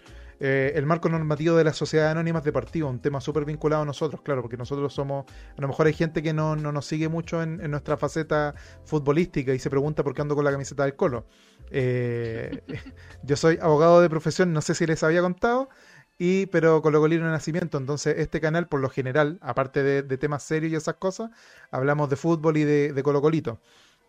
Eh, 0.44 0.74
el 0.76 0.88
marco 0.88 1.08
normativo 1.08 1.56
de 1.56 1.64
las 1.64 1.78
sociedades 1.78 2.14
anónimas 2.14 2.44
de 2.44 2.52
partido, 2.52 2.88
un 2.89 3.00
tema 3.00 3.22
súper 3.22 3.46
vinculado 3.46 3.84
a 3.84 3.86
nosotros, 3.86 4.24
claro, 4.24 4.42
porque 4.42 4.58
nosotros 4.58 4.92
somos, 4.92 5.26
a 5.56 5.62
lo 5.62 5.68
mejor 5.68 5.86
hay 5.86 5.94
gente 5.94 6.24
que 6.24 6.34
no, 6.34 6.56
nos 6.56 6.84
sigue 6.84 7.10
mucho 7.10 7.44
en, 7.44 7.58
nuestra 7.70 7.96
faceta 7.96 8.56
futbolística 8.84 9.54
y 9.54 9.60
se 9.60 9.70
pregunta 9.70 10.04
por 10.04 10.16
qué 10.16 10.24
ando 10.24 10.34
con 10.34 10.44
la 10.44 10.52
camiseta 10.52 10.84
del 10.84 10.96
Colo. 10.96 11.28
Eh, 11.70 12.64
yo 13.24 13.36
soy 13.36 13.60
abogado 13.62 14.02
de 14.02 14.10
profesión, 14.10 14.52
no 14.52 14.62
sé 14.62 14.74
si 14.74 14.88
les 14.88 15.04
había 15.04 15.22
contado, 15.22 15.70
y 16.18 16.48
pero 16.48 16.82
Colocolino 16.82 17.26
de 17.26 17.32
nacimiento. 17.32 17.78
Entonces, 17.78 18.16
este 18.18 18.42
canal, 18.42 18.68
por 18.68 18.80
lo 18.80 18.89
general, 18.89 19.38
aparte 19.42 19.84
de, 19.84 20.18
temas 20.18 20.42
serios 20.42 20.74
y 20.74 20.76
esas 20.76 20.96
cosas, 20.96 21.30
hablamos 21.70 22.10
de 22.10 22.16
fútbol 22.16 22.58
y 22.58 22.64
de, 22.64 22.94
de 22.94 23.04
Colocolito, 23.04 23.60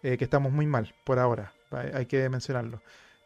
eh, 0.03 0.17
que 0.17 0.25
estamos 0.25 0.51
muy 0.51 0.67
mal 0.67 0.95
por 1.05 1.19
ahora, 1.19 1.53
hay 1.93 2.07
que 2.07 2.27
mencionarlo. 2.31 2.81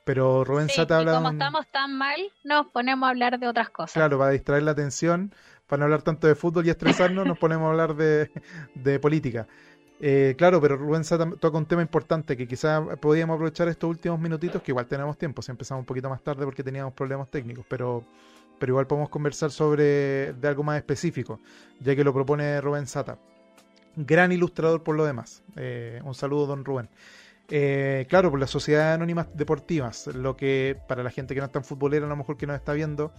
Pero 0.06 0.44
Rubén 0.44 0.68
Sata 0.68 0.98
habla. 0.98 1.14
Como 1.14 1.30
estamos 1.30 1.66
tan 1.72 1.98
mal, 1.98 2.20
nos 2.44 2.68
ponemos 2.68 3.08
a 3.08 3.10
hablar 3.10 3.40
de 3.40 3.48
otras 3.48 3.70
cosas. 3.70 3.94
Claro, 3.94 4.16
para 4.18 4.30
distraer 4.30 4.62
la 4.62 4.70
atención, 4.70 5.34
para 5.66 5.80
no 5.80 5.86
hablar 5.86 6.02
tanto 6.02 6.28
de 6.28 6.36
fútbol 6.36 6.64
y 6.64 6.70
estresarnos, 6.70 7.26
nos 7.26 7.36
ponemos 7.36 7.66
a 7.66 7.70
hablar 7.70 7.96
de, 7.96 8.30
de 8.76 9.00
política. 9.00 9.48
Eh, 9.98 10.36
claro, 10.38 10.60
pero 10.60 10.76
Rubén 10.76 11.02
Sata 11.02 11.28
toca 11.40 11.58
un 11.58 11.66
tema 11.66 11.82
importante 11.82 12.36
que 12.36 12.46
quizás 12.46 12.84
podíamos 13.00 13.34
aprovechar 13.34 13.66
estos 13.66 13.90
últimos 13.90 14.20
minutitos, 14.20 14.62
que 14.62 14.70
igual 14.70 14.86
tenemos 14.86 15.18
tiempo, 15.18 15.42
si 15.42 15.50
empezamos 15.50 15.82
un 15.82 15.86
poquito 15.86 16.08
más 16.08 16.22
tarde 16.22 16.44
porque 16.44 16.62
teníamos 16.62 16.94
problemas 16.94 17.28
técnicos, 17.28 17.66
pero, 17.68 18.04
pero 18.60 18.74
igual 18.74 18.86
podemos 18.86 19.10
conversar 19.10 19.50
sobre 19.50 20.34
de 20.34 20.48
algo 20.48 20.62
más 20.62 20.76
específico, 20.76 21.40
ya 21.80 21.96
que 21.96 22.04
lo 22.04 22.14
propone 22.14 22.60
Rubén 22.60 22.86
Sata. 22.86 23.18
Gran 23.96 24.30
ilustrador 24.30 24.84
por 24.84 24.94
lo 24.94 25.04
demás. 25.04 25.42
Eh, 25.56 26.00
un 26.04 26.14
saludo, 26.14 26.46
don 26.46 26.64
Rubén. 26.64 26.88
Eh, 27.48 28.06
claro, 28.08 28.30
por 28.30 28.40
las 28.40 28.50
sociedades 28.50 28.96
anónimas 28.96 29.28
deportivas, 29.34 30.08
lo 30.08 30.36
que 30.36 30.76
para 30.88 31.02
la 31.02 31.10
gente 31.10 31.34
que 31.34 31.40
no 31.40 31.46
está 31.46 31.60
en 31.60 31.64
futbolera, 31.64 32.06
a 32.06 32.08
lo 32.08 32.16
mejor 32.16 32.36
que 32.36 32.46
nos 32.46 32.56
está 32.56 32.72
viendo, 32.72 33.12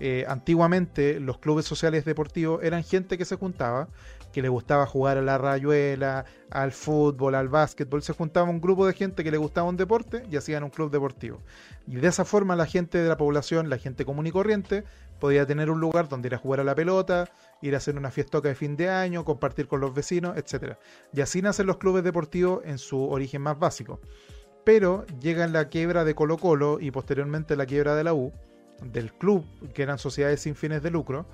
eh, 0.00 0.24
antiguamente 0.28 1.20
los 1.20 1.38
clubes 1.38 1.64
sociales 1.64 2.04
deportivos 2.04 2.62
eran 2.62 2.82
gente 2.82 3.16
que 3.16 3.24
se 3.24 3.36
juntaba, 3.36 3.88
que 4.32 4.42
le 4.42 4.48
gustaba 4.48 4.84
jugar 4.86 5.16
a 5.16 5.22
la 5.22 5.38
rayuela, 5.38 6.24
al 6.50 6.72
fútbol, 6.72 7.36
al 7.36 7.48
básquetbol, 7.48 8.02
se 8.02 8.12
juntaba 8.12 8.50
un 8.50 8.60
grupo 8.60 8.84
de 8.86 8.92
gente 8.92 9.22
que 9.22 9.30
le 9.30 9.36
gustaba 9.36 9.68
un 9.68 9.76
deporte 9.76 10.24
y 10.28 10.36
hacían 10.36 10.64
un 10.64 10.70
club 10.70 10.90
deportivo. 10.90 11.40
Y 11.86 11.96
de 11.96 12.08
esa 12.08 12.24
forma 12.24 12.56
la 12.56 12.66
gente 12.66 12.98
de 12.98 13.08
la 13.08 13.16
población, 13.16 13.70
la 13.70 13.78
gente 13.78 14.04
común 14.04 14.26
y 14.26 14.32
corriente, 14.32 14.82
podía 15.20 15.46
tener 15.46 15.70
un 15.70 15.80
lugar 15.80 16.08
donde 16.08 16.28
ir 16.28 16.34
a 16.34 16.38
jugar 16.38 16.60
a 16.60 16.64
la 16.64 16.74
pelota, 16.74 17.30
ir 17.62 17.74
a 17.74 17.78
hacer 17.78 17.96
una 17.96 18.10
fiestoca 18.10 18.48
de 18.48 18.56
fin 18.56 18.76
de 18.76 18.90
año, 18.90 19.24
compartir 19.24 19.68
con 19.68 19.80
los 19.80 19.94
vecinos, 19.94 20.36
etc. 20.36 20.74
Y 21.12 21.20
así 21.20 21.40
nacen 21.40 21.66
los 21.66 21.78
clubes 21.78 22.02
deportivos 22.02 22.62
en 22.64 22.78
su 22.78 23.08
origen 23.08 23.40
más 23.42 23.58
básico. 23.58 24.00
Pero 24.64 25.06
llega 25.20 25.46
la 25.46 25.68
quiebra 25.68 26.04
de 26.04 26.14
Colo 26.14 26.38
Colo 26.38 26.78
y 26.80 26.90
posteriormente 26.90 27.54
la 27.54 27.66
quiebra 27.66 27.94
de 27.94 28.04
la 28.04 28.14
U, 28.14 28.32
del 28.92 29.12
club, 29.12 29.44
que 29.72 29.82
eran 29.82 29.98
sociedades 29.98 30.40
sin 30.40 30.54
fines 30.54 30.82
de 30.82 30.90
lucro, 30.90 31.26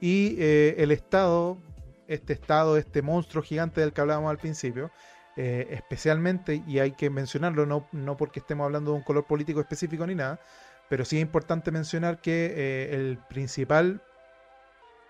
y 0.00 0.36
eh, 0.38 0.74
el 0.78 0.90
Estado, 0.92 1.58
este 2.06 2.32
Estado, 2.32 2.76
este 2.76 3.02
monstruo 3.02 3.42
gigante 3.42 3.80
del 3.80 3.92
que 3.92 4.00
hablábamos 4.00 4.30
al 4.30 4.38
principio, 4.38 4.90
eh, 5.36 5.68
especialmente, 5.70 6.62
y 6.66 6.78
hay 6.78 6.92
que 6.92 7.10
mencionarlo, 7.10 7.66
no, 7.66 7.86
no 7.92 8.16
porque 8.16 8.40
estemos 8.40 8.64
hablando 8.64 8.92
de 8.92 8.98
un 8.98 9.02
color 9.02 9.26
político 9.26 9.60
específico 9.60 10.06
ni 10.06 10.14
nada, 10.14 10.40
pero 10.88 11.04
sí 11.04 11.16
es 11.16 11.22
importante 11.22 11.70
mencionar 11.70 12.20
que 12.20 12.54
eh, 12.56 12.94
el 12.94 13.18
principal 13.28 14.00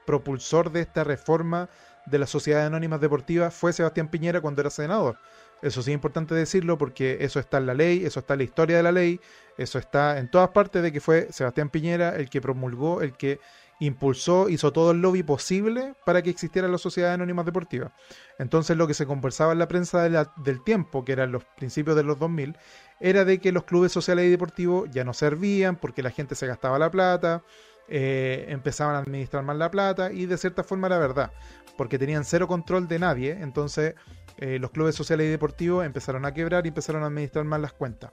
propulsor 0.07 0.73
de 0.73 0.81
esta 0.81 1.05
reforma 1.05 1.69
de 2.07 2.19
las 2.19 2.31
sociedades 2.31 2.69
anónimas 2.69 3.01
deportivas 3.01 3.53
fue 3.55 3.73
Sebastián 3.73 4.09
Piñera 4.09 4.41
cuando 4.41 4.61
era 4.61 4.71
senador. 4.71 5.19
Eso 5.63 5.83
sí 5.83 5.91
es 5.91 5.95
importante 5.95 6.35
decirlo 6.35 6.79
porque 6.79 7.19
eso 7.21 7.41
está 7.41 7.59
en 7.59 7.67
la 7.67 7.75
ley, 7.75 8.05
eso 8.05 8.21
está 8.21 8.35
en 8.35 8.39
la 8.39 8.45
historia 8.45 8.77
de 8.77 8.83
la 8.83 8.93
ley, 8.93 9.21
eso 9.59 9.79
está 9.79 10.19
en 10.19 10.31
todas 10.31 10.51
partes 10.51 10.83
de 10.83 10.93
que 10.93 11.01
fue 11.01 11.29
Sebastián 11.31 11.71
Piñera 11.71 12.17
el 12.17 12.29
que 12.29 12.41
promulgó, 12.41 13.03
el 13.03 13.17
que 13.17 13.41
impulsó, 13.79 14.49
hizo 14.49 14.73
todo 14.73 14.93
el 14.93 15.03
lobby 15.03 15.23
posible 15.23 15.95
para 16.05 16.23
que 16.23 16.31
existieran 16.31 16.73
las 16.73 16.81
sociedades 16.81 17.15
anónimas 17.15 17.45
deportivas. 17.45 17.93
Entonces 18.39 18.77
lo 18.77 18.87
que 18.87 18.95
se 18.95 19.07
conversaba 19.07 19.53
en 19.53 19.59
la 19.59 19.69
prensa 19.69 20.09
del 20.09 20.65
tiempo, 20.65 21.05
que 21.05 21.13
eran 21.13 21.33
los 21.33 21.45
principios 21.45 21.97
de 21.97 22.03
los 22.03 22.19
2000, 22.19 22.57
era 23.01 23.25
de 23.25 23.39
que 23.39 23.53
los 23.53 23.65
clubes 23.65 23.93
sociales 23.93 24.27
y 24.27 24.31
deportivos 24.31 24.89
ya 24.91 25.05
no 25.05 25.13
servían 25.13 25.77
porque 25.77 26.03
la 26.03 26.11
gente 26.11 26.35
se 26.35 26.47
gastaba 26.47 26.79
la 26.79 26.91
plata, 26.91 27.43
eh, 27.89 28.47
empezaban 28.49 28.97
a 28.97 28.99
administrar 28.99 29.45
mal 29.45 29.59
la 29.59 29.71
plata 29.71 30.11
y 30.11 30.27
de 30.27 30.39
cierta 30.39 30.65
forma 30.65 30.87
era 30.87 30.99
verdad, 30.99 31.31
porque 31.77 31.99
tenían 31.99 32.25
cero 32.25 32.49
control 32.49 32.89
de 32.89 32.99
nadie, 32.99 33.33
entonces 33.41 33.95
eh, 34.39 34.59
los 34.59 34.71
clubes 34.71 34.95
sociales 34.95 35.27
y 35.27 35.31
deportivos 35.31 35.85
empezaron 35.85 36.25
a 36.25 36.35
quebrar 36.35 36.67
y 36.67 36.69
empezaron 36.69 37.03
a 37.03 37.07
administrar 37.07 37.45
mal 37.45 37.63
las 37.63 37.73
cuentas. 37.73 38.13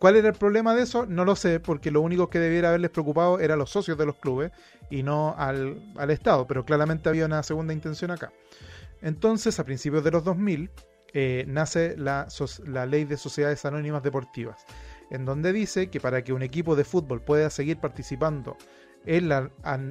¿Cuál 0.00 0.16
era 0.16 0.28
el 0.28 0.34
problema 0.34 0.74
de 0.74 0.84
eso? 0.84 1.04
No 1.04 1.26
lo 1.26 1.36
sé, 1.36 1.60
porque 1.60 1.90
lo 1.90 2.00
único 2.00 2.30
que 2.30 2.38
debiera 2.38 2.70
haberles 2.70 2.90
preocupado 2.90 3.38
era 3.38 3.54
los 3.54 3.68
socios 3.68 3.98
de 3.98 4.06
los 4.06 4.16
clubes 4.16 4.50
y 4.88 5.02
no 5.02 5.34
al, 5.36 5.92
Estado, 6.08 6.46
pero 6.46 6.64
claramente 6.64 7.10
había 7.10 7.26
una 7.26 7.42
segunda 7.42 7.74
intención 7.74 8.10
acá. 8.10 8.32
Entonces, 9.02 9.60
a 9.60 9.64
principios 9.64 10.02
de 10.02 10.10
los 10.10 10.24
2000, 10.24 10.70
eh, 11.12 11.44
nace 11.46 11.98
la, 11.98 12.28
la 12.64 12.86
ley 12.86 13.04
de 13.04 13.18
sociedades 13.18 13.66
anónimas 13.66 14.02
deportivas, 14.02 14.64
en 15.10 15.26
donde 15.26 15.52
dice 15.52 15.90
que 15.90 16.00
para 16.00 16.24
que 16.24 16.32
un 16.32 16.42
equipo 16.42 16.76
de 16.76 16.84
fútbol 16.84 17.20
pueda 17.20 17.50
seguir 17.50 17.76
participando 17.76 18.56
en 19.04 19.28
la 19.28 19.50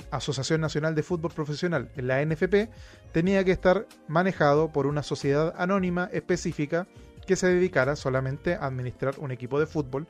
Asociación 0.10 0.60
Nacional 0.60 0.96
de 0.96 1.04
Fútbol 1.04 1.34
Profesional, 1.34 1.92
en 1.96 2.08
la 2.08 2.26
NFP, 2.26 2.72
tenía 3.12 3.44
que 3.44 3.52
estar 3.52 3.86
manejado 4.08 4.72
por 4.72 4.88
una 4.88 5.04
sociedad 5.04 5.54
anónima 5.56 6.10
específica 6.12 6.88
que 7.30 7.36
se 7.36 7.46
dedicara 7.46 7.96
solamente 7.96 8.56
a 8.56 8.66
administrar 8.66 9.20
un 9.20 9.30
equipo 9.30 9.60
de 9.60 9.68
fútbol 9.68 10.08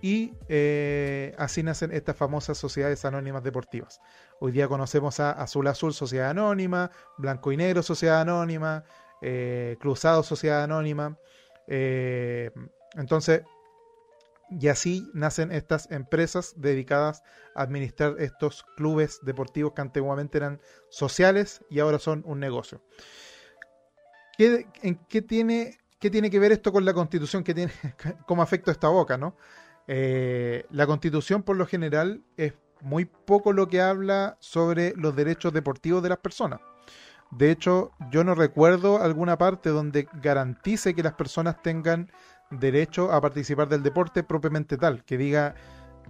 y 0.00 0.32
eh, 0.48 1.34
así 1.36 1.64
nacen 1.64 1.90
estas 1.90 2.14
famosas 2.14 2.56
sociedades 2.56 3.04
anónimas 3.04 3.42
deportivas. 3.42 4.00
Hoy 4.38 4.52
día 4.52 4.68
conocemos 4.68 5.18
a 5.18 5.32
Azul 5.32 5.66
Azul 5.66 5.92
Sociedad 5.92 6.30
Anónima, 6.30 6.92
Blanco 7.18 7.50
y 7.50 7.56
Negro 7.56 7.82
Sociedad 7.82 8.20
Anónima, 8.20 8.84
eh, 9.22 9.76
Cruzado 9.80 10.22
Sociedad 10.22 10.62
Anónima. 10.62 11.18
Eh, 11.66 12.52
entonces, 12.94 13.42
y 14.48 14.68
así 14.68 15.10
nacen 15.14 15.50
estas 15.50 15.90
empresas 15.90 16.54
dedicadas 16.58 17.24
a 17.56 17.62
administrar 17.62 18.14
estos 18.20 18.62
clubes 18.76 19.18
deportivos 19.24 19.72
que 19.72 19.80
antiguamente 19.80 20.38
eran 20.38 20.60
sociales 20.90 21.60
y 21.70 21.80
ahora 21.80 21.98
son 21.98 22.22
un 22.24 22.38
negocio. 22.38 22.80
¿Qué, 24.38 24.68
en 24.82 24.94
qué, 25.08 25.22
tiene, 25.22 25.81
qué 26.02 26.10
tiene 26.10 26.30
que 26.30 26.40
ver 26.40 26.50
esto 26.50 26.72
con 26.72 26.84
la 26.84 26.92
constitución? 26.92 27.44
¿Qué 27.44 27.54
tiene, 27.54 27.72
¿Cómo 28.26 28.42
afecta 28.42 28.72
esta 28.72 28.88
boca? 28.88 29.16
¿no? 29.16 29.36
Eh, 29.86 30.66
la 30.70 30.84
constitución 30.84 31.44
por 31.44 31.56
lo 31.56 31.64
general 31.64 32.22
es 32.36 32.54
muy 32.80 33.04
poco 33.04 33.52
lo 33.52 33.68
que 33.68 33.80
habla 33.80 34.36
sobre 34.40 34.94
los 34.96 35.14
derechos 35.14 35.52
deportivos 35.52 36.02
de 36.02 36.08
las 36.08 36.18
personas. 36.18 36.60
De 37.30 37.52
hecho, 37.52 37.92
yo 38.10 38.24
no 38.24 38.34
recuerdo 38.34 39.00
alguna 39.00 39.38
parte 39.38 39.70
donde 39.70 40.08
garantice 40.20 40.92
que 40.92 41.04
las 41.04 41.14
personas 41.14 41.62
tengan 41.62 42.10
derecho 42.50 43.12
a 43.12 43.20
participar 43.20 43.68
del 43.68 43.84
deporte 43.84 44.24
propiamente 44.24 44.76
tal, 44.76 45.04
que 45.04 45.16
diga 45.16 45.54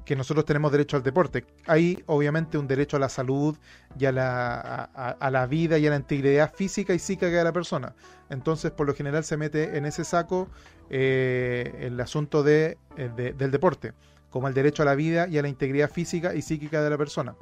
que 0.05 0.17
nosotros 0.17 0.45
tenemos 0.45 0.73
derecho 0.73 0.97
al 0.97 1.03
deporte. 1.03 1.45
Hay 1.67 2.03
obviamente 2.07 2.59
un 2.59 2.67
derecho 2.67 2.97
a 2.97 3.01
la 3.01 3.09
salud 3.09 3.57
y 3.99 4.07
a 4.07 4.13
la, 4.13 4.59
a, 4.95 5.31
la 5.31 5.47
vida 5.47 5.79
y 5.79 5.87
a 5.87 5.91
la 5.91 5.97
integridad 5.97 6.53
física 6.53 6.95
y 6.95 6.99
psíquica 6.99 7.31
de 7.31 7.45
la 7.45 7.53
persona. 7.53 7.95
Entonces, 8.31 8.71
por 8.73 8.87
lo 8.87 8.95
general 8.95 9.25
se 9.25 9.37
mete 9.37 9.77
en 9.77 9.85
ese 9.85 10.05
saco 10.05 10.49
eh, 10.91 11.73
el 11.81 12.01
asunto 12.01 12.47
eh, 12.47 12.77
de, 12.97 13.33
del 13.33 13.51
deporte, 13.51 13.93
como 14.31 14.49
el 14.49 14.55
derecho 14.55 14.83
a 14.83 14.87
la 14.87 14.95
vida 14.95 15.29
y 15.29 15.39
a 15.39 15.43
la 15.43 15.49
integridad 15.49 15.91
física 15.91 16.35
y 16.35 16.43
psíquica 16.43 16.83
de 16.83 16.91
la 16.91 16.99
persona. 16.99 17.37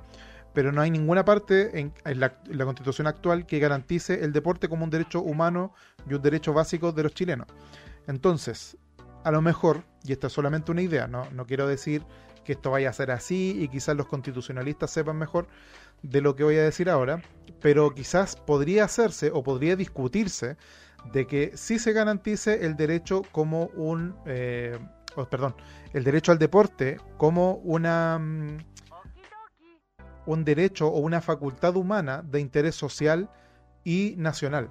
Pero 0.52 0.72
no 0.72 0.80
hay 0.80 0.90
ninguna 0.90 1.24
parte 1.24 1.78
en, 1.78 1.92
la, 2.04 2.40
en 2.46 2.58
la 2.58 2.64
constitución 2.64 3.06
actual 3.06 3.46
que 3.46 3.60
garantice 3.60 4.24
el 4.24 4.32
deporte 4.32 4.68
como 4.68 4.84
un 4.84 4.90
derecho 4.90 5.22
humano 5.22 5.72
y 6.08 6.14
un 6.14 6.22
derecho 6.22 6.52
básico 6.52 6.92
de 6.92 7.04
los 7.04 7.14
chilenos. 7.14 7.46
Entonces, 8.08 8.76
a 9.22 9.30
lo 9.30 9.42
mejor, 9.42 9.84
y 10.04 10.12
esta 10.12 10.26
es 10.26 10.32
solamente 10.32 10.72
una 10.72 10.82
idea, 10.82 11.06
no, 11.06 11.28
no 11.30 11.46
quiero 11.46 11.68
decir 11.68 12.02
que 12.44 12.52
esto 12.52 12.70
vaya 12.70 12.90
a 12.90 12.92
ser 12.92 13.10
así 13.10 13.56
y 13.60 13.68
quizás 13.68 13.96
los 13.96 14.06
constitucionalistas 14.06 14.90
sepan 14.90 15.16
mejor 15.16 15.48
de 16.02 16.20
lo 16.20 16.34
que 16.34 16.44
voy 16.44 16.56
a 16.56 16.62
decir 16.62 16.88
ahora, 16.88 17.22
pero 17.60 17.94
quizás 17.94 18.36
podría 18.36 18.84
hacerse 18.84 19.30
o 19.32 19.42
podría 19.42 19.76
discutirse 19.76 20.56
de 21.12 21.26
que 21.26 21.52
sí 21.56 21.78
se 21.78 21.92
garantice 21.92 22.64
el 22.64 22.76
derecho 22.76 23.22
como 23.32 23.66
un, 23.74 24.14
eh, 24.26 24.78
oh, 25.16 25.24
perdón, 25.26 25.54
el 25.92 26.04
derecho 26.04 26.32
al 26.32 26.38
deporte 26.38 26.98
como 27.16 27.54
una 27.64 28.18
mm, 28.18 28.58
un 30.26 30.44
derecho 30.44 30.88
o 30.88 31.00
una 31.00 31.20
facultad 31.20 31.76
humana 31.76 32.22
de 32.22 32.40
interés 32.40 32.74
social 32.74 33.30
y 33.84 34.14
nacional. 34.16 34.70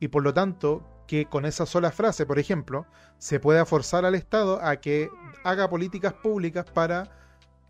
Y 0.00 0.08
por 0.08 0.22
lo 0.22 0.34
tanto, 0.34 0.82
que 1.08 1.24
con 1.24 1.46
esa 1.46 1.66
sola 1.66 1.90
frase, 1.90 2.26
por 2.26 2.38
ejemplo, 2.38 2.86
se 3.16 3.40
pueda 3.40 3.64
forzar 3.64 4.04
al 4.04 4.14
Estado 4.14 4.62
a 4.62 4.76
que 4.76 5.10
haga 5.42 5.68
políticas 5.68 6.12
públicas 6.12 6.66
para 6.72 7.10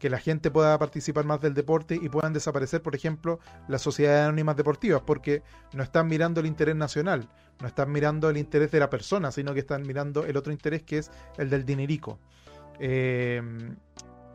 que 0.01 0.11
la 0.11 0.19
gente 0.19 0.51
pueda 0.51 0.77
participar 0.79 1.25
más 1.25 1.41
del 1.41 1.55
deporte 1.55 1.99
y 2.01 2.09
puedan 2.09 2.33
desaparecer, 2.33 2.83
por 2.83 2.95
ejemplo, 2.95 3.39
las 3.69 3.81
sociedades 3.81 4.27
anónimas 4.27 4.57
deportivas, 4.57 5.03
porque 5.07 5.43
no 5.73 5.83
están 5.83 6.09
mirando 6.09 6.41
el 6.41 6.47
interés 6.47 6.77
nacional, 6.77 7.29
no 7.61 7.69
están 7.69 7.91
mirando 7.91 8.29
el 8.29 8.37
interés 8.37 8.71
de 8.73 8.81
la 8.81 8.91
persona, 8.91 9.31
sino 9.31 9.55
que 9.55 9.61
están 9.61 9.83
mirando 9.83 10.27
el 10.27 10.37
otro 10.37 10.53
interés 10.53 10.83
que 10.83 10.99
es 10.99 11.11
el 11.37 11.49
del 11.49 11.65
dinerico. 11.65 12.19
Eh, 12.81 13.41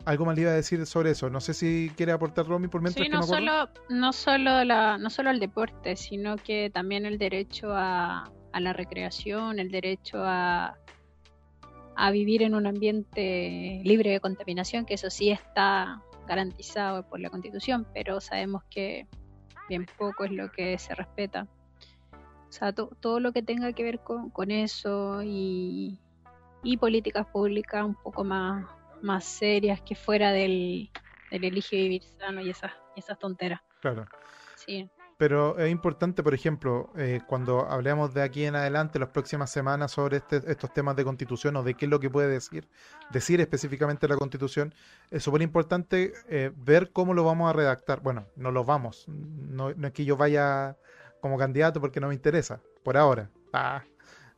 algo 0.06 0.24
más 0.24 0.34
le 0.34 0.42
iba 0.42 0.50
a 0.50 0.54
decir 0.54 0.84
sobre 0.86 1.10
eso. 1.10 1.28
No 1.30 1.40
sé 1.40 1.54
si 1.54 1.90
quiere 1.96 2.12
aportar 2.12 2.46
Romy 2.46 2.68
por 2.68 2.82
mientras 2.82 3.06
sí, 3.06 3.10
no 3.10 3.22
solo 3.22 3.68
no 3.88 4.12
solo 4.12 4.64
la 4.64 4.98
no 4.98 5.08
solo 5.08 5.30
el 5.30 5.40
deporte, 5.40 5.96
sino 5.96 6.36
que 6.36 6.70
también 6.72 7.06
el 7.06 7.16
derecho 7.16 7.68
a, 7.72 8.30
a 8.54 8.60
la 8.60 8.72
recreación, 8.72 9.58
el 9.58 9.72
derecho 9.72 10.22
a, 10.22 10.78
a 11.96 12.10
vivir 12.12 12.40
en 12.42 12.54
un 12.54 12.68
ambiente 12.68 13.80
libre 13.82 14.10
de 14.10 14.20
contaminación, 14.20 14.86
que 14.86 14.94
eso 14.94 15.10
sí 15.10 15.30
está 15.30 16.00
garantizado 16.28 17.02
por 17.02 17.18
la 17.18 17.30
Constitución, 17.30 17.84
pero 17.92 18.20
sabemos 18.20 18.62
que 18.70 19.08
bien 19.68 19.86
poco 19.98 20.22
es 20.24 20.30
lo 20.30 20.52
que 20.52 20.78
se 20.78 20.94
respeta. 20.94 21.48
O 22.48 22.52
sea, 22.52 22.72
todo 22.72 23.18
lo 23.18 23.32
que 23.32 23.42
tenga 23.42 23.72
que 23.72 23.82
ver 23.82 23.98
con, 23.98 24.30
con 24.30 24.52
eso 24.52 25.20
y, 25.24 25.98
y, 26.62 26.76
políticas 26.76 27.26
públicas 27.26 27.84
un 27.84 27.96
poco 27.96 28.22
más, 28.22 28.64
más 29.02 29.24
serias 29.24 29.80
que 29.80 29.96
fuera 29.96 30.30
del, 30.30 30.92
del 31.32 31.44
elige 31.44 31.74
vivir 31.74 32.04
sano 32.04 32.40
y 32.40 32.50
esas, 32.50 32.70
y 32.94 33.00
esas 33.00 33.18
tonteras. 33.18 33.60
Claro. 33.80 34.06
Sí. 34.54 34.88
Pero 35.16 35.58
es 35.58 35.70
importante, 35.70 36.22
por 36.24 36.34
ejemplo, 36.34 36.90
eh, 36.96 37.20
cuando 37.26 37.70
hablemos 37.70 38.12
de 38.14 38.22
aquí 38.22 38.44
en 38.44 38.56
adelante, 38.56 38.98
las 38.98 39.10
próximas 39.10 39.50
semanas, 39.50 39.92
sobre 39.92 40.16
este, 40.16 40.42
estos 40.50 40.72
temas 40.72 40.96
de 40.96 41.04
constitución 41.04 41.54
o 41.56 41.62
de 41.62 41.74
qué 41.74 41.84
es 41.84 41.90
lo 41.90 42.00
que 42.00 42.10
puede 42.10 42.28
decir, 42.28 42.68
decir 43.10 43.40
específicamente 43.40 44.08
la 44.08 44.16
constitución, 44.16 44.74
es 45.10 45.22
súper 45.22 45.42
importante 45.42 46.12
eh, 46.28 46.50
ver 46.56 46.90
cómo 46.90 47.14
lo 47.14 47.22
vamos 47.24 47.48
a 47.48 47.52
redactar. 47.52 48.00
Bueno, 48.00 48.26
no 48.34 48.50
lo 48.50 48.64
vamos, 48.64 49.06
no, 49.08 49.70
es 49.70 49.92
que 49.92 50.04
yo 50.04 50.16
vaya 50.16 50.76
como 51.20 51.38
candidato 51.38 51.80
porque 51.80 52.00
no 52.00 52.08
me 52.08 52.14
interesa, 52.14 52.60
por 52.82 52.96
ahora. 52.96 53.30
Ah. 53.52 53.84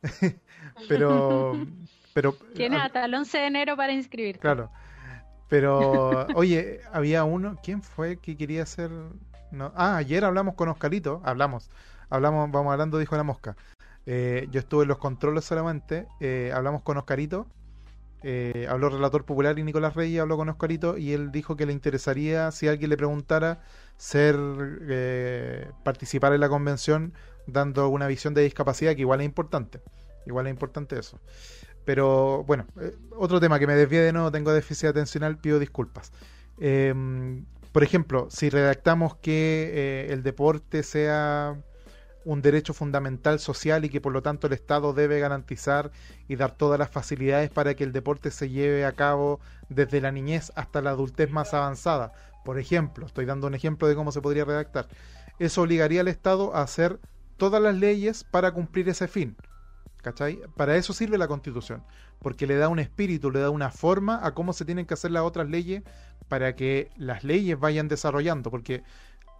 pero, 0.87 1.53
pero... 2.13 2.33
Tienes 2.53 2.81
hasta 2.81 3.03
el 3.03 3.13
11 3.15 3.37
de 3.37 3.45
enero 3.47 3.75
para 3.75 3.93
inscribirte. 3.93 4.41
Claro. 4.41 4.71
Pero, 5.49 6.27
oye, 6.35 6.81
había 6.91 7.23
uno, 7.23 7.57
¿quién 7.63 7.81
fue 7.81 8.17
que 8.17 8.35
quería 8.35 8.63
hacer 8.63 8.91
no. 9.51 9.71
Ah, 9.75 9.97
ayer 9.97 10.25
hablamos 10.25 10.55
con 10.55 10.69
Oscarito, 10.69 11.21
hablamos, 11.23 11.69
hablamos, 12.09 12.51
vamos 12.51 12.71
hablando, 12.71 12.97
dijo 12.97 13.15
la 13.15 13.23
mosca. 13.23 13.55
Eh, 14.05 14.47
yo 14.51 14.59
estuve 14.59 14.83
en 14.83 14.87
los 14.87 14.97
controles 14.97 15.43
solamente, 15.45 16.07
eh, 16.21 16.51
hablamos 16.53 16.81
con 16.81 16.97
Oscarito, 16.97 17.47
eh, 18.23 18.65
habló 18.69 18.89
Relator 18.89 19.25
Popular 19.25 19.59
y 19.59 19.63
Nicolás 19.63 19.95
Reyes 19.95 20.21
habló 20.21 20.37
con 20.37 20.49
Oscarito 20.49 20.97
y 20.97 21.13
él 21.13 21.31
dijo 21.31 21.57
que 21.57 21.65
le 21.65 21.73
interesaría, 21.73 22.51
si 22.51 22.67
alguien 22.67 22.89
le 22.89 22.97
preguntara, 22.97 23.61
ser 23.97 24.35
participar 25.83 26.33
en 26.33 26.39
la 26.39 26.49
convención 26.49 27.13
dando 27.47 27.89
una 27.89 28.07
visión 28.07 28.33
de 28.33 28.43
discapacidad 28.43 28.95
que 28.95 29.01
igual 29.01 29.21
es 29.21 29.25
importante, 29.25 29.81
igual 30.25 30.47
es 30.47 30.51
importante 30.51 30.97
eso. 30.97 31.19
Pero 31.83 32.43
bueno, 32.45 32.65
otro 33.17 33.39
tema 33.39 33.59
que 33.59 33.67
me 33.67 33.75
desvié 33.75 34.01
de 34.01 34.13
nuevo, 34.13 34.31
tengo 34.31 34.53
déficit 34.53 34.89
atencional, 34.89 35.37
pido 35.37 35.59
disculpas. 35.59 36.11
Em, 36.59 37.45
por 37.77 37.83
ejemplo, 37.83 38.27
si 38.31 38.49
redactamos 38.49 39.17
que 39.17 39.69
eh, 39.71 40.07
el 40.11 40.23
deporte 40.23 40.81
sea 40.81 41.61
un 42.25 42.41
derecho 42.41 42.73
fundamental 42.73 43.39
social 43.39 43.85
y 43.85 43.89
que 43.89 44.01
por 44.01 44.13
lo 44.13 44.23
tanto 44.23 44.47
el 44.47 44.53
Estado 44.53 44.93
debe 44.93 45.19
garantizar 45.19 45.91
y 46.27 46.37
dar 46.37 46.57
todas 46.57 46.79
las 46.79 46.89
facilidades 46.89 47.51
para 47.51 47.75
que 47.75 47.83
el 47.83 47.91
deporte 47.91 48.31
se 48.31 48.49
lleve 48.49 48.83
a 48.83 48.93
cabo 48.93 49.39
desde 49.69 50.01
la 50.01 50.11
niñez 50.11 50.51
hasta 50.55 50.81
la 50.81 50.89
adultez 50.89 51.29
más 51.29 51.53
avanzada. 51.53 52.13
Por 52.43 52.57
ejemplo, 52.57 53.05
estoy 53.05 53.25
dando 53.25 53.45
un 53.45 53.53
ejemplo 53.53 53.87
de 53.87 53.93
cómo 53.93 54.11
se 54.11 54.21
podría 54.21 54.45
redactar. 54.45 54.87
Eso 55.37 55.61
obligaría 55.61 56.01
al 56.01 56.07
Estado 56.07 56.55
a 56.55 56.63
hacer 56.63 56.99
todas 57.37 57.61
las 57.61 57.75
leyes 57.75 58.23
para 58.23 58.53
cumplir 58.53 58.89
ese 58.89 59.07
fin. 59.07 59.37
¿Cachai? 60.01 60.39
Para 60.55 60.77
eso 60.77 60.93
sirve 60.93 61.19
la 61.19 61.27
Constitución, 61.27 61.83
porque 62.23 62.47
le 62.47 62.55
da 62.55 62.69
un 62.69 62.79
espíritu, 62.79 63.29
le 63.29 63.39
da 63.39 63.51
una 63.51 63.69
forma 63.69 64.25
a 64.25 64.33
cómo 64.33 64.53
se 64.53 64.65
tienen 64.65 64.87
que 64.87 64.95
hacer 64.95 65.11
las 65.11 65.21
otras 65.21 65.47
leyes 65.47 65.83
para 66.27 66.55
que 66.55 66.89
las 66.97 67.23
leyes 67.23 67.59
vayan 67.59 67.87
desarrollando, 67.87 68.51
porque 68.51 68.83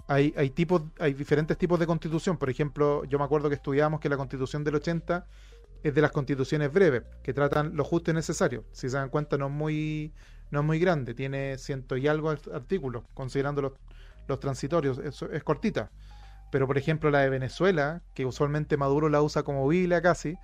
hay, 0.07 0.33
hay, 0.37 0.49
tipos, 0.49 0.83
hay 0.99 1.13
diferentes 1.13 1.57
tipos 1.57 1.79
de 1.79 1.85
constitución. 1.85 2.37
Por 2.37 2.49
ejemplo, 2.49 3.03
yo 3.05 3.19
me 3.19 3.25
acuerdo 3.25 3.49
que 3.49 3.55
estudiamos 3.55 3.99
que 3.99 4.09
la 4.09 4.17
constitución 4.17 4.63
del 4.63 4.75
80 4.75 5.25
es 5.83 5.93
de 5.93 6.01
las 6.01 6.11
constituciones 6.11 6.71
breves, 6.71 7.03
que 7.23 7.33
tratan 7.33 7.75
lo 7.75 7.83
justo 7.83 8.11
y 8.11 8.13
necesario. 8.13 8.63
Si 8.71 8.89
se 8.89 8.97
dan 8.97 9.09
cuenta, 9.09 9.37
no 9.37 9.47
es 9.47 9.51
muy, 9.51 10.13
no 10.51 10.61
es 10.61 10.65
muy 10.65 10.79
grande, 10.79 11.13
tiene 11.13 11.57
ciento 11.57 11.97
y 11.97 12.07
algo 12.07 12.29
artículos, 12.29 13.03
considerando 13.13 13.61
los, 13.61 13.73
los 14.27 14.39
transitorios, 14.39 14.97
es, 14.99 15.21
es 15.21 15.43
cortita. 15.43 15.91
Pero 16.51 16.65
por 16.65 16.77
ejemplo 16.77 17.11
la 17.11 17.19
de 17.19 17.29
Venezuela, 17.29 18.01
que 18.13 18.25
usualmente 18.25 18.77
Maduro 18.77 19.09
la 19.09 19.21
usa 19.21 19.43
como 19.43 19.67
Biblia 19.67 20.01
casi, 20.01 20.37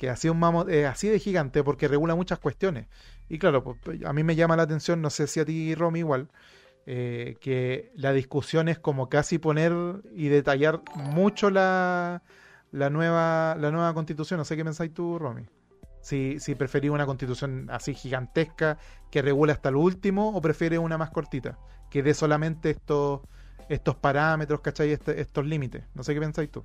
que 0.00 0.08
así 0.08 0.30
un 0.30 0.66
es 0.70 0.86
así 0.86 1.08
de 1.08 1.18
gigante 1.18 1.62
porque 1.62 1.86
regula 1.86 2.14
muchas 2.14 2.38
cuestiones. 2.38 2.86
Y 3.28 3.38
claro, 3.38 3.62
pues, 3.62 3.76
pues, 3.84 4.02
a 4.02 4.14
mí 4.14 4.24
me 4.24 4.34
llama 4.34 4.56
la 4.56 4.62
atención, 4.62 5.02
no 5.02 5.10
sé 5.10 5.26
si 5.26 5.40
a 5.40 5.44
ti, 5.44 5.74
Romy, 5.74 5.98
igual, 5.98 6.30
eh, 6.86 7.36
que 7.38 7.92
la 7.96 8.14
discusión 8.14 8.70
es 8.70 8.78
como 8.78 9.10
casi 9.10 9.36
poner 9.36 9.74
y 10.14 10.28
detallar 10.28 10.80
mucho 10.94 11.50
la 11.50 12.22
la 12.72 12.88
nueva, 12.88 13.56
la 13.60 13.70
nueva 13.70 13.92
constitución. 13.92 14.38
No 14.38 14.46
sé 14.46 14.56
qué 14.56 14.64
pensáis 14.64 14.94
tú, 14.94 15.18
Romy. 15.18 15.44
Si, 16.00 16.40
si 16.40 16.54
preferís 16.54 16.90
una 16.90 17.04
constitución 17.04 17.68
así 17.70 17.92
gigantesca 17.92 18.78
que 19.10 19.20
regule 19.20 19.52
hasta 19.52 19.70
lo 19.70 19.80
último 19.80 20.34
o 20.34 20.40
prefieres 20.40 20.78
una 20.78 20.96
más 20.96 21.10
cortita, 21.10 21.58
que 21.90 22.02
dé 22.02 22.14
solamente 22.14 22.70
estos, 22.70 23.20
estos 23.68 23.96
parámetros, 23.96 24.62
¿cachai? 24.62 24.92
Este, 24.92 25.20
estos 25.20 25.44
límites. 25.44 25.84
No 25.92 26.02
sé 26.02 26.14
qué 26.14 26.20
pensáis 26.20 26.50
tú. 26.50 26.64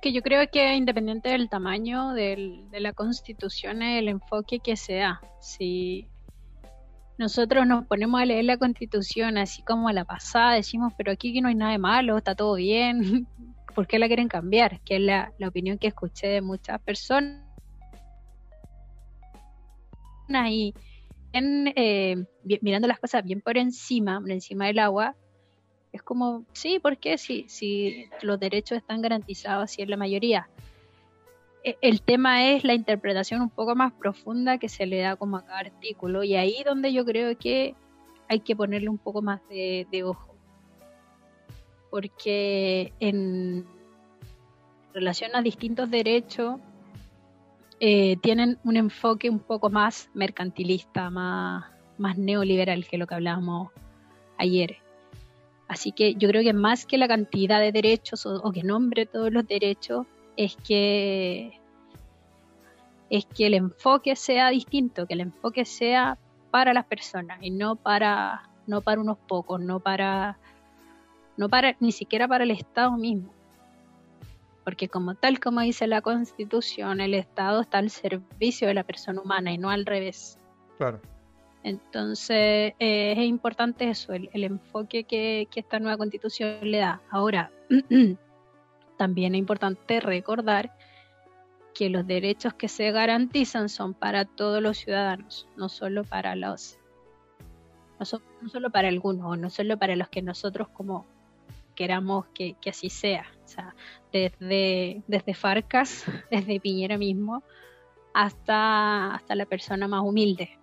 Que 0.00 0.12
yo 0.12 0.22
creo 0.22 0.48
que 0.50 0.74
independiente 0.76 1.30
del 1.30 1.48
tamaño 1.48 2.12
de 2.12 2.66
la 2.72 2.92
constitución, 2.92 3.82
el 3.82 4.08
enfoque 4.08 4.60
que 4.60 4.76
sea, 4.76 5.20
si 5.40 6.08
nosotros 7.18 7.66
nos 7.66 7.84
ponemos 7.84 8.20
a 8.20 8.24
leer 8.24 8.44
la 8.44 8.56
constitución 8.56 9.38
así 9.38 9.62
como 9.62 9.88
a 9.88 9.92
la 9.92 10.04
pasada, 10.04 10.54
decimos, 10.54 10.92
pero 10.96 11.10
aquí 11.10 11.40
no 11.40 11.48
hay 11.48 11.56
nada 11.56 11.72
de 11.72 11.78
malo, 11.78 12.16
está 12.16 12.36
todo 12.36 12.54
bien, 12.54 13.26
¿por 13.74 13.88
qué 13.88 13.98
la 13.98 14.06
quieren 14.06 14.28
cambiar? 14.28 14.80
Que 14.82 14.96
es 14.96 15.02
la, 15.02 15.32
opinión 15.46 15.78
que 15.78 15.88
escuché 15.88 16.28
de 16.28 16.40
muchas 16.42 16.80
personas 16.80 17.42
y 20.48 20.74
eh, 21.32 22.24
mirando 22.62 22.86
las 22.86 23.00
cosas 23.00 23.24
bien 23.24 23.40
por 23.40 23.58
encima, 23.58 24.20
por 24.20 24.30
encima 24.30 24.66
del 24.66 24.78
agua, 24.78 25.16
es 25.92 26.02
como, 26.02 26.44
sí, 26.52 26.78
¿por 26.78 26.98
qué? 26.98 27.18
Si, 27.18 27.44
si 27.48 28.08
los 28.22 28.38
derechos 28.38 28.78
están 28.78 29.02
garantizados 29.02 29.64
así 29.64 29.82
en 29.82 29.90
la 29.90 29.96
mayoría. 29.96 30.48
E, 31.64 31.76
el 31.80 32.02
tema 32.02 32.50
es 32.50 32.64
la 32.64 32.74
interpretación 32.74 33.40
un 33.40 33.50
poco 33.50 33.74
más 33.74 33.92
profunda 33.92 34.58
que 34.58 34.68
se 34.68 34.86
le 34.86 35.00
da 35.00 35.16
como 35.16 35.36
a 35.36 35.44
cada 35.44 35.60
artículo 35.60 36.24
y 36.24 36.36
ahí 36.36 36.62
donde 36.64 36.92
yo 36.92 37.04
creo 37.04 37.36
que 37.36 37.74
hay 38.28 38.40
que 38.40 38.54
ponerle 38.54 38.88
un 38.88 38.98
poco 38.98 39.22
más 39.22 39.40
de, 39.48 39.86
de 39.90 40.04
ojo. 40.04 40.34
Porque 41.90 42.92
en 43.00 43.66
relación 44.92 45.34
a 45.34 45.42
distintos 45.42 45.90
derechos, 45.90 46.60
eh, 47.80 48.16
tienen 48.16 48.58
un 48.64 48.76
enfoque 48.76 49.30
un 49.30 49.38
poco 49.38 49.70
más 49.70 50.10
mercantilista, 50.12 51.10
más, 51.10 51.64
más 51.96 52.18
neoliberal 52.18 52.86
que 52.86 52.98
lo 52.98 53.06
que 53.06 53.14
hablábamos 53.14 53.70
ayer. 54.36 54.78
Así 55.68 55.92
que 55.92 56.14
yo 56.14 56.28
creo 56.28 56.42
que 56.42 56.54
más 56.54 56.86
que 56.86 56.98
la 56.98 57.06
cantidad 57.06 57.60
de 57.60 57.72
derechos 57.72 58.24
o, 58.26 58.50
que 58.52 58.62
nombre 58.62 59.06
todos 59.06 59.30
los 59.30 59.46
derechos, 59.46 60.06
es 60.36 60.56
que, 60.56 61.60
es 63.10 63.26
que 63.26 63.46
el 63.46 63.54
enfoque 63.54 64.16
sea 64.16 64.48
distinto, 64.48 65.06
que 65.06 65.14
el 65.14 65.20
enfoque 65.20 65.64
sea 65.64 66.18
para 66.50 66.72
las 66.72 66.86
personas 66.86 67.38
y 67.42 67.50
no 67.50 67.76
para, 67.76 68.48
no 68.66 68.80
para 68.80 69.00
unos 69.00 69.18
pocos, 69.18 69.60
no 69.60 69.80
para, 69.80 70.38
no 71.36 71.48
para, 71.48 71.76
ni 71.80 71.92
siquiera 71.92 72.26
para 72.26 72.44
el 72.44 72.50
Estado 72.50 72.96
mismo 72.96 73.38
porque 74.68 74.90
como 74.90 75.14
tal 75.14 75.40
como 75.40 75.62
dice 75.62 75.86
la 75.86 76.02
Constitución, 76.02 77.00
el 77.00 77.14
Estado 77.14 77.62
está 77.62 77.78
al 77.78 77.88
servicio 77.88 78.68
de 78.68 78.74
la 78.74 78.84
persona 78.84 79.18
humana 79.18 79.50
y 79.50 79.56
no 79.56 79.70
al 79.70 79.86
revés. 79.86 80.38
Claro. 80.76 81.00
Entonces 81.68 82.72
eh, 82.78 83.12
es 83.12 83.18
importante 83.18 83.90
eso, 83.90 84.14
el, 84.14 84.30
enfoque 84.32 85.04
que, 85.04 85.46
esta 85.54 85.78
nueva 85.78 85.98
Constitución 85.98 86.58
le 86.62 86.78
da. 86.78 87.02
Ahora, 87.10 87.52
también 88.96 89.34
es 89.34 89.38
importante 89.38 90.00
recordar 90.00 90.72
que 91.74 91.90
los 91.90 92.06
derechos 92.06 92.54
que 92.54 92.68
se 92.68 92.90
garantizan 92.90 93.68
son 93.68 93.92
para 93.92 94.24
todos 94.24 94.62
los 94.62 94.78
ciudadanos, 94.78 95.46
no 95.56 95.68
solo 95.68 96.04
para 96.04 96.34
los 96.36 96.78
no, 98.00 98.06
no 98.40 98.48
solo 98.48 98.70
para 98.70 98.88
algunos, 98.88 99.38
no 99.38 99.50
solo 99.50 99.78
para 99.78 99.94
los 99.94 100.08
que 100.08 100.22
nosotros 100.22 100.68
como 100.70 101.04
queramos 101.74 102.26
que, 102.34 102.56
así 102.66 102.88
sea. 102.88 103.26
O 103.44 103.48
sea, 103.48 103.74
desde, 104.10 105.02
desde 105.06 105.34
Farcas, 105.34 106.06
desde 106.30 106.60
Piñera 106.60 106.96
mismo, 106.96 107.42
hasta, 108.14 109.14
hasta 109.14 109.34
la 109.34 109.44
persona 109.44 109.86
más 109.86 110.02
humilde. 110.02 110.57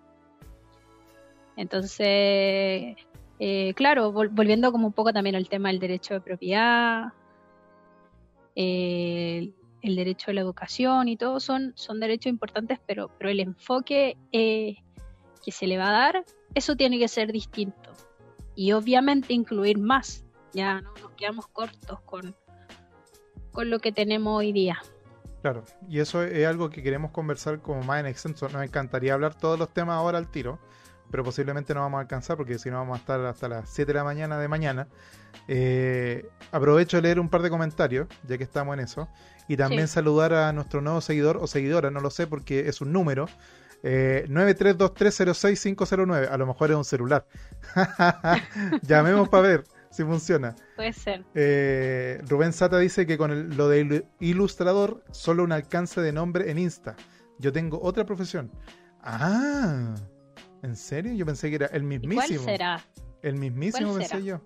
Entonces, 1.56 2.96
eh, 3.38 3.74
claro, 3.74 4.12
volviendo 4.12 4.72
como 4.72 4.86
un 4.86 4.92
poco 4.92 5.12
también 5.12 5.36
al 5.36 5.48
tema 5.48 5.68
del 5.68 5.80
derecho 5.80 6.14
de 6.14 6.20
propiedad, 6.20 7.12
el 8.54 9.96
derecho 9.96 10.30
a 10.30 10.34
la 10.34 10.40
educación 10.40 11.08
y 11.08 11.16
todo 11.16 11.40
son, 11.40 11.72
son 11.76 12.00
derechos 12.00 12.26
importantes, 12.26 12.78
pero, 12.86 13.10
pero 13.18 13.30
el 13.30 13.40
enfoque 13.40 14.16
eh, 14.32 14.76
que 15.44 15.52
se 15.52 15.66
le 15.66 15.78
va 15.78 15.88
a 15.88 15.92
dar, 15.92 16.24
eso 16.54 16.76
tiene 16.76 16.98
que 16.98 17.08
ser 17.08 17.32
distinto. 17.32 17.90
Y 18.54 18.72
obviamente 18.72 19.32
incluir 19.32 19.78
más, 19.78 20.24
ya 20.52 20.80
no 20.80 20.92
nos 21.00 21.10
quedamos 21.12 21.46
cortos 21.48 22.00
con, 22.00 22.34
con 23.52 23.70
lo 23.70 23.78
que 23.78 23.92
tenemos 23.92 24.38
hoy 24.38 24.52
día. 24.52 24.78
Claro, 25.42 25.62
y 25.88 26.00
eso 26.00 26.22
es 26.22 26.46
algo 26.46 26.70
que 26.70 26.82
queremos 26.82 27.12
conversar 27.12 27.60
como 27.60 27.82
más 27.82 28.00
en 28.00 28.06
extenso. 28.06 28.48
Nos 28.48 28.64
encantaría 28.64 29.14
hablar 29.14 29.38
todos 29.38 29.58
los 29.58 29.72
temas 29.72 29.96
ahora 29.96 30.18
al 30.18 30.30
tiro, 30.30 30.58
pero 31.10 31.24
posiblemente 31.24 31.74
no 31.74 31.80
vamos 31.80 31.98
a 31.98 32.02
alcanzar 32.02 32.36
porque 32.36 32.58
si 32.58 32.70
no 32.70 32.76
vamos 32.76 32.98
a 32.98 33.00
estar 33.00 33.24
hasta 33.24 33.48
las 33.48 33.68
7 33.70 33.92
de 33.92 33.98
la 33.98 34.04
mañana 34.04 34.38
de 34.38 34.48
mañana. 34.48 34.88
Eh, 35.48 36.28
aprovecho 36.50 36.96
de 36.96 37.02
leer 37.02 37.20
un 37.20 37.28
par 37.28 37.42
de 37.42 37.50
comentarios, 37.50 38.08
ya 38.26 38.38
que 38.38 38.44
estamos 38.44 38.74
en 38.74 38.80
eso, 38.80 39.08
y 39.48 39.56
también 39.56 39.88
saludar 39.88 40.32
a 40.32 40.52
nuestro 40.52 40.80
nuevo 40.80 41.00
seguidor 41.00 41.36
o 41.36 41.46
seguidora, 41.46 41.90
no 41.90 42.00
lo 42.00 42.10
sé 42.10 42.26
porque 42.26 42.68
es 42.68 42.80
un 42.80 42.92
número. 42.92 43.28
Eh, 43.82 44.24
932306509, 44.28 46.30
a 46.30 46.36
lo 46.36 46.46
mejor 46.46 46.70
es 46.70 46.76
un 46.76 46.84
celular. 46.84 47.26
Llamemos 48.82 49.28
para 49.28 49.46
ver 49.46 49.64
si 49.90 50.02
funciona. 50.02 50.54
Puede 50.74 50.92
ser. 50.92 51.24
Eh, 51.34 52.20
Rubén 52.28 52.52
Sata 52.52 52.78
dice 52.78 53.06
que 53.06 53.16
con 53.16 53.56
lo 53.56 53.68
de 53.68 54.06
ilustrador, 54.20 55.02
solo 55.10 55.44
un 55.44 55.52
alcance 55.52 56.00
de 56.00 56.12
nombre 56.12 56.50
en 56.50 56.58
Insta. 56.58 56.96
Yo 57.38 57.52
tengo 57.52 57.80
otra 57.82 58.04
profesión. 58.04 58.50
Ah, 59.02 59.94
¿en 60.66 60.76
serio? 60.76 61.14
Yo 61.14 61.24
pensé 61.24 61.48
que 61.48 61.56
era 61.56 61.66
el 61.66 61.82
mismísimo. 61.82 62.42
¿Cuál 62.42 62.56
será? 62.56 62.84
El 63.22 63.36
mismísimo 63.36 63.94
pensé 63.94 64.22
yo. 64.22 64.40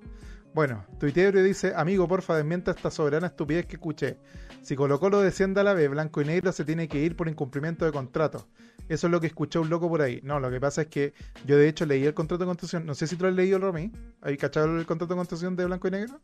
Bueno, 0.52 0.84
Twitter 0.98 1.42
dice, 1.42 1.72
amigo, 1.76 2.08
porfa, 2.08 2.36
desmienta 2.36 2.72
esta 2.72 2.90
soberana 2.90 3.28
estupidez 3.28 3.66
que 3.66 3.76
escuché. 3.76 4.18
Si 4.62 4.76
Colo 4.76 4.98
Colo 4.98 5.20
desciende 5.20 5.60
a 5.60 5.64
la 5.64 5.74
B, 5.74 5.88
blanco 5.88 6.20
y 6.20 6.24
negro 6.24 6.52
se 6.52 6.64
tiene 6.64 6.88
que 6.88 6.98
ir 6.98 7.16
por 7.16 7.28
incumplimiento 7.28 7.84
de 7.84 7.92
contrato. 7.92 8.48
Eso 8.88 9.06
es 9.06 9.10
lo 9.10 9.20
que 9.20 9.28
escuchó 9.28 9.62
un 9.62 9.70
loco 9.70 9.88
por 9.88 10.02
ahí. 10.02 10.20
No, 10.24 10.40
lo 10.40 10.50
que 10.50 10.60
pasa 10.60 10.82
es 10.82 10.88
que 10.88 11.14
yo 11.46 11.56
de 11.56 11.68
hecho 11.68 11.86
leí 11.86 12.04
el 12.04 12.14
contrato 12.14 12.44
de 12.44 12.48
construcción. 12.48 12.84
No 12.84 12.94
sé 12.94 13.06
si 13.06 13.16
tú 13.16 13.22
lo 13.22 13.30
has 13.30 13.36
leído, 13.36 13.58
Romy. 13.58 13.92
¿Hay 14.20 14.36
cachado 14.36 14.76
el 14.76 14.86
contrato 14.86 15.14
de 15.14 15.18
construcción 15.18 15.54
de 15.54 15.64
blanco 15.64 15.88
y 15.88 15.90
negro? 15.92 16.20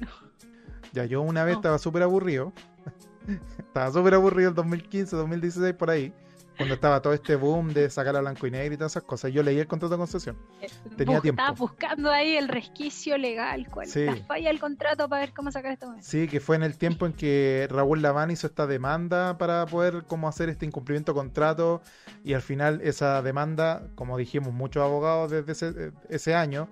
No. 0.00 0.08
Ya, 0.94 1.04
yo 1.04 1.20
una 1.20 1.44
vez 1.44 1.56
estaba 1.56 1.78
súper 1.78 2.02
aburrido. 2.02 2.52
estaba 3.58 3.92
súper 3.92 4.14
aburrido 4.14 4.48
el 4.48 4.54
2015, 4.54 5.14
2016, 5.14 5.74
por 5.74 5.90
ahí 5.90 6.14
cuando 6.62 6.74
estaba 6.74 7.02
todo 7.02 7.12
este 7.12 7.34
boom 7.34 7.72
de 7.72 7.90
sacar 7.90 8.14
a 8.16 8.20
blanco 8.20 8.46
y 8.46 8.50
negro 8.52 8.74
y 8.74 8.76
todas 8.76 8.92
esas 8.92 9.02
cosas. 9.02 9.32
Yo 9.32 9.42
leí 9.42 9.58
el 9.58 9.66
contrato 9.66 9.94
de 9.94 9.98
concesión. 9.98 10.38
Eh, 10.60 10.68
Tenía 10.96 11.20
tiempo. 11.20 11.42
Estaba 11.42 11.56
buscando 11.56 12.10
ahí 12.10 12.36
el 12.36 12.48
resquicio 12.48 13.18
legal, 13.18 13.66
cuál 13.68 13.88
la 13.94 14.16
falla 14.16 14.48
del 14.48 14.60
contrato 14.60 15.08
para 15.08 15.20
ver 15.20 15.34
cómo 15.34 15.50
sacar 15.50 15.72
esto. 15.72 15.92
Sí, 16.00 16.28
que 16.28 16.40
fue 16.40 16.56
en 16.56 16.62
el 16.62 16.78
tiempo 16.78 17.06
en 17.06 17.12
que 17.12 17.66
Raúl 17.70 18.00
Laván 18.00 18.30
hizo 18.30 18.46
esta 18.46 18.66
demanda 18.66 19.38
para 19.38 19.66
poder 19.66 20.04
cómo 20.06 20.28
hacer 20.28 20.48
este 20.48 20.64
incumplimiento 20.64 21.12
de 21.12 21.16
contrato 21.16 21.82
y 22.24 22.34
al 22.34 22.42
final 22.42 22.80
esa 22.82 23.22
demanda, 23.22 23.88
como 23.96 24.16
dijimos 24.16 24.52
muchos 24.52 24.82
abogados 24.82 25.30
desde 25.30 25.52
ese, 25.52 25.92
ese 26.08 26.34
año, 26.34 26.68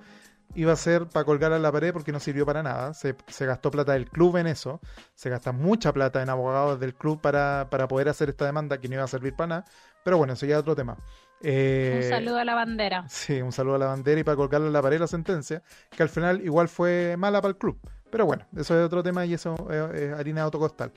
iba 0.54 0.72
a 0.72 0.76
ser 0.76 1.06
para 1.06 1.24
colgar 1.24 1.52
a 1.52 1.58
la 1.58 1.70
pared 1.70 1.92
porque 1.92 2.12
no 2.12 2.20
sirvió 2.20 2.44
para 2.44 2.62
nada. 2.62 2.94
Se, 2.94 3.14
gastó 3.40 3.70
plata 3.70 3.92
del 3.92 4.08
club 4.08 4.36
en 4.36 4.46
eso. 4.46 4.80
Se 5.14 5.30
gasta 5.30 5.52
mucha 5.52 5.92
plata 5.92 6.22
en 6.22 6.28
abogados 6.28 6.80
del 6.80 6.94
club 6.94 7.20
para, 7.20 7.68
poder 7.88 8.08
hacer 8.08 8.30
esta 8.30 8.46
demanda 8.46 8.78
que 8.78 8.88
no 8.88 8.94
iba 8.94 9.04
a 9.04 9.08
servir 9.08 9.34
para 9.34 9.46
nada. 9.48 9.64
Pero 10.04 10.18
bueno, 10.18 10.32
eso 10.32 10.46
ya 10.46 10.56
es 10.56 10.60
otro 10.60 10.74
tema. 10.74 10.96
Eh, 11.42 12.00
un 12.04 12.08
saludo 12.08 12.38
a 12.38 12.44
la 12.44 12.54
bandera. 12.54 13.08
Sí, 13.08 13.40
un 13.40 13.52
saludo 13.52 13.76
a 13.76 13.78
la 13.78 13.86
bandera 13.86 14.20
y 14.20 14.24
para 14.24 14.36
colgarle 14.36 14.68
a 14.68 14.70
la 14.70 14.82
pared 14.82 15.00
la 15.00 15.06
sentencia, 15.06 15.62
que 15.90 16.02
al 16.02 16.08
final 16.08 16.42
igual 16.42 16.68
fue 16.68 17.16
mala 17.18 17.40
para 17.40 17.50
el 17.50 17.58
club. 17.58 17.78
Pero 18.10 18.26
bueno, 18.26 18.46
eso 18.56 18.78
es 18.78 18.84
otro 18.84 19.02
tema 19.02 19.24
y 19.24 19.34
eso 19.34 19.54
es, 19.70 20.12
harina 20.12 20.40
de 20.40 20.44
autocostal. 20.44 20.92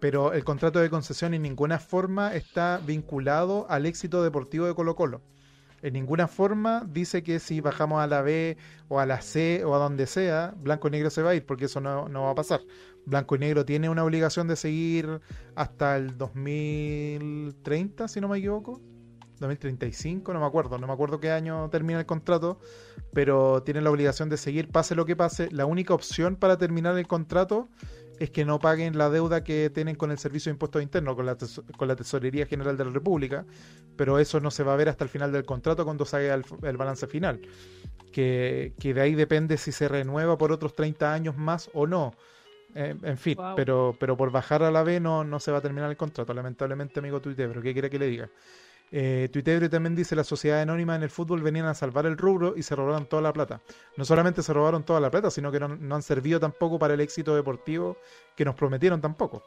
Pero 0.00 0.32
el 0.32 0.44
contrato 0.44 0.78
de 0.78 0.90
concesión 0.90 1.34
en 1.34 1.42
ninguna 1.42 1.78
forma 1.78 2.34
está 2.34 2.80
vinculado 2.84 3.66
al 3.68 3.86
éxito 3.86 4.22
deportivo 4.22 4.66
de 4.66 4.74
Colo 4.74 4.94
Colo 4.94 5.22
en 5.86 5.92
ninguna 5.92 6.26
forma 6.26 6.84
dice 6.88 7.22
que 7.22 7.38
si 7.38 7.60
bajamos 7.60 8.02
a 8.02 8.08
la 8.08 8.20
B 8.20 8.56
o 8.88 8.98
a 8.98 9.06
la 9.06 9.20
C 9.20 9.64
o 9.64 9.72
a 9.72 9.78
donde 9.78 10.08
sea, 10.08 10.52
Blanco 10.56 10.88
y 10.88 10.90
Negro 10.90 11.10
se 11.10 11.22
va 11.22 11.30
a 11.30 11.34
ir, 11.36 11.46
porque 11.46 11.66
eso 11.66 11.80
no, 11.80 12.10
va 12.10 12.30
a 12.30 12.34
pasar. 12.34 12.60
Blanco 13.04 13.36
y 13.36 13.38
Negro 13.38 13.64
tiene 13.64 13.88
una 13.88 14.02
obligación 14.02 14.48
de 14.48 14.56
seguir 14.56 15.20
hasta 15.54 15.96
el 15.96 16.18
2030, 16.18 18.08
si 18.08 18.20
no 18.20 18.26
me 18.26 18.38
equivoco. 18.38 18.80
2035, 19.38 20.32
no 20.32 20.40
me 20.40 20.46
acuerdo, 20.46 20.78
no 20.78 20.88
me 20.88 20.92
acuerdo 20.92 21.20
qué 21.20 21.30
año 21.30 21.68
termina 21.70 22.00
el 22.00 22.06
contrato, 22.06 22.58
pero 23.12 23.62
tiene 23.62 23.80
la 23.80 23.90
obligación 23.90 24.28
de 24.28 24.38
seguir, 24.38 24.70
pase 24.70 24.96
lo 24.96 25.04
que 25.04 25.14
pase. 25.14 25.50
La 25.52 25.66
única 25.66 25.94
opción 25.94 26.34
para 26.34 26.58
terminar 26.58 26.98
el 26.98 27.06
contrato 27.06 27.68
es 28.18 28.30
que 28.30 28.44
no 28.44 28.58
paguen 28.58 28.96
la 28.96 29.10
deuda 29.10 29.44
que 29.44 29.70
tienen 29.70 29.96
con 29.96 30.10
el 30.10 30.18
Servicio 30.18 30.50
de 30.50 30.54
Impuestos 30.54 30.82
Internos, 30.82 31.14
con 31.16 31.26
la, 31.26 31.36
con 31.76 31.88
la 31.88 31.96
Tesorería 31.96 32.46
General 32.46 32.76
de 32.76 32.84
la 32.84 32.90
República, 32.90 33.44
pero 33.96 34.18
eso 34.18 34.40
no 34.40 34.50
se 34.50 34.62
va 34.62 34.74
a 34.74 34.76
ver 34.76 34.88
hasta 34.88 35.04
el 35.04 35.10
final 35.10 35.32
del 35.32 35.44
contrato 35.44 35.84
cuando 35.84 36.04
salga 36.04 36.34
el, 36.34 36.44
el 36.62 36.76
balance 36.76 37.06
final, 37.06 37.40
que, 38.12 38.74
que, 38.78 38.94
de 38.94 39.00
ahí 39.00 39.14
depende 39.14 39.56
si 39.56 39.72
se 39.72 39.88
renueva 39.88 40.38
por 40.38 40.52
otros 40.52 40.74
30 40.74 41.12
años 41.12 41.36
más 41.36 41.70
o 41.74 41.86
no. 41.86 42.14
Eh, 42.74 42.94
en 43.02 43.16
fin, 43.16 43.38
pero, 43.54 43.96
pero 43.98 44.16
por 44.18 44.30
bajar 44.30 44.62
a 44.62 44.70
la 44.70 44.82
B 44.82 45.00
no, 45.00 45.24
no 45.24 45.40
se 45.40 45.50
va 45.50 45.58
a 45.58 45.62
terminar 45.62 45.90
el 45.90 45.96
contrato, 45.96 46.34
lamentablemente, 46.34 47.00
amigo 47.00 47.20
Tuitebro. 47.20 47.62
¿Qué 47.62 47.72
quiere 47.72 47.88
que 47.88 47.98
le 47.98 48.06
diga? 48.06 48.30
Eh, 48.92 49.28
también 49.70 49.96
dice: 49.96 50.14
la 50.14 50.24
sociedad 50.24 50.60
anónima 50.60 50.94
en 50.94 51.02
el 51.02 51.10
fútbol 51.10 51.42
venían 51.42 51.66
a 51.66 51.74
salvar 51.74 52.06
el 52.06 52.16
rubro 52.16 52.54
y 52.56 52.62
se 52.62 52.76
robaron 52.76 53.06
toda 53.06 53.22
la 53.22 53.32
plata. 53.32 53.60
No 53.96 54.04
solamente 54.04 54.42
se 54.42 54.52
robaron 54.52 54.84
toda 54.84 55.00
la 55.00 55.10
plata, 55.10 55.30
sino 55.30 55.50
que 55.50 55.60
no, 55.60 55.94
han 55.94 56.02
servido 56.02 56.38
tampoco 56.38 56.78
para 56.78 56.94
el 56.94 57.00
éxito 57.00 57.34
deportivo 57.34 57.96
que 58.36 58.44
nos 58.44 58.54
prometieron 58.54 59.00
tampoco. 59.00 59.42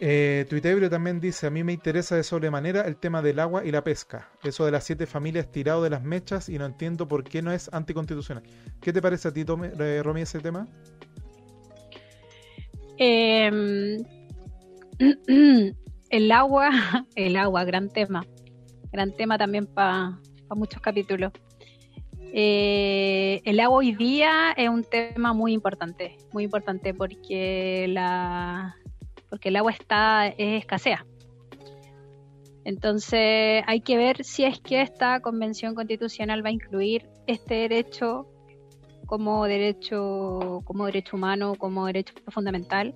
Eh, 0.00 0.46
Tuitebro 0.48 0.88
también 0.88 1.18
dice: 1.18 1.48
A 1.48 1.50
mí 1.50 1.64
me 1.64 1.72
interesa 1.72 2.14
de 2.14 2.22
sobremanera 2.22 2.82
el 2.82 2.96
tema 2.96 3.22
del 3.22 3.40
agua 3.40 3.64
y 3.64 3.72
la 3.72 3.82
pesca. 3.82 4.30
Eso 4.44 4.64
de 4.64 4.70
las 4.70 4.84
siete 4.84 5.06
familias 5.06 5.50
tirado 5.50 5.82
de 5.82 5.90
las 5.90 6.04
mechas 6.04 6.48
y 6.48 6.58
no 6.58 6.66
entiendo 6.66 7.08
por 7.08 7.24
qué 7.24 7.42
no 7.42 7.52
es 7.52 7.68
anticonstitucional. 7.72 8.44
¿Qué 8.80 8.92
te 8.92 9.02
parece 9.02 9.28
a 9.28 9.32
ti, 9.32 9.44
Tome, 9.44 9.72
eh, 9.78 10.00
Romy, 10.04 10.20
ese 10.20 10.38
tema? 10.38 10.68
Em, 12.98 14.04
el 16.10 16.32
agua, 16.32 16.70
el 17.14 17.36
agua, 17.36 17.64
gran 17.64 17.88
tema. 17.88 18.24
Gran 18.92 19.12
tema 19.12 19.38
también 19.38 19.66
para 19.66 20.18
muchos 20.50 20.80
capítulos. 20.80 21.32
Eh, 22.32 23.40
el 23.44 23.60
agua 23.60 23.78
hoy 23.78 23.94
día 23.94 24.52
es 24.56 24.68
un 24.68 24.84
tema 24.84 25.32
muy 25.32 25.52
importante, 25.52 26.16
muy 26.32 26.44
importante 26.44 26.92
porque 26.92 27.86
la 27.88 28.76
porque 29.30 29.48
el 29.48 29.56
agua 29.56 29.72
está 29.72 30.28
es 30.28 30.60
escasea. 30.60 31.06
Entonces 32.64 33.62
hay 33.66 33.80
que 33.80 33.96
ver 33.96 34.24
si 34.24 34.44
es 34.44 34.60
que 34.60 34.82
esta 34.82 35.20
convención 35.20 35.74
constitucional 35.74 36.44
va 36.44 36.50
a 36.50 36.52
incluir 36.52 37.08
este 37.26 37.54
derecho 37.54 38.26
como 39.06 39.46
derecho, 39.46 40.60
como 40.64 40.84
derecho 40.84 41.16
humano, 41.16 41.54
como 41.54 41.86
derecho 41.86 42.12
fundamental. 42.28 42.94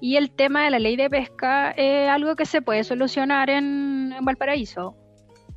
Y 0.00 0.16
el 0.16 0.30
tema 0.30 0.64
de 0.64 0.70
la 0.70 0.78
ley 0.78 0.96
de 0.96 1.10
pesca 1.10 1.72
es 1.72 2.08
algo 2.08 2.36
que 2.36 2.46
se 2.46 2.62
puede 2.62 2.84
solucionar 2.84 3.50
en, 3.50 4.14
Valparaíso, 4.22 4.96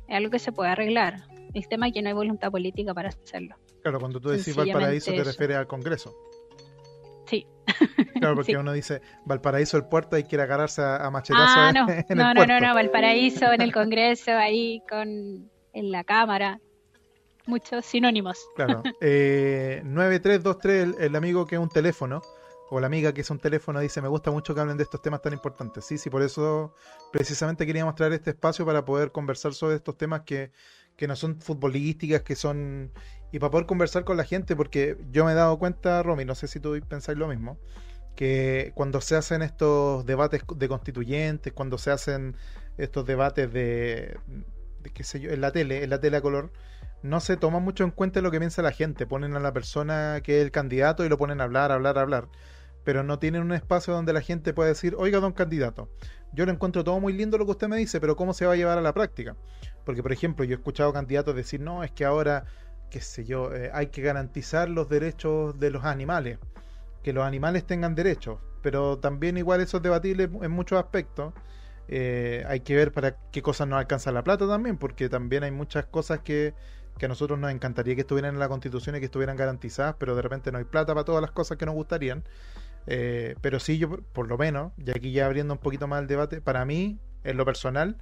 es 0.08 0.16
algo 0.16 0.30
que 0.30 0.38
se 0.38 0.52
puede 0.52 0.70
arreglar. 0.70 1.24
El 1.54 1.68
tema 1.68 1.88
es 1.88 1.94
que 1.94 2.02
no 2.02 2.08
hay 2.08 2.14
voluntad 2.14 2.50
política 2.50 2.94
para 2.94 3.10
hacerlo. 3.10 3.56
Claro, 3.82 4.00
cuando 4.00 4.20
tú 4.20 4.30
decís 4.30 4.56
Valparaíso 4.56 5.12
te 5.12 5.24
refieres 5.24 5.56
al 5.56 5.66
Congreso. 5.66 6.14
Sí. 7.26 7.46
Claro, 8.18 8.34
porque 8.34 8.56
uno 8.58 8.72
dice 8.72 9.00
Valparaíso 9.26 9.76
el 9.76 9.84
puerto 9.84 10.18
y 10.18 10.24
quiere 10.24 10.44
agarrarse 10.44 10.82
a, 10.82 11.08
machetazos 11.10 11.56
ah, 11.56 11.72
no. 11.74 11.86
no, 12.14 12.34
no, 12.34 12.46
no, 12.46 12.60
no, 12.60 12.74
Valparaíso 12.74 13.52
en 13.52 13.60
el 13.60 13.72
Congreso, 13.74 14.32
ahí 14.32 14.82
con 14.88 15.50
en 15.74 15.90
la 15.90 16.04
Cámara 16.04 16.60
muchos 17.46 17.84
sinónimos. 17.84 18.48
Claro. 18.54 18.82
Eh, 19.00 19.82
9323, 19.84 20.82
el, 20.82 21.04
el, 21.04 21.16
amigo 21.16 21.46
que 21.46 21.56
es 21.56 21.60
un 21.60 21.68
teléfono, 21.68 22.22
o 22.74 22.80
la 22.80 22.86
amiga 22.86 23.12
que 23.12 23.20
es 23.20 23.28
un 23.28 23.38
teléfono, 23.38 23.80
dice, 23.80 24.00
me 24.00 24.08
gusta 24.08 24.30
mucho 24.30 24.54
que 24.54 24.60
hablen 24.62 24.78
de 24.78 24.84
estos 24.84 25.02
temas 25.02 25.20
tan 25.20 25.34
importantes. 25.34 25.84
Sí, 25.84 25.98
sí, 25.98 26.08
por 26.08 26.22
eso 26.22 26.74
precisamente 27.12 27.66
queríamos 27.66 27.94
traer 27.94 28.14
este 28.14 28.30
espacio 28.30 28.64
para 28.64 28.82
poder 28.82 29.12
conversar 29.12 29.52
sobre 29.52 29.76
estos 29.76 29.98
temas 29.98 30.22
que, 30.22 30.52
que 30.96 31.06
no 31.06 31.14
son 31.14 31.38
futbolísticas, 31.38 32.22
que 32.22 32.34
son... 32.34 32.90
Y 33.30 33.40
para 33.40 33.50
poder 33.50 33.66
conversar 33.66 34.04
con 34.04 34.16
la 34.16 34.24
gente, 34.24 34.56
porque 34.56 34.96
yo 35.10 35.26
me 35.26 35.32
he 35.32 35.34
dado 35.34 35.58
cuenta, 35.58 36.02
Romy, 36.02 36.24
no 36.24 36.34
sé 36.34 36.48
si 36.48 36.60
tú 36.60 36.80
pensáis 36.88 37.18
lo 37.18 37.28
mismo, 37.28 37.58
que 38.16 38.72
cuando 38.74 39.02
se 39.02 39.16
hacen 39.16 39.42
estos 39.42 40.06
debates 40.06 40.42
de 40.56 40.68
constituyentes, 40.68 41.52
cuando 41.52 41.76
se 41.76 41.90
hacen 41.90 42.36
estos 42.78 43.04
debates 43.04 43.52
de, 43.52 44.18
qué 44.94 45.04
sé 45.04 45.20
yo, 45.20 45.30
en 45.30 45.42
la 45.42 45.52
tele, 45.52 45.84
en 45.84 45.90
la 45.90 46.00
tele 46.00 46.16
a 46.16 46.22
color, 46.22 46.50
no 47.02 47.20
se 47.20 47.36
toma 47.36 47.58
mucho 47.58 47.84
en 47.84 47.90
cuenta 47.90 48.22
lo 48.22 48.30
que 48.30 48.38
piensa 48.38 48.62
la 48.62 48.72
gente. 48.72 49.06
Ponen 49.06 49.36
a 49.36 49.40
la 49.40 49.52
persona 49.52 50.22
que 50.24 50.38
es 50.38 50.44
el 50.44 50.50
candidato 50.50 51.04
y 51.04 51.10
lo 51.10 51.18
ponen 51.18 51.42
a 51.42 51.44
hablar, 51.44 51.70
hablar, 51.70 51.98
hablar. 51.98 52.28
Pero 52.84 53.02
no 53.02 53.18
tienen 53.18 53.42
un 53.42 53.52
espacio 53.52 53.94
donde 53.94 54.12
la 54.12 54.20
gente 54.20 54.52
pueda 54.52 54.68
decir, 54.68 54.94
oiga, 54.98 55.20
don 55.20 55.32
candidato, 55.32 55.88
yo 56.32 56.46
lo 56.46 56.52
encuentro 56.52 56.82
todo 56.82 56.98
muy 57.00 57.12
lindo 57.12 57.38
lo 57.38 57.44
que 57.44 57.52
usted 57.52 57.68
me 57.68 57.76
dice, 57.76 58.00
pero 58.00 58.16
¿cómo 58.16 58.34
se 58.34 58.46
va 58.46 58.54
a 58.54 58.56
llevar 58.56 58.78
a 58.78 58.80
la 58.80 58.92
práctica? 58.92 59.36
Porque, 59.84 60.02
por 60.02 60.12
ejemplo, 60.12 60.44
yo 60.44 60.52
he 60.52 60.58
escuchado 60.58 60.92
candidatos 60.92 61.34
decir, 61.34 61.60
no, 61.60 61.84
es 61.84 61.90
que 61.90 62.04
ahora, 62.04 62.44
qué 62.90 63.00
sé 63.00 63.24
yo, 63.24 63.54
eh, 63.54 63.70
hay 63.72 63.88
que 63.88 64.02
garantizar 64.02 64.68
los 64.68 64.88
derechos 64.88 65.58
de 65.60 65.70
los 65.70 65.84
animales, 65.84 66.38
que 67.02 67.12
los 67.12 67.24
animales 67.24 67.64
tengan 67.66 67.94
derechos, 67.94 68.38
pero 68.62 68.98
también 68.98 69.36
igual 69.36 69.60
eso 69.60 69.76
es 69.78 69.82
debatible 69.82 70.24
en 70.24 70.50
muchos 70.50 70.78
aspectos. 70.78 71.34
Eh, 71.88 72.44
hay 72.48 72.60
que 72.60 72.76
ver 72.76 72.92
para 72.92 73.16
qué 73.32 73.42
cosas 73.42 73.68
nos 73.68 73.78
alcanza 73.78 74.12
la 74.12 74.22
plata 74.24 74.46
también, 74.46 74.78
porque 74.78 75.08
también 75.08 75.42
hay 75.42 75.50
muchas 75.50 75.84
cosas 75.86 76.20
que 76.20 76.54
que 76.98 77.06
a 77.06 77.08
nosotros 77.08 77.38
nos 77.38 77.50
encantaría 77.50 77.94
que 77.94 78.02
estuvieran 78.02 78.34
en 78.34 78.40
la 78.40 78.48
constitución 78.48 78.96
y 78.96 79.00
que 79.00 79.06
estuvieran 79.06 79.36
garantizadas, 79.36 79.96
pero 79.98 80.14
de 80.14 80.22
repente 80.22 80.52
no 80.52 80.58
hay 80.58 80.64
plata 80.64 80.94
para 80.94 81.04
todas 81.04 81.22
las 81.22 81.30
cosas 81.30 81.58
que 81.58 81.66
nos 81.66 81.74
gustarían. 81.74 82.22
Eh, 82.86 83.36
pero 83.40 83.60
sí, 83.60 83.78
yo 83.78 84.00
por 84.12 84.28
lo 84.28 84.38
menos, 84.38 84.72
y 84.76 84.90
aquí 84.90 85.12
ya 85.12 85.26
abriendo 85.26 85.54
un 85.54 85.60
poquito 85.60 85.86
más 85.86 86.02
el 86.02 86.08
debate, 86.08 86.40
para 86.40 86.64
mí, 86.64 86.98
en 87.24 87.36
lo 87.36 87.44
personal, 87.44 87.96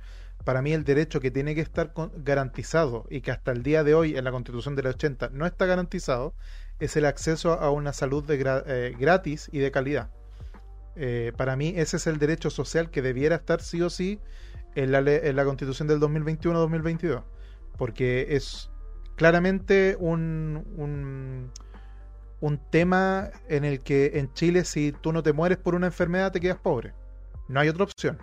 para 0.44 0.62
mí 0.62 0.72
el 0.72 0.84
derecho 0.84 1.20
que 1.20 1.30
tiene 1.30 1.54
que 1.54 1.60
estar 1.60 1.92
garantizado 2.16 3.06
y 3.10 3.20
que 3.20 3.30
hasta 3.30 3.52
el 3.52 3.62
día 3.62 3.84
de 3.84 3.94
hoy 3.94 4.16
en 4.16 4.24
la 4.24 4.30
constitución 4.30 4.74
del 4.74 4.86
80 4.86 5.30
no 5.32 5.46
está 5.46 5.66
garantizado, 5.66 6.34
es 6.78 6.96
el 6.96 7.04
acceso 7.04 7.52
a 7.52 7.70
una 7.70 7.92
salud 7.92 8.24
de 8.24 8.62
eh, 8.66 8.96
gratis 8.98 9.50
y 9.52 9.58
de 9.58 9.70
calidad. 9.70 10.10
Eh, 10.96 11.32
para 11.36 11.56
mí 11.56 11.74
ese 11.76 11.98
es 11.98 12.06
el 12.06 12.18
derecho 12.18 12.50
social 12.50 12.90
que 12.90 13.02
debiera 13.02 13.36
estar 13.36 13.60
sí 13.60 13.80
o 13.82 13.90
sí 13.90 14.18
en 14.74 14.92
la, 14.92 14.98
en 14.98 15.36
la 15.36 15.44
constitución 15.44 15.88
del 15.88 16.00
2021-2022, 16.00 17.22
porque 17.76 18.34
es 18.34 18.70
claramente 19.16 19.96
un, 19.98 21.52
un, 22.40 22.58
tema 22.70 23.30
en 23.48 23.64
el 23.64 23.80
que 23.80 24.12
en 24.14 24.32
Chile 24.34 24.64
si 24.64 24.92
tú 24.92 25.12
no 25.12 25.22
te 25.22 25.32
mueres 25.32 25.58
por 25.58 25.74
una 25.74 25.86
enfermedad 25.86 26.32
te 26.32 26.40
quedas 26.40 26.58
pobre. 26.58 26.92
No 27.48 27.60
hay 27.60 27.68
otra 27.68 27.84
opción. 27.84 28.18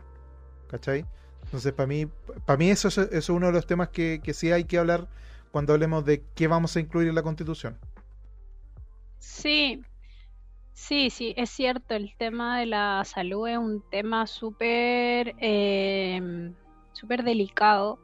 ¿Cachai? 0.70 1.05
Entonces 1.43 1.74
para 1.74 1.88
mí, 1.88 2.07
para 2.45 2.57
mí 2.57 2.70
eso, 2.70 2.88
es 2.88 3.30
uno 3.30 3.47
de 3.47 3.53
los 3.53 3.68
temas 3.68 3.89
que, 3.89 4.20
que 4.24 4.34
sí 4.34 4.51
hay 4.51 4.65
que 4.65 4.78
hablar 4.78 5.07
cuando 5.51 5.74
hablemos 5.74 6.05
de 6.05 6.24
qué 6.36 6.47
vamos 6.47 6.76
a 6.76 6.80
incluir 6.80 7.07
en 7.07 7.15
la 7.15 7.24
Constitución. 7.24 7.78
Sí, 9.20 9.82
Sí, 10.78 11.09
sí, 11.09 11.34
es 11.36 11.49
cierto, 11.49 11.95
el 11.95 12.15
tema 12.18 12.59
de 12.59 12.68
la 12.68 13.03
salud 13.03 13.47
es 13.47 13.57
un 13.57 13.82
tema 13.89 14.28
súper 14.28 15.34
eh, 15.39 16.53
súper 16.93 17.24
delicado 17.24 17.97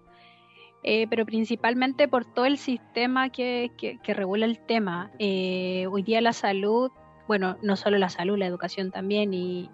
eh, 0.84 1.08
pero 1.10 1.26
principalmente 1.26 2.08
por 2.10 2.26
todo 2.26 2.46
el 2.46 2.58
sistema 2.58 3.30
que, 3.30 3.72
que, 3.78 4.14
regula 4.14 4.46
el 4.46 4.60
tema. 4.60 5.12
Eh, 5.18 5.88
hoy 5.90 6.04
día 6.04 6.20
la 6.20 6.34
salud, 6.34 6.92
bueno, 7.28 7.58
no 7.62 7.78
solo 7.78 7.98
la 7.98 8.10
salud, 8.10 8.38
la 8.38 8.46
educación 8.46 8.92
también, 8.92 9.34
y 9.34 9.70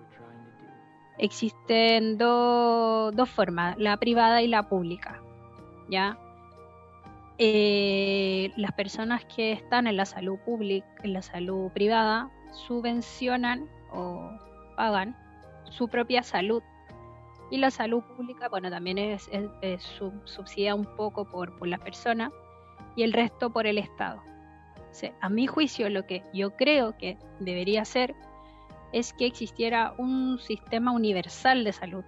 existen 1.18 2.18
dos 2.18 3.30
formas, 3.30 3.78
la 3.78 3.98
privada 3.98 4.42
y 4.42 4.48
la 4.48 4.70
pública, 4.70 5.22
¿ya? 5.90 6.18
Eh, 7.40 8.52
las 8.56 8.74
personas 8.74 9.26
que 9.26 9.54
están 9.54 9.88
en 9.88 9.98
la 9.98 10.06
salud 10.06 10.38
pública, 10.46 10.88
en 11.04 11.14
la 11.14 11.22
salud 11.22 11.72
privada, 11.72 12.30
subvencionan 12.68 13.68
o 13.92 14.30
pagan 14.76 15.16
su 15.70 15.88
propia 15.88 16.22
salud 16.22 16.62
y 17.52 17.58
la 17.58 17.72
salud 17.72 18.04
pública, 18.04 18.48
bueno, 18.50 18.70
también 18.70 18.98
es, 18.98 19.30
subsidiada 20.26 20.76
un 20.76 20.86
poco 20.96 21.26
por, 21.26 21.58
por, 21.58 21.68
la 21.68 21.78
persona 21.78 22.32
y 22.96 23.04
el 23.04 23.14
resto 23.14 23.50
por 23.52 23.66
el 23.66 23.78
Estado. 23.78 24.22
a 25.22 25.30
mi 25.30 25.48
juicio, 25.48 25.90
lo 25.90 26.06
que 26.06 26.24
yo 26.34 26.56
creo 26.56 26.98
que 26.98 27.18
debería 27.40 27.86
ser 27.86 28.16
es 28.92 29.14
que 29.14 29.26
existiera 29.26 29.94
un 29.98 30.40
sistema 30.40 30.92
universal 30.92 31.64
de 31.64 31.74
salud, 31.74 32.04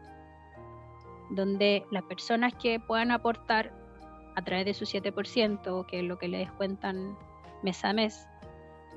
donde 1.32 1.86
las 1.92 2.04
personas 2.04 2.54
que 2.54 2.80
puedan 2.80 3.12
aportar 3.12 3.72
a 4.36 4.42
través 4.44 4.66
de 4.66 4.74
su 4.74 4.86
7%, 4.86 5.86
que 5.86 6.00
es 6.00 6.06
lo 6.06 6.18
que 6.18 6.28
le 6.28 6.40
descuentan 6.40 7.18
mes 7.64 7.84
a 7.84 7.94
mes, 7.94 8.28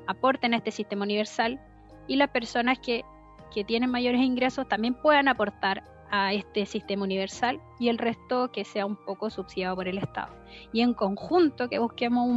aporten 0.06 0.54
a 0.54 0.58
este 0.58 0.70
sistema 0.70 1.04
universal 1.04 1.60
y 2.06 2.16
las 2.16 2.30
personas 2.30 2.78
que, 2.78 3.04
que 3.52 3.64
tienen 3.64 3.90
mayores 3.90 4.20
ingresos 4.20 4.68
también 4.68 4.94
puedan 4.94 5.28
aportar 5.28 5.93
a 6.14 6.32
este 6.32 6.64
sistema 6.64 7.02
universal 7.02 7.60
y 7.80 7.88
el 7.88 7.98
resto 7.98 8.52
que 8.52 8.64
sea 8.64 8.86
un 8.86 8.94
poco 8.94 9.30
subsidiado 9.30 9.74
por 9.74 9.88
el 9.88 9.98
Estado. 9.98 10.32
Y 10.72 10.80
en 10.80 10.94
conjunto 10.94 11.68
que 11.68 11.80
busquemos 11.80 12.28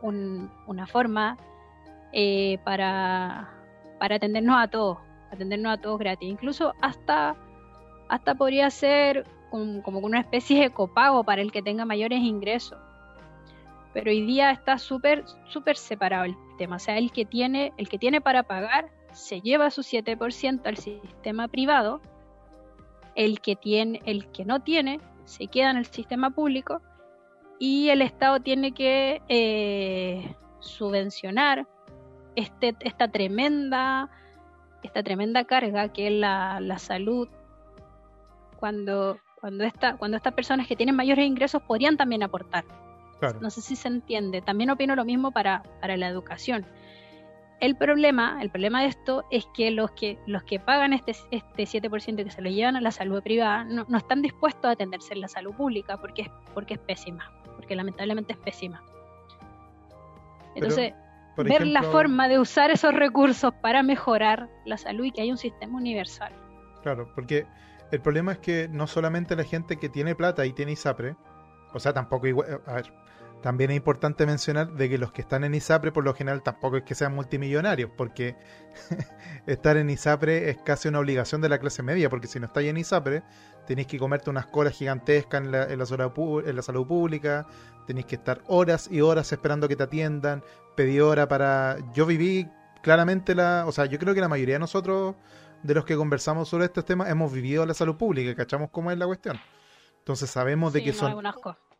una 0.00 0.86
forma 0.86 1.36
eh, 2.12 2.58
para, 2.64 3.50
para 3.98 4.16
atendernos 4.16 4.56
a 4.56 4.68
todos, 4.68 4.98
atendernos 5.32 5.72
a 5.72 5.80
todos 5.80 5.98
gratis. 5.98 6.28
Incluso 6.28 6.72
hasta, 6.80 7.34
hasta 8.08 8.34
podría 8.36 8.70
ser 8.70 9.26
como 9.50 9.98
una 9.98 10.20
especie 10.20 10.60
de 10.60 10.70
copago 10.70 11.24
para 11.24 11.42
el 11.42 11.50
que 11.50 11.62
tenga 11.62 11.84
mayores 11.84 12.20
ingresos. 12.20 12.78
Pero 13.92 14.10
hoy 14.10 14.24
día 14.24 14.52
está 14.52 14.78
súper, 14.78 15.24
súper 15.48 15.76
separado 15.76 16.26
el 16.26 16.36
tema. 16.58 16.76
O 16.76 16.78
sea, 16.78 16.96
el 16.96 17.10
que 17.10 17.24
tiene, 17.24 17.72
el 17.76 17.88
que 17.88 17.98
tiene 17.98 18.20
para 18.20 18.44
pagar 18.44 18.88
se 19.10 19.40
lleva 19.40 19.70
su 19.70 19.80
7% 19.80 20.60
al 20.66 20.76
sistema 20.76 21.48
privado 21.48 22.00
el 23.16 23.40
que 23.40 23.56
tiene, 23.56 24.00
el 24.04 24.30
que 24.30 24.44
no 24.44 24.60
tiene, 24.60 25.00
se 25.24 25.48
queda 25.48 25.70
en 25.70 25.78
el 25.78 25.86
sistema 25.86 26.30
público 26.30 26.80
y 27.58 27.88
el 27.88 28.02
Estado 28.02 28.40
tiene 28.40 28.72
que 28.72 29.22
eh, 29.28 30.36
subvencionar 30.60 31.66
este, 32.36 32.76
esta 32.80 33.08
tremenda 33.08 34.10
esta 34.82 35.02
tremenda 35.02 35.44
carga 35.44 35.88
que 35.88 36.06
es 36.06 36.12
la, 36.12 36.60
la 36.60 36.78
salud 36.78 37.28
cuando 38.58 39.18
cuando 39.46 39.64
esta, 39.64 39.96
cuando 39.96 40.16
estas 40.16 40.34
personas 40.34 40.66
que 40.66 40.76
tienen 40.76 40.96
mayores 40.96 41.24
ingresos 41.24 41.62
podrían 41.62 41.96
también 41.96 42.22
aportar. 42.22 42.64
No 43.40 43.48
sé 43.48 43.60
si 43.62 43.76
se 43.76 43.88
entiende. 43.88 44.42
También 44.42 44.70
opino 44.70 44.96
lo 44.96 45.04
mismo 45.04 45.30
para, 45.30 45.62
para 45.80 45.96
la 45.96 46.08
educación. 46.08 46.66
El 47.60 47.74
problema, 47.74 48.38
el 48.42 48.50
problema 48.50 48.82
de 48.82 48.88
esto 48.88 49.24
es 49.30 49.46
que 49.54 49.70
los 49.70 49.90
que, 49.92 50.18
los 50.26 50.42
que 50.42 50.60
pagan 50.60 50.92
este, 50.92 51.12
este 51.30 51.62
7% 51.62 52.24
que 52.24 52.30
se 52.30 52.42
lo 52.42 52.50
llevan 52.50 52.76
a 52.76 52.82
la 52.82 52.90
salud 52.90 53.22
privada 53.22 53.64
no, 53.64 53.86
no, 53.88 53.96
están 53.96 54.20
dispuestos 54.20 54.66
a 54.66 54.72
atenderse 54.72 55.14
en 55.14 55.22
la 55.22 55.28
salud 55.28 55.54
pública 55.54 55.96
porque 55.96 56.22
es, 56.22 56.30
porque 56.52 56.74
es 56.74 56.80
pésima, 56.80 57.32
porque 57.54 57.74
lamentablemente 57.74 58.34
es 58.34 58.38
pésima. 58.38 58.82
Entonces, 60.54 60.92
ver 61.36 61.66
la 61.66 61.82
forma 61.82 62.28
de 62.28 62.38
usar 62.38 62.70
esos 62.70 62.94
recursos 62.94 63.52
para 63.62 63.82
mejorar 63.82 64.48
la 64.64 64.76
salud 64.76 65.04
y 65.04 65.12
que 65.12 65.22
haya 65.22 65.32
un 65.32 65.38
sistema 65.38 65.76
universal. 65.76 66.32
Claro, 66.82 67.10
porque 67.14 67.46
el 67.90 68.00
problema 68.00 68.32
es 68.32 68.38
que 68.38 68.68
no 68.68 68.86
solamente 68.86 69.36
la 69.36 69.44
gente 69.44 69.76
que 69.76 69.88
tiene 69.88 70.14
plata 70.14 70.44
y 70.44 70.52
tiene 70.52 70.72
ISAPRE, 70.72 71.16
o 71.72 71.78
sea, 71.78 71.92
tampoco 71.92 72.26
igual, 72.26 72.60
a 72.66 72.74
ver, 72.74 72.92
también 73.42 73.70
es 73.70 73.76
importante 73.76 74.26
mencionar 74.26 74.72
de 74.72 74.88
que 74.88 74.98
los 74.98 75.12
que 75.12 75.22
están 75.22 75.44
en 75.44 75.54
ISAPRE 75.54 75.92
por 75.92 76.04
lo 76.04 76.14
general 76.14 76.42
tampoco 76.42 76.78
es 76.78 76.82
que 76.82 76.94
sean 76.94 77.14
multimillonarios, 77.14 77.90
porque 77.96 78.36
estar 79.46 79.76
en 79.76 79.90
ISAPRE 79.90 80.50
es 80.50 80.58
casi 80.64 80.88
una 80.88 80.98
obligación 80.98 81.40
de 81.40 81.48
la 81.48 81.58
clase 81.58 81.82
media, 81.82 82.08
porque 82.08 82.26
si 82.26 82.40
no 82.40 82.46
estáis 82.46 82.70
en 82.70 82.76
ISAPRE 82.78 83.22
tenéis 83.66 83.88
que 83.88 83.98
comerte 83.98 84.30
unas 84.30 84.46
colas 84.46 84.74
gigantescas 84.74 85.42
en 85.42 85.52
la, 85.52 85.64
en 85.64 85.78
la, 85.78 85.86
salud 86.62 86.86
pública, 86.86 87.46
tenéis 87.86 88.06
que 88.06 88.14
estar 88.14 88.42
horas 88.46 88.88
y 88.90 89.00
horas 89.00 89.30
esperando 89.32 89.68
que 89.68 89.76
te 89.76 89.82
atiendan, 89.82 90.42
pedir 90.76 91.02
hora 91.02 91.28
para... 91.28 91.76
Yo 91.92 92.06
viví 92.06 92.48
claramente 92.82 93.34
la... 93.34 93.64
O 93.66 93.72
sea, 93.72 93.86
yo 93.86 93.98
creo 93.98 94.14
que 94.14 94.20
la 94.20 94.28
mayoría 94.28 94.54
de 94.54 94.60
nosotros 94.60 95.16
de 95.62 95.74
los 95.74 95.84
que 95.84 95.96
conversamos 95.96 96.48
sobre 96.48 96.66
estos 96.66 96.84
temas 96.84 97.10
hemos 97.10 97.32
vivido 97.32 97.66
la 97.66 97.74
salud 97.74 97.96
pública, 97.96 98.34
cachamos 98.34 98.70
cómo 98.70 98.90
es 98.90 98.98
la 98.98 99.06
cuestión. 99.06 99.38
Entonces 99.98 100.30
sabemos 100.30 100.72
de 100.72 100.84
que 100.84 100.92
son 100.92 101.20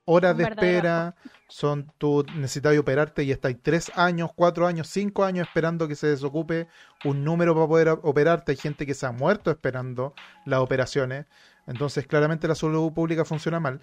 horas 0.07 0.37
de 0.37 0.45
espera, 0.45 1.15
son 1.49 1.93
tú 1.99 2.25
necesitas 2.35 2.77
operarte 2.79 3.23
y 3.23 3.31
estás 3.31 3.55
tres 3.63 3.93
años, 3.95 4.31
cuatro 4.35 4.67
años, 4.67 4.89
cinco 4.89 5.25
años 5.25 5.47
esperando 5.47 5.87
que 5.87 5.95
se 5.95 6.07
desocupe 6.07 6.69
un 7.05 7.23
número 7.23 7.55
para 7.55 7.67
poder 7.67 7.89
operarte. 8.03 8.53
Hay 8.53 8.59
gente 8.59 8.87
que 8.87 8.95
se 8.95 9.07
ha 9.07 9.13
muerto 9.13 9.51
esperando 9.51 10.15
las 10.45 10.61
operaciones. 10.61 11.27
Entonces, 11.67 12.07
claramente 12.07 12.49
la 12.49 12.55
salud 12.55 12.93
pública 12.93 13.25
funciona 13.25 13.61
mal. 13.61 13.81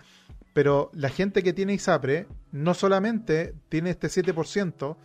Pero 0.54 0.90
la 0.94 1.10
gente 1.10 1.44
que 1.44 1.54
tiene 1.54 1.74
ISAPRE 1.74 2.28
no 2.52 2.74
solamente 2.74 3.54
tiene 3.70 3.90
este 3.90 4.08
7%, 4.08 4.98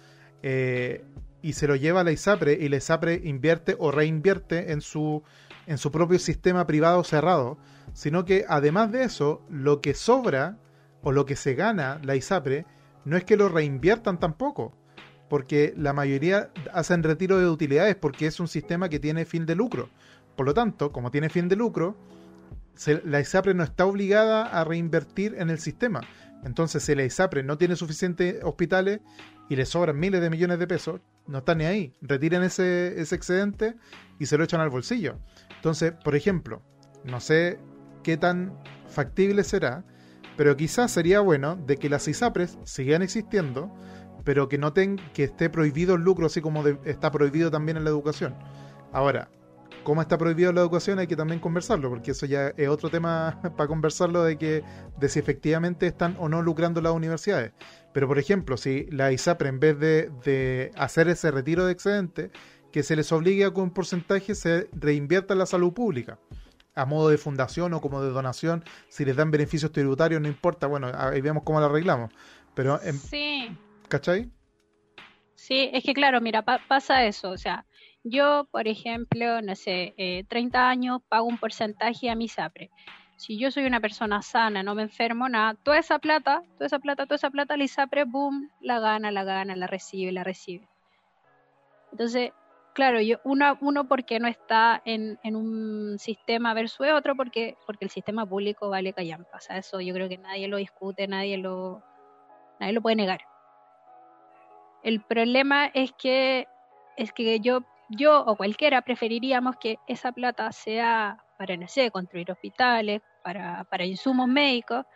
eh, 0.42 1.04
y 1.42 1.52
se 1.52 1.66
lo 1.66 1.76
lleva 1.76 2.00
a 2.00 2.04
la 2.04 2.12
ISAPRE 2.12 2.52
y 2.52 2.68
la 2.68 2.76
ISAPRE 2.76 3.22
invierte 3.24 3.76
o 3.78 3.90
reinvierte 3.90 4.72
en 4.72 4.80
su, 4.80 5.22
en 5.66 5.78
su 5.78 5.90
propio 5.90 6.18
sistema 6.18 6.66
privado 6.66 7.04
cerrado, 7.04 7.58
sino 7.92 8.24
que 8.24 8.44
además 8.48 8.92
de 8.92 9.04
eso, 9.04 9.42
lo 9.48 9.80
que 9.80 9.94
sobra 9.94 10.58
o 11.02 11.12
lo 11.12 11.26
que 11.26 11.36
se 11.36 11.54
gana 11.54 12.00
la 12.02 12.16
ISAPRE 12.16 12.66
no 13.04 13.16
es 13.16 13.24
que 13.24 13.36
lo 13.36 13.48
reinviertan 13.48 14.18
tampoco, 14.20 14.74
porque 15.28 15.74
la 15.76 15.92
mayoría 15.92 16.50
hacen 16.72 17.02
retiro 17.02 17.38
de 17.38 17.48
utilidades 17.48 17.96
porque 17.96 18.26
es 18.26 18.40
un 18.40 18.48
sistema 18.48 18.88
que 18.88 18.98
tiene 18.98 19.24
fin 19.24 19.46
de 19.46 19.54
lucro. 19.54 19.88
Por 20.36 20.46
lo 20.46 20.54
tanto, 20.54 20.92
como 20.92 21.10
tiene 21.10 21.28
fin 21.28 21.48
de 21.48 21.56
lucro, 21.56 21.96
la 23.04 23.20
ISAPRE 23.20 23.54
no 23.54 23.64
está 23.64 23.86
obligada 23.86 24.46
a 24.46 24.64
reinvertir 24.64 25.34
en 25.38 25.50
el 25.50 25.58
sistema. 25.58 26.00
Entonces, 26.44 26.82
si 26.82 26.94
la 26.94 27.04
ISAPRE 27.04 27.42
no 27.42 27.58
tiene 27.58 27.76
suficientes 27.76 28.42
hospitales 28.44 29.00
y 29.48 29.56
le 29.56 29.66
sobran 29.66 29.98
miles 29.98 30.20
de 30.20 30.30
millones 30.30 30.58
de 30.58 30.66
pesos, 30.66 31.00
no 31.26 31.38
está 31.38 31.54
ni 31.54 31.64
ahí. 31.64 31.94
Retiran 32.00 32.44
ese, 32.44 33.00
ese 33.00 33.16
excedente 33.16 33.74
y 34.18 34.26
se 34.26 34.38
lo 34.38 34.44
echan 34.44 34.60
al 34.60 34.70
bolsillo. 34.70 35.18
Entonces, 35.56 35.92
por 36.04 36.14
ejemplo, 36.14 36.62
no 37.04 37.20
sé 37.20 37.58
qué 38.04 38.16
tan 38.16 38.56
factible 38.86 39.42
será, 39.42 39.84
pero 40.38 40.56
quizás 40.56 40.92
sería 40.92 41.18
bueno 41.18 41.56
de 41.56 41.78
que 41.78 41.88
las 41.88 42.06
ISAPRES 42.06 42.58
sigan 42.62 43.02
existiendo, 43.02 43.74
pero 44.22 44.48
que 44.48 44.56
noten 44.56 45.00
que 45.12 45.24
esté 45.24 45.50
prohibido 45.50 45.96
el 45.96 46.02
lucro, 46.02 46.26
así 46.26 46.40
como 46.40 46.64
está 46.84 47.10
prohibido 47.10 47.50
también 47.50 47.76
en 47.76 47.82
la 47.82 47.90
educación. 47.90 48.36
Ahora, 48.92 49.30
cómo 49.82 50.00
está 50.00 50.16
prohibido 50.16 50.52
la 50.52 50.60
educación 50.60 51.00
hay 51.00 51.08
que 51.08 51.16
también 51.16 51.40
conversarlo, 51.40 51.90
porque 51.90 52.12
eso 52.12 52.24
ya 52.24 52.52
es 52.56 52.68
otro 52.68 52.88
tema 52.88 53.40
para 53.56 53.66
conversarlo 53.66 54.22
de 54.22 54.38
que 54.38 54.62
de 54.96 55.08
si 55.08 55.18
efectivamente 55.18 55.88
están 55.88 56.16
o 56.20 56.28
no 56.28 56.40
lucrando 56.40 56.80
las 56.80 56.92
universidades. 56.92 57.50
Pero 57.92 58.06
por 58.06 58.20
ejemplo, 58.20 58.56
si 58.56 58.86
la 58.92 59.10
ISAPRE 59.10 59.48
en 59.48 59.58
vez 59.58 59.80
de, 59.80 60.70
hacer 60.76 61.08
ese 61.08 61.32
retiro 61.32 61.66
de 61.66 61.72
excedente, 61.72 62.30
que 62.70 62.84
se 62.84 62.94
les 62.94 63.10
obligue 63.10 63.44
a 63.44 63.50
que 63.52 63.60
un 63.60 63.72
porcentaje 63.72 64.36
se 64.36 64.68
reinvierta 64.70 65.32
en 65.32 65.40
la 65.40 65.46
salud 65.46 65.72
pública 65.72 66.20
a 66.78 66.84
modo 66.86 67.08
de 67.08 67.18
fundación 67.18 67.74
o 67.74 67.80
como 67.80 68.00
de 68.00 68.10
donación, 68.10 68.64
si 68.88 69.04
les 69.04 69.16
dan 69.16 69.30
beneficios 69.30 69.72
tributarios, 69.72 70.20
no 70.20 70.28
importa, 70.28 70.66
bueno, 70.66 70.90
ahí 70.94 71.20
vemos 71.20 71.42
cómo 71.42 71.60
lo 71.60 71.66
arreglamos. 71.66 72.12
Pero, 72.54 72.78
sí. 72.78 73.50
¿cachai? 73.88 74.30
Sí, 75.34 75.70
es 75.72 75.84
que 75.84 75.94
claro, 75.94 76.20
mira, 76.20 76.42
pasa 76.42 77.04
eso, 77.04 77.30
o 77.30 77.38
sea, 77.38 77.64
yo, 78.04 78.48
por 78.50 78.68
ejemplo, 78.68 79.42
no 79.42 79.54
sé, 79.54 79.94
eh, 79.96 80.24
30 80.28 80.68
años 80.68 81.00
pago 81.08 81.26
un 81.26 81.38
porcentaje 81.38 82.10
a 82.10 82.14
mi 82.14 82.28
SAPRE. 82.28 82.70
Si 83.16 83.36
yo 83.36 83.50
soy 83.50 83.66
una 83.66 83.80
persona 83.80 84.22
sana, 84.22 84.62
no 84.62 84.76
me 84.76 84.82
enfermo, 84.82 85.28
nada, 85.28 85.54
toda 85.54 85.78
esa 85.78 85.98
plata, 85.98 86.42
toda 86.54 86.66
esa 86.66 86.78
plata, 86.78 87.06
toda 87.06 87.16
esa 87.16 87.30
plata, 87.30 87.56
la 87.56 87.64
ISAPRE, 87.64 88.04
boom, 88.04 88.50
la 88.60 88.78
gana, 88.78 89.10
la 89.10 89.24
gana, 89.24 89.56
la 89.56 89.66
recibe, 89.66 90.12
la 90.12 90.22
recibe. 90.22 90.68
Entonces, 91.90 92.30
claro, 92.78 93.00
uno, 93.24 93.88
porque 93.88 94.20
no 94.20 94.28
está 94.28 94.80
en, 94.84 95.18
un 95.24 95.98
sistema 95.98 96.54
versus 96.54 96.86
otro, 96.94 97.16
porque, 97.16 97.56
el 97.80 97.90
sistema 97.90 98.24
público 98.24 98.68
vale 98.68 98.92
callampa. 98.92 99.36
O 99.36 99.40
sea, 99.40 99.56
eso 99.56 99.80
yo 99.80 99.92
creo 99.92 100.08
que 100.08 100.16
nadie 100.16 100.46
lo 100.46 100.58
discute, 100.58 101.08
nadie 101.08 101.38
lo, 101.38 101.82
puede 102.80 102.94
negar. 102.94 103.20
El 104.84 105.00
problema 105.02 105.66
es 105.74 105.90
que, 105.90 106.46
yo 107.40 108.24
o 108.24 108.36
cualquiera 108.36 108.82
preferiríamos 108.82 109.56
que 109.56 109.80
esa 109.88 110.12
plata 110.12 110.52
sea 110.52 111.24
para, 111.36 111.56
no 111.56 111.66
sé, 111.66 111.90
construir 111.90 112.30
hospitales, 112.30 113.02
para, 113.24 113.84
insumos 113.86 114.28
médicos, 114.28 114.86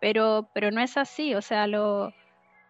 pero, 0.00 0.48
no 0.72 0.80
es 0.80 0.96
así, 0.96 1.36
o 1.36 1.40
sea, 1.40 1.68
la 1.68 2.10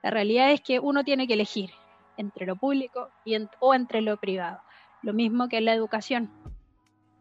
realidad 0.03 0.51
es 0.51 0.61
que 0.61 0.79
uno 0.79 1.05
tiene 1.05 1.27
que 1.27 1.33
elegir 1.33 1.71
entre 2.17 2.47
lo 2.47 2.57
público 2.57 3.11
y 3.25 3.37
o 3.61 3.75
entre 3.75 4.01
lo 4.01 4.17
privado. 4.17 4.61
Lo 5.03 5.13
mismo 5.13 5.49
que 5.49 5.59
en 5.59 5.65
la 5.65 5.75
educación. 5.75 6.31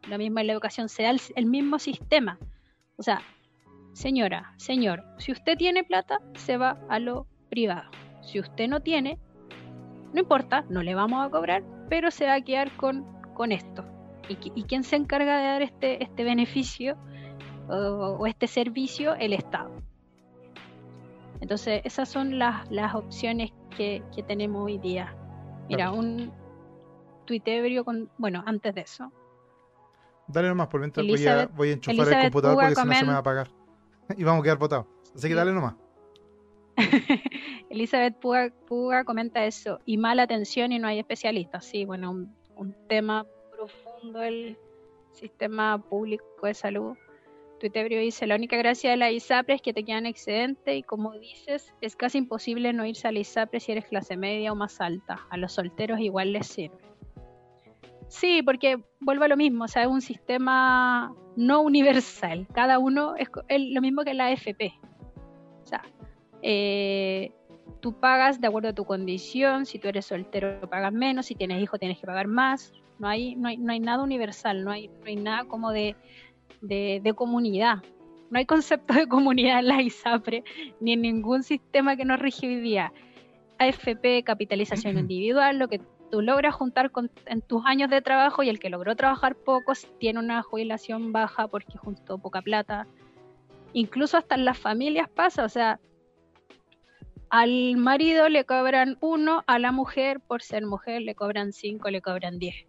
Lo 0.08 0.18
mismo 0.18 0.39
en 0.39 0.48
la 0.48 0.54
educación, 0.54 0.89
sea 0.89 1.12
el, 1.12 1.22
el 1.36 1.46
mismo 1.46 1.80
sistema. 1.80 2.39
O 2.98 3.04
sea, 3.04 3.22
señora, 3.94 4.54
señor, 4.58 5.04
si 5.18 5.32
usted 5.32 5.58
tiene 5.58 5.84
plata, 5.84 6.20
se 6.36 6.58
va 6.58 6.80
a 6.89 7.00
lo 7.00 7.28
privado. 7.50 7.89
Si 8.22 8.39
usted 8.39 8.68
no 8.68 8.82
tiene, 8.82 9.20
no 10.14 10.20
importa, 10.20 10.66
no 10.70 10.84
le 10.84 10.96
vamos 10.96 11.26
a 11.26 11.30
cobrar, 11.30 11.64
pero 11.89 12.12
se 12.12 12.26
va 12.26 12.36
a 12.36 12.42
quedar 12.42 12.76
con, 12.78 13.06
con 13.34 13.52
esto. 13.52 13.86
¿Y, 14.30 14.64
quién 14.64 14.84
se 14.84 14.96
encarga 14.96 15.38
de 15.38 15.44
dar 15.44 15.62
este, 15.62 16.04
este 16.04 16.24
beneficio 16.24 16.98
o, 17.68 18.26
este 18.28 18.48
servicio? 18.48 19.16
El 19.16 19.34
Estado. 19.34 19.72
Entonces, 21.42 21.82
esas 21.84 22.08
son 22.08 22.39
las, 22.39 22.70
las 22.72 22.96
opciones 22.96 23.52
que, 23.76 24.04
tenemos 24.28 24.64
hoy 24.64 24.78
día. 24.78 25.16
Mira, 25.68 25.92
un 25.92 26.32
tuitebrio 27.26 27.84
con. 27.84 28.10
Bueno, 28.18 28.44
antes 28.46 28.76
de 28.76 28.82
eso. 28.82 29.12
Dale 30.28 30.48
nomás, 30.48 30.68
por 30.68 30.80
mientras 30.80 31.06
voy 31.06 31.28
a, 31.28 31.48
voy 31.48 31.70
a 31.70 31.74
enchufar 31.74 32.08
el 32.08 32.22
computador 32.24 32.56
porque 32.56 32.76
si 32.76 32.88
no 32.88 32.94
se 32.94 33.06
me 33.06 33.12
va 33.12 33.18
a 33.18 33.20
apagar. 33.20 33.50
y 34.16 34.24
vamos 34.24 34.42
a 34.42 34.44
quedar 34.44 34.58
votados. 34.58 34.86
Así 35.16 35.28
que 35.28 35.36
dale 35.36 35.52
nomás. 35.52 35.76
Elizabeth 37.70 38.18
Puga, 38.20 39.04
comenta 39.04 39.46
eso. 39.46 39.80
Y 39.86 39.98
mala 39.98 40.24
atención 40.24 40.72
y 40.72 40.80
no 40.80 40.88
hay 40.88 41.00
especialistas. 41.00 41.66
Sí, 41.66 41.86
bueno, 41.86 42.12
un, 42.12 42.76
tema 42.88 43.26
profundo 43.52 44.22
el 44.22 44.58
sistema 45.12 45.82
público 45.82 46.26
de 46.44 46.54
salud. 46.54 46.96
Tuitebrio 47.62 47.99
dice, 47.99 48.26
la 48.26 48.36
única 48.36 48.57
gracia 48.57 48.89
de 48.89 48.97
la 48.97 49.12
ISAPRE 49.12 49.53
es 49.53 49.62
que 49.62 49.72
te 49.72 49.84
quedan 49.84 50.07
excedente 50.07 50.76
y 50.76 50.82
como 50.82 51.14
dices, 51.14 51.76
es 51.80 51.95
casi 51.95 52.18
imposible 52.18 52.74
no 52.74 52.88
irse 52.88 53.07
a 53.07 53.12
la 53.12 53.20
ISAPRE 53.20 53.59
si 53.59 53.72
eres 53.72 53.86
clase 53.86 54.18
media 54.18 54.51
o 54.51 54.55
más 54.55 54.82
alta. 54.82 55.28
A 55.30 55.38
los 55.38 55.53
solteros 55.53 55.99
igual 55.99 56.34
les 56.34 56.47
sirve. 56.47 56.76
Sí, 58.07 58.41
porque 58.41 58.84
vuelvo 58.99 59.26
a 59.26 59.28
lo 59.28 59.38
mismo, 59.38 59.66
o 59.66 59.68
sea, 59.68 59.84
es 59.84 59.89
un 59.89 60.01
sistema 60.01 61.16
no 61.36 61.62
universal. 61.62 62.47
Cada 62.51 62.80
uno 62.80 63.14
es 63.16 63.30
lo 63.49 63.80
mismo 63.80 64.03
que 64.03 64.16
la 64.16 64.26
AFP. 64.26 64.74
O 65.64 65.68
sea, 65.68 65.84
eh, 66.41 67.32
tú 67.80 67.93
pagas 67.93 68.41
de 68.41 68.47
acuerdo 68.47 68.70
a 68.70 68.74
tu 68.74 68.86
condición, 68.86 69.68
si 69.68 69.78
tú 69.78 69.88
eres 69.88 70.07
soltero 70.07 70.68
pagas 70.68 70.93
menos, 70.93 71.28
si 71.28 71.36
tienes 71.36 71.62
hijos 71.62 71.80
tienes 71.80 71.99
que 71.99 72.07
pagar 72.07 72.26
más, 72.26 72.74
no 72.97 73.07
hay, 73.07 73.36
no 73.36 73.49
hay, 73.49 73.57
no 73.57 73.72
hay 73.72 73.80
nada 73.80 74.03
universal, 74.03 74.64
no 74.64 74.72
hay, 74.72 74.88
no 74.88 75.05
hay 75.05 75.16
nada 75.16 75.45
como 75.45 75.72
de, 75.72 75.95
de, 76.62 77.14
comunidad, 77.16 77.84
no 78.30 78.39
hay 78.39 78.45
concepto 78.45 78.93
de 78.93 79.07
comunidad 79.07 79.59
en 79.59 79.68
la 79.68 79.82
ISAPRE 79.82 80.43
ni 80.80 80.93
en 80.93 81.01
ningún 81.01 81.43
sistema 81.43 81.95
que 81.95 82.05
nos 82.05 82.20
rige 82.20 82.47
hoy 82.47 82.62
día. 82.62 82.93
AFP, 83.59 84.24
capitalización 84.24 84.97
individual, 84.97 85.59
lo 85.59 85.68
que 85.68 85.82
tú 86.09 86.22
logras 86.22 86.55
juntar 86.55 86.91
en 87.28 87.41
tus 87.41 87.64
años 87.66 87.89
de 87.89 88.01
trabajo 88.01 88.41
y 88.41 88.49
el 88.49 88.59
que 88.59 88.70
logró 88.70 88.95
trabajar 88.95 89.36
poco 89.36 89.74
tiene 89.99 90.20
una 90.20 90.41
jubilación 90.41 91.12
baja 91.12 91.47
porque 91.47 91.78
juntó 91.78 92.18
poca 92.18 92.41
plata. 92.41 92.88
Incluso 93.74 94.18
hasta 94.18 94.36
en 94.36 94.45
las 94.45 94.57
familias 94.57 95.09
pasa, 95.09 95.45
o 95.45 95.49
sea, 95.49 95.80
al 97.30 97.78
marido 97.78 98.28
le 98.28 98.43
cobran 98.43 98.97
uno, 98.99 99.43
a 99.47 99.57
la 99.57 99.72
mujer 99.72 100.20
por 100.20 100.41
ser 100.41 100.66
mujer 100.66 101.01
le 101.01 101.16
cobran 101.16 101.53
cinco, 101.53 101.89
le 101.89 102.01
cobran 102.01 102.39
diez. 102.39 102.68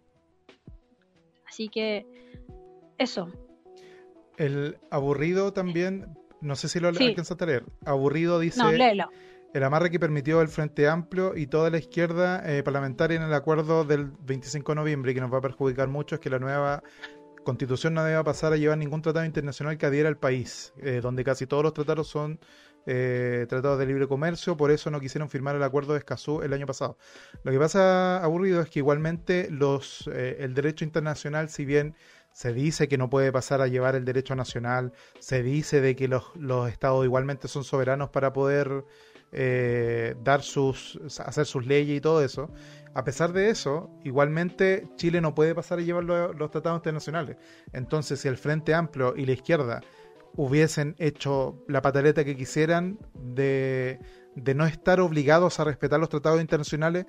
Así 1.45 1.67
que 1.67 2.05
eso. 2.97 3.29
El 4.37 4.77
aburrido 4.89 5.53
también, 5.53 6.17
no 6.41 6.55
sé 6.55 6.67
si 6.67 6.79
lo 6.79 6.93
sí. 6.93 7.07
alcanzaste 7.07 7.43
a 7.43 7.47
leer. 7.47 7.65
Aburrido 7.85 8.39
dice. 8.39 8.59
No, 8.59 8.71
léelo 8.71 9.09
el 9.53 9.63
amarre 9.63 9.91
que 9.91 9.99
permitió 9.99 10.41
el 10.41 10.47
Frente 10.47 10.87
Amplio 10.87 11.37
y 11.37 11.45
toda 11.47 11.69
la 11.69 11.77
izquierda 11.77 12.41
eh, 12.45 12.63
parlamentaria 12.63 13.17
en 13.17 13.23
el 13.23 13.33
acuerdo 13.33 13.85
del 13.85 14.05
25 14.05 14.71
de 14.71 14.75
noviembre 14.75 15.11
y 15.11 15.15
que 15.15 15.21
nos 15.21 15.31
va 15.31 15.37
a 15.37 15.41
perjudicar 15.41 15.87
mucho 15.87 16.15
es 16.15 16.21
que 16.21 16.31
la 16.31 16.39
nueva 16.39 16.81
constitución 17.43 17.93
no 17.93 18.03
debe 18.03 18.23
pasar 18.23 18.53
a 18.53 18.57
llevar 18.57 18.79
ningún 18.79 19.01
tratado 19.03 19.25
internacional 19.25 19.77
que 19.77 19.85
adhiera 19.85 20.09
al 20.09 20.17
país, 20.17 20.73
eh, 20.81 21.01
donde 21.01 21.23
casi 21.23 21.45
todos 21.45 21.61
los 21.61 21.73
tratados 21.73 22.07
son 22.07 22.39
eh, 22.87 23.45
tratados 23.47 23.77
de 23.77 23.85
libre 23.85 24.07
comercio, 24.07 24.57
por 24.57 24.71
eso 24.71 24.89
no 24.89 24.99
quisieron 24.99 25.29
firmar 25.29 25.55
el 25.55 25.63
acuerdo 25.63 25.93
de 25.93 25.99
Escazú 25.99 26.41
el 26.41 26.51
año 26.51 26.65
pasado. 26.65 26.97
Lo 27.43 27.51
que 27.51 27.59
pasa 27.59 28.23
aburrido 28.23 28.59
es 28.61 28.69
que 28.69 28.79
igualmente 28.79 29.49
los 29.51 30.07
el 30.07 30.53
derecho 30.55 30.83
internacional, 30.83 31.49
si 31.49 31.63
bien 31.63 31.95
se 32.33 32.53
dice 32.53 32.87
que 32.87 32.97
no 32.97 33.09
puede 33.09 33.31
pasar 33.31 33.61
a 33.61 33.67
llevar 33.67 33.95
el 33.95 34.05
derecho 34.05 34.35
nacional, 34.35 34.91
se 35.19 35.43
dice 35.43 35.81
de 35.81 35.95
que 35.95 36.07
los, 36.07 36.23
los 36.35 36.69
estados 36.69 37.05
igualmente 37.05 37.47
son 37.47 37.63
soberanos 37.63 38.09
para 38.09 38.33
poder 38.33 38.83
eh, 39.35 40.15
dar 40.23 40.43
sus, 40.43 40.99
hacer 41.25 41.47
sus 41.47 41.65
leyes 41.65 41.97
y 41.97 42.01
todo 42.01 42.23
eso. 42.23 42.51
A 42.93 43.03
pesar 43.03 43.33
de 43.33 43.49
eso, 43.49 43.89
igualmente 44.03 44.87
Chile 44.95 45.21
no 45.21 45.33
puede 45.33 45.55
pasar 45.55 45.79
a 45.79 45.81
llevar 45.81 46.03
los, 46.03 46.51
tratados 46.51 46.77
internacionales. 46.77 47.37
Entonces, 47.71 48.19
si 48.19 48.27
el 48.27 48.37
Frente 48.37 48.75
Amplio 48.75 49.15
y 49.17 49.25
la 49.25 49.31
izquierda 49.31 49.81
hubiesen 50.35 50.95
hecho 50.99 51.63
la 51.67 51.81
pataleta 51.81 52.23
que 52.23 52.35
quisieran 52.35 52.99
de, 53.15 53.99
de 54.35 54.53
no 54.53 54.67
estar 54.67 54.99
obligados 54.99 55.59
a 55.59 55.63
respetar 55.63 55.99
los 55.99 56.09
tratados 56.09 56.39
internacionales, 56.39 57.05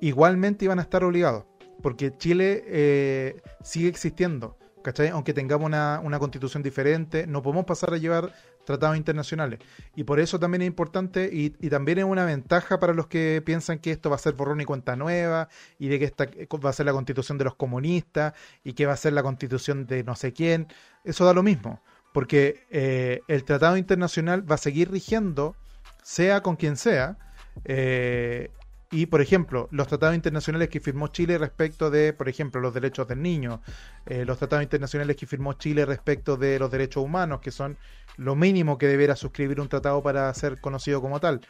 igualmente 0.00 0.64
iban 0.64 0.80
a 0.80 0.82
estar 0.82 1.04
obligados, 1.04 1.44
porque 1.80 2.10
Chile 2.16 2.64
eh, 2.66 3.40
sigue 3.62 3.88
existiendo. 3.88 4.58
¿Cachai? 4.82 5.08
Aunque 5.08 5.34
tengamos 5.34 5.66
una, 5.66 6.00
una, 6.02 6.18
constitución 6.18 6.62
diferente, 6.62 7.26
no 7.26 7.42
podemos 7.42 7.64
pasar 7.64 7.92
a 7.92 7.96
llevar 7.96 8.32
tratados 8.64 8.96
internacionales. 8.96 9.60
Y 9.96 10.04
por 10.04 10.20
eso 10.20 10.38
también 10.38 10.62
es 10.62 10.66
importante 10.66 11.30
y, 11.32 11.50
también 11.70 11.98
es 11.98 12.04
una 12.04 12.24
ventaja 12.24 12.78
para 12.78 12.92
los 12.92 13.06
que 13.06 13.42
piensan 13.44 13.78
que 13.78 13.90
esto 13.90 14.10
va 14.10 14.16
a 14.16 14.18
ser 14.18 14.34
borrón 14.34 14.60
y 14.60 14.64
cuenta 14.64 14.94
nueva 14.94 15.48
y 15.78 15.88
de 15.88 15.98
que 15.98 16.04
esta 16.04 16.26
va 16.26 16.70
a 16.70 16.72
ser 16.74 16.86
la 16.86 16.92
constitución 16.92 17.38
de 17.38 17.44
los 17.44 17.54
comunistas 17.54 18.34
y 18.64 18.74
que 18.74 18.84
va 18.84 18.92
a 18.92 18.96
ser 18.96 19.14
la 19.14 19.22
constitución 19.22 19.86
de 19.86 20.04
no 20.04 20.14
sé 20.16 20.32
quién. 20.32 20.68
Eso 21.04 21.24
da 21.24 21.32
lo 21.32 21.42
mismo, 21.42 21.82
porque 22.12 22.66
eh, 22.70 23.20
el 23.28 23.44
tratado 23.44 23.78
internacional 23.78 24.50
va 24.50 24.56
a 24.56 24.58
seguir 24.58 24.90
rigiendo, 24.90 25.56
sea 26.02 26.42
con 26.42 26.56
quien 26.56 26.76
sea, 26.76 27.16
eh, 27.64 28.50
y, 28.90 29.06
por 29.06 29.20
ejemplo, 29.20 29.68
los 29.70 29.86
tratados 29.86 30.14
internacionales 30.14 30.70
que 30.70 30.80
firmó 30.80 31.08
Chile 31.08 31.36
respecto 31.36 31.90
de, 31.90 32.14
por 32.14 32.28
ejemplo, 32.28 32.60
los 32.60 32.72
derechos 32.72 33.06
del 33.06 33.20
niño, 33.20 33.60
eh, 34.06 34.24
los 34.24 34.38
tratados 34.38 34.62
internacionales 34.62 35.14
que 35.16 35.26
firmó 35.26 35.52
Chile 35.54 35.84
respecto 35.84 36.38
de 36.38 36.58
los 36.58 36.70
derechos 36.70 37.04
humanos, 37.04 37.40
que 37.40 37.50
son 37.50 37.76
lo 38.16 38.34
mínimo 38.34 38.78
que 38.78 38.86
deberá 38.86 39.14
suscribir 39.14 39.60
un 39.60 39.68
tratado 39.68 40.02
para 40.02 40.32
ser 40.32 40.58
conocido 40.60 41.02
como 41.02 41.20
tal. 41.20 41.42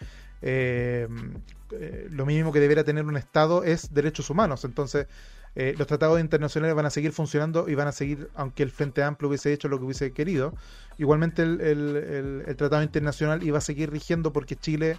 Eh, 0.42 1.06
eh, 1.70 2.08
lo 2.10 2.26
mínimo 2.26 2.52
que 2.52 2.58
deberá 2.58 2.82
tener 2.82 3.04
un 3.04 3.16
Estado 3.16 3.62
es 3.62 3.94
derechos 3.94 4.30
humanos. 4.30 4.64
Entonces, 4.64 5.06
los 5.76 5.88
tratados 5.88 6.20
internacionales 6.20 6.76
van 6.76 6.86
a 6.86 6.90
seguir 6.90 7.10
funcionando 7.10 7.68
y 7.68 7.74
van 7.74 7.88
a 7.88 7.92
seguir, 7.92 8.30
aunque 8.36 8.62
el 8.62 8.70
Frente 8.70 9.02
Amplio 9.02 9.28
hubiese 9.28 9.52
hecho 9.52 9.66
lo 9.66 9.78
que 9.78 9.86
hubiese 9.86 10.12
querido, 10.12 10.54
igualmente 10.98 11.42
el, 11.42 12.44
el 12.46 12.56
tratado 12.56 12.84
internacional 12.84 13.42
iba 13.42 13.58
a 13.58 13.60
seguir 13.60 13.90
rigiendo 13.90 14.32
porque 14.32 14.54
Chile 14.54 14.98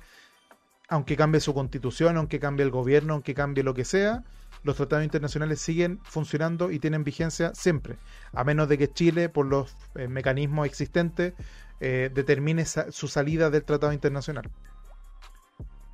aunque 0.89 1.15
cambie 1.15 1.39
su 1.39 1.53
constitución, 1.53 2.17
aunque 2.17 2.39
cambie 2.39 2.65
el 2.65 2.71
gobierno, 2.71 3.13
aunque 3.13 3.33
cambie 3.33 3.63
lo 3.63 3.73
que 3.73 3.85
sea, 3.85 4.23
los 4.63 4.75
tratados 4.75 5.05
internacionales 5.05 5.61
siguen 5.61 5.99
funcionando 6.03 6.71
y 6.71 6.79
tienen 6.79 7.03
vigencia 7.03 7.53
siempre, 7.53 7.97
a 8.33 8.43
menos 8.43 8.67
de 8.67 8.77
que 8.77 8.91
Chile, 8.91 9.29
por 9.29 9.45
los 9.45 9.75
eh, 9.95 10.07
mecanismos 10.07 10.65
existentes, 10.65 11.33
eh, 11.79 12.09
determine 12.13 12.65
su 12.65 13.07
salida 13.07 13.49
del 13.49 13.63
tratado 13.63 13.93
internacional. 13.93 14.49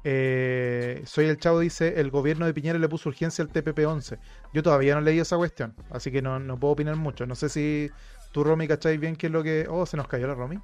Eh, 0.08 1.02
soy 1.06 1.26
el 1.26 1.38
Chavo 1.38 1.60
dice, 1.60 2.00
el 2.00 2.12
gobierno 2.12 2.46
de 2.46 2.54
Piñera 2.54 2.78
le 2.78 2.88
puso 2.88 3.10
urgencia 3.10 3.44
al 3.44 3.52
TPP-11. 3.52 4.20
Yo 4.54 4.64
todavía 4.64 4.96
no 4.96 5.02
leí 5.02 5.20
esa 5.20 5.36
cuestión, 5.36 5.76
así 5.90 6.12
que 6.12 6.22
no, 6.22 6.40
puedo 6.60 6.74
opinar 6.74 6.96
mucho. 6.96 7.26
No 7.26 7.36
sé 7.36 7.50
si 7.50 7.92
tú, 8.32 8.44
Romy, 8.44 8.68
cacháis 8.68 9.00
bien 9.00 9.16
qué 9.16 9.28
es 9.28 9.34
lo 9.34 9.44
que... 9.44 9.68
Oh, 9.70 9.86
se 9.86 9.98
nos 9.98 10.08
cayó 10.08 10.28
la 10.28 10.36
Romy. 10.36 10.60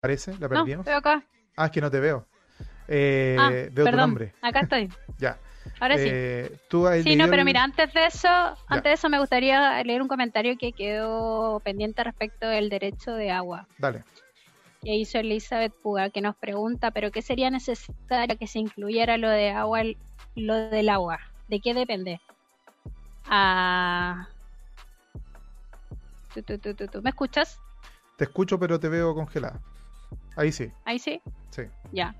Parece, 0.00 0.36
la 0.38 0.48
perdimos. 0.48 0.86
No, 0.86 0.96
acá. 0.96 1.22
Ah, 1.56 1.66
es 1.66 1.72
que 1.72 1.80
no 1.80 1.90
te 1.90 2.00
veo. 2.00 2.26
Eh, 2.92 3.36
ah, 3.38 3.50
veo 3.70 3.88
tu 3.88 3.96
nombre. 3.96 4.34
Acá 4.42 4.60
estoy. 4.60 4.88
ya. 5.18 5.38
Ahora 5.78 5.96
sí. 5.96 6.08
Eh, 6.10 6.58
sí, 7.04 7.14
no, 7.14 7.28
pero 7.28 7.44
mira, 7.44 7.62
antes 7.62 7.92
de 7.94 8.06
eso, 8.06 8.28
antes 8.66 8.82
de 8.82 8.92
eso 8.92 9.08
me 9.08 9.20
gustaría 9.20 9.82
leer 9.84 10.02
un 10.02 10.08
comentario 10.08 10.58
que 10.58 10.72
quedó 10.72 11.60
pendiente 11.60 12.02
respecto 12.02 12.48
del 12.48 12.68
derecho 12.68 13.12
de 13.12 13.30
agua. 13.30 13.68
Dale. 13.78 14.02
Que 14.82 14.94
hizo 14.96 15.18
Elizabeth 15.18 15.72
Puga, 15.82 16.10
que 16.10 16.20
nos 16.20 16.36
pregunta, 16.36 16.90
¿pero 16.90 17.12
qué 17.12 17.22
sería 17.22 17.50
necesario 17.50 18.36
que 18.38 18.46
se 18.46 18.58
incluyera 18.58 19.18
lo 19.18 19.28
de 19.28 19.50
agua, 19.50 19.82
lo 20.34 20.54
del 20.70 20.88
agua? 20.88 21.20
¿De 21.46 21.60
qué 21.60 21.74
depende? 21.74 22.20
Ah... 23.26 24.26
¿Tú, 26.34 27.02
me 27.02 27.10
escuchas? 27.10 27.60
Te 28.16 28.24
escucho, 28.24 28.58
pero 28.58 28.80
te 28.80 28.88
veo 28.88 29.14
congelada. 29.14 29.60
Ahí 30.36 30.50
sí. 30.50 30.70
Ahí 30.84 30.98
sí. 30.98 31.20
Sí. 31.50 31.62
Ya. 31.92 32.14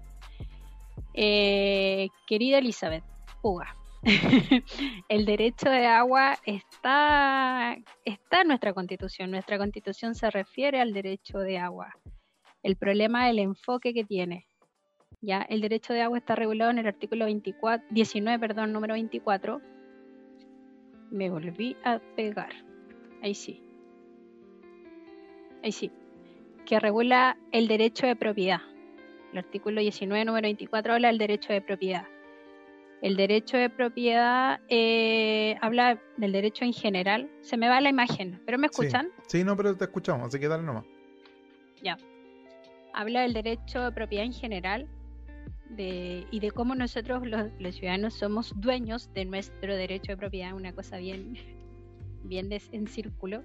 Eh, 1.22 2.08
querida 2.26 2.56
Elizabeth, 2.56 3.04
Puga, 3.42 3.76
el 5.10 5.26
derecho 5.26 5.68
de 5.68 5.84
agua 5.84 6.38
está, 6.46 7.76
está 8.06 8.40
en 8.40 8.48
nuestra 8.48 8.72
constitución. 8.72 9.30
Nuestra 9.30 9.58
constitución 9.58 10.14
se 10.14 10.30
refiere 10.30 10.80
al 10.80 10.94
derecho 10.94 11.40
de 11.40 11.58
agua. 11.58 11.94
El 12.62 12.76
problema 12.76 13.26
es 13.26 13.32
el 13.32 13.40
enfoque 13.40 13.92
que 13.92 14.02
tiene. 14.02 14.46
Ya, 15.20 15.42
el 15.42 15.60
derecho 15.60 15.92
de 15.92 16.00
agua 16.00 16.16
está 16.16 16.36
regulado 16.36 16.70
en 16.70 16.78
el 16.78 16.86
artículo 16.86 17.26
24, 17.26 17.86
19, 17.90 18.38
perdón, 18.38 18.72
número 18.72 18.94
24. 18.94 19.60
Me 21.10 21.28
volví 21.28 21.76
a 21.84 21.98
pegar. 22.16 22.54
Ahí 23.22 23.34
sí. 23.34 23.62
Ahí 25.62 25.72
sí. 25.72 25.92
Que 26.64 26.80
regula 26.80 27.36
el 27.52 27.68
derecho 27.68 28.06
de 28.06 28.16
propiedad. 28.16 28.69
El 29.32 29.38
artículo 29.38 29.80
19, 29.80 30.24
número 30.24 30.46
24, 30.46 30.94
habla 30.94 31.08
del 31.08 31.18
derecho 31.18 31.52
de 31.52 31.60
propiedad. 31.60 32.06
El 33.00 33.16
derecho 33.16 33.56
de 33.56 33.70
propiedad 33.70 34.60
eh, 34.68 35.56
habla 35.62 36.00
del 36.16 36.32
derecho 36.32 36.64
en 36.64 36.72
general. 36.72 37.30
Se 37.40 37.56
me 37.56 37.68
va 37.68 37.80
la 37.80 37.88
imagen, 37.88 38.42
¿pero 38.44 38.58
me 38.58 38.66
escuchan? 38.66 39.08
Sí, 39.26 39.42
no, 39.42 39.56
pero 39.56 39.76
te 39.76 39.84
escuchamos, 39.84 40.28
así 40.28 40.38
que 40.38 40.48
dale 40.48 40.64
nomás. 40.64 40.84
Ya. 41.82 41.96
Habla 42.92 43.22
del 43.22 43.32
derecho 43.32 43.84
de 43.84 43.92
propiedad 43.92 44.26
en 44.26 44.32
general 44.32 44.88
de, 45.70 46.26
y 46.30 46.40
de 46.40 46.50
cómo 46.50 46.74
nosotros 46.74 47.22
los, 47.26 47.74
ciudadanos 47.74 48.14
somos 48.14 48.52
dueños 48.56 49.12
de 49.14 49.24
nuestro 49.24 49.74
derecho 49.76 50.12
de 50.12 50.16
propiedad, 50.18 50.52
una 50.52 50.72
cosa 50.74 50.98
bien, 50.98 51.38
bien 52.24 52.50
en 52.50 52.86
círculo. 52.86 53.42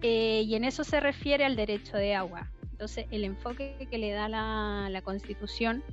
Eh, 0.00 0.42
y 0.44 0.54
en 0.56 0.64
eso 0.64 0.82
se 0.82 0.98
refiere 0.98 1.44
al 1.44 1.54
derecho 1.54 1.96
de 1.96 2.14
agua. 2.14 2.50
Entonces, 2.82 3.06
el 3.12 3.22
enfoque 3.22 3.86
que 3.88 3.96
le 3.96 4.10
da 4.10 4.28
la, 4.28 5.02
Constitución 5.04 5.84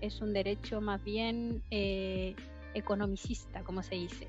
es 0.00 0.22
un 0.22 0.32
derecho 0.32 0.80
más 0.80 1.04
bien 1.04 1.62
eh, 1.70 2.34
economicista, 2.72 3.62
como 3.64 3.82
se 3.82 3.96
dice, 3.96 4.28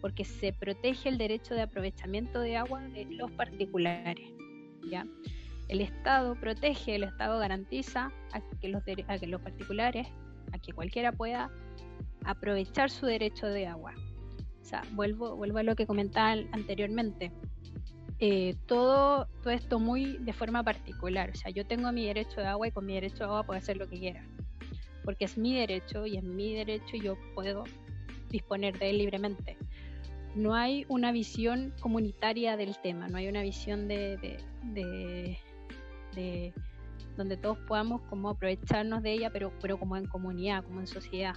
porque 0.00 0.24
se 0.24 0.52
protege 0.52 1.08
el 1.10 1.16
derecho 1.16 1.54
de 1.54 1.62
aprovechamiento 1.62 2.40
de 2.40 2.56
agua 2.56 2.80
de 2.80 3.04
los 3.04 3.30
particulares. 3.30 4.28
¿ya? 4.90 5.06
El 5.68 5.80
Estado 5.80 6.34
protege, 6.34 6.96
el 6.96 7.04
Estado 7.04 7.38
garantiza 7.38 8.10
a 8.32 8.40
que 8.60 8.66
los, 8.66 8.82
a 9.06 9.18
que 9.18 9.26
los 9.28 9.40
particulares, 9.40 10.08
a 10.50 10.58
que 10.58 10.72
cualquiera 10.72 11.12
pueda 11.12 11.52
aprovechar 12.24 12.90
su 12.90 13.06
derecho 13.06 13.46
de 13.46 13.68
agua. 13.68 13.94
O 14.60 14.64
sea, 14.64 14.82
vuelvo, 14.90 15.36
vuelvo 15.36 15.58
a 15.58 15.62
lo 15.62 15.76
que 15.76 15.86
comentaba 15.86 16.32
anteriormente. 16.50 17.30
Eh, 18.20 18.54
todo, 18.66 19.26
todo 19.42 19.52
esto 19.52 19.78
muy 19.78 20.18
de 20.18 20.32
forma 20.32 20.62
particular. 20.62 21.30
O 21.30 21.34
sea, 21.34 21.50
yo 21.50 21.66
tengo 21.66 21.90
mi 21.92 22.06
derecho 22.06 22.40
de 22.40 22.46
agua 22.46 22.68
y 22.68 22.70
con 22.70 22.86
mi 22.86 22.94
derecho 22.94 23.18
de 23.18 23.24
agua 23.24 23.42
puedo 23.44 23.58
hacer 23.58 23.76
lo 23.76 23.88
que 23.88 23.98
quiera. 23.98 24.24
Porque 25.04 25.24
es 25.24 25.36
mi 25.36 25.54
derecho 25.54 26.06
y 26.06 26.16
es 26.16 26.22
mi 26.22 26.54
derecho 26.54 26.96
y 26.96 27.00
yo 27.00 27.16
puedo 27.34 27.64
disponer 28.30 28.78
de 28.78 28.90
él 28.90 28.98
libremente. 28.98 29.56
No 30.34 30.54
hay 30.54 30.84
una 30.88 31.12
visión 31.12 31.72
comunitaria 31.80 32.56
del 32.56 32.76
tema, 32.78 33.08
no 33.08 33.18
hay 33.18 33.28
una 33.28 33.42
visión 33.42 33.86
de, 33.86 34.16
de, 34.62 36.52
donde 37.16 37.36
todos 37.36 37.58
podamos 37.68 38.00
como 38.10 38.30
aprovecharnos 38.30 39.02
de 39.02 39.12
ella, 39.12 39.30
pero, 39.30 39.52
pero 39.60 39.78
como 39.78 39.96
en 39.96 40.06
comunidad, 40.06 40.64
como 40.64 40.80
en 40.80 40.88
sociedad. 40.88 41.36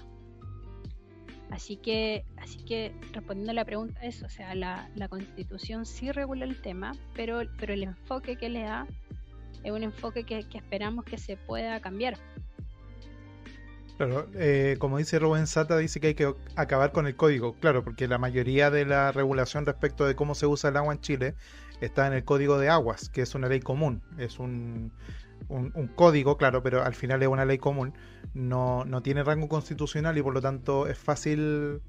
Así 1.49 1.77
que, 1.77 2.25
así 2.37 2.57
que 2.65 2.93
respondiendo 3.13 3.51
a 3.51 3.55
la 3.55 3.65
pregunta 3.65 4.01
es, 4.01 4.21
o 4.23 4.29
sea, 4.29 4.53
la, 4.53 4.89
la 4.95 5.07
constitución 5.07 5.85
sí 5.85 6.11
regula 6.11 6.45
el 6.45 6.61
tema, 6.61 6.93
pero, 7.15 7.41
pero 7.57 7.73
el 7.73 7.83
enfoque 7.83 8.35
que 8.35 8.49
le 8.49 8.63
da 8.63 8.85
es 9.63 9.71
un 9.71 9.83
enfoque 9.83 10.23
que, 10.23 10.43
que 10.47 10.57
esperamos 10.57 11.05
que 11.05 11.17
se 11.17 11.37
pueda 11.37 11.79
cambiar. 11.79 12.17
Claro, 13.97 14.27
eh, 14.35 14.75
como 14.77 14.99
dice 14.99 15.17
Rubén 15.17 15.47
Sata, 15.47 15.75
dice 15.77 15.99
que 15.99 16.07
hay 16.07 16.13
que 16.13 16.31
acabar 16.55 16.91
con 16.91 17.07
el 17.07 17.15
código, 17.15 17.55
claro, 17.55 17.83
porque 17.83 18.07
la 18.07 18.19
mayoría 18.19 18.69
de 18.69 18.85
la 18.85 19.11
regulación 19.11 19.65
respecto 19.65 20.05
de 20.05 20.15
cómo 20.15 20.35
se 20.35 20.45
usa 20.45 20.69
el 20.69 20.77
agua 20.77 20.93
en 20.93 21.01
Chile 21.01 21.35
está 21.81 22.05
en 22.05 22.13
el 22.13 22.23
Código 22.23 22.59
de 22.59 22.69
Aguas, 22.69 23.09
que 23.09 23.21
es 23.21 23.33
una 23.33 23.47
ley 23.47 23.59
común, 23.59 24.03
es 24.19 24.37
un, 24.37 24.91
un, 25.49 25.71
código, 25.95 26.37
claro, 26.37 26.61
pero 26.61 26.83
al 26.83 26.95
final 26.95 27.21
es 27.21 27.29
una 27.29 27.45
ley 27.45 27.57
común, 27.57 27.93
no, 28.33 28.85
no 28.85 29.01
tiene 29.01 29.23
rango 29.23 29.47
constitucional 29.47 30.17
y 30.17 30.21
por 30.21 30.33
lo 30.33 30.41
tanto 30.41 30.87
es 30.87 30.97
fácil 30.97 31.81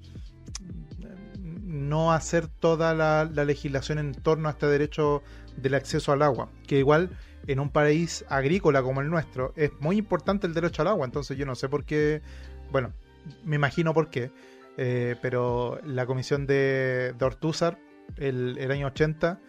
no 1.40 2.12
hacer 2.12 2.48
toda 2.48 2.94
la, 2.94 3.28
la 3.32 3.44
legislación 3.44 3.98
en 3.98 4.12
torno 4.12 4.48
a 4.48 4.52
este 4.52 4.66
derecho 4.66 5.22
del 5.56 5.74
acceso 5.74 6.12
al 6.12 6.22
agua, 6.22 6.50
que 6.66 6.78
igual 6.78 7.10
en 7.46 7.60
un 7.60 7.70
país 7.70 8.24
agrícola 8.28 8.82
como 8.82 9.00
el 9.00 9.08
nuestro 9.08 9.52
es 9.56 9.72
muy 9.80 9.96
importante 9.96 10.46
el 10.46 10.54
derecho 10.54 10.82
al 10.82 10.88
agua, 10.88 11.04
entonces 11.06 11.36
yo 11.36 11.46
no 11.46 11.54
sé 11.54 11.68
por 11.68 11.84
qué, 11.84 12.22
bueno, 12.70 12.92
me 13.44 13.56
imagino 13.56 13.94
por 13.94 14.10
qué, 14.10 14.30
eh, 14.76 15.16
pero 15.20 15.80
la 15.84 16.06
comisión 16.06 16.46
de, 16.46 17.14
de 17.18 17.24
Ortúzar 17.24 17.78
el, 18.16 18.56
el, 18.58 18.70
año 18.70 18.86
80, 18.88 19.40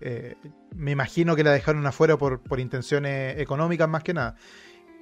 eh, 0.00 0.36
me 0.74 0.92
imagino 0.92 1.36
que 1.36 1.44
la 1.44 1.52
dejaron 1.52 1.86
afuera 1.86 2.16
por, 2.16 2.40
intenciones 2.58 3.38
económicas 3.38 3.88
más 3.88 4.02
que 4.02 4.14
nada. 4.14 4.36